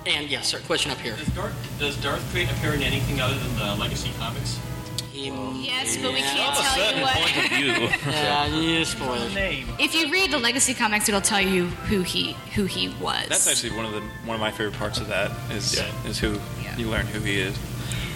and 0.05 0.27
yes, 0.29 0.47
sir, 0.47 0.59
question 0.65 0.91
up 0.91 0.97
here. 0.99 1.15
Does 1.15 1.27
Darth, 1.29 1.79
does 1.79 1.97
Darth 2.01 2.21
Krayt 2.33 2.51
appear 2.57 2.73
in 2.73 2.83
anything 2.83 3.21
other 3.21 3.35
than 3.35 3.55
the 3.57 3.75
Legacy 3.75 4.11
comics? 4.19 4.59
Yes, 5.13 5.95
but 5.97 6.11
we 6.11 6.19
Yeah. 6.19 6.33
can't 6.33 6.51
Of 6.51 6.59
a 6.59 6.61
tell 6.63 6.77
you 6.77 6.83
certain 6.85 7.01
what. 7.01 7.13
point 7.13 7.37
of 7.37 7.51
view. 7.57 7.89
Yeah, 8.13 8.47
yeah, 8.47 8.83
spoilers. 8.83 9.33
If 9.79 9.95
you 9.95 10.11
read 10.11 10.31
the 10.31 10.39
Legacy 10.39 10.73
comics, 10.73 11.07
it'll 11.07 11.21
tell 11.21 11.39
you 11.39 11.67
who 11.87 12.01
he 12.01 12.33
who 12.55 12.65
he 12.65 12.89
was. 12.99 13.27
That's 13.29 13.47
actually 13.47 13.77
one 13.77 13.85
of 13.85 13.91
the 13.93 14.01
one 14.25 14.35
of 14.35 14.41
my 14.41 14.51
favorite 14.51 14.77
parts 14.77 14.99
of 14.99 15.07
that 15.07 15.31
is 15.51 15.77
yeah. 15.77 15.87
is 16.09 16.19
who 16.19 16.37
you 16.77 16.89
learn 16.89 17.05
who 17.05 17.19
he 17.21 17.39
is. 17.39 17.57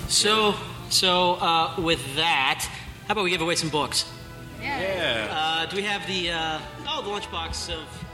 So, 0.09 0.55
so 0.89 1.33
uh, 1.35 1.75
with 1.77 2.15
that, 2.15 2.67
how 3.07 3.13
about 3.13 3.23
we 3.23 3.29
give 3.29 3.41
away 3.41 3.55
some 3.55 3.69
books? 3.69 4.05
Yeah. 4.61 5.27
Uh, 5.29 5.65
do 5.67 5.75
we 5.75 5.83
have 5.83 6.05
the 6.07 6.31
uh, 6.31 6.59
oh 6.87 7.01
the 7.01 7.09
lunchbox 7.09 7.73
of 7.73 8.06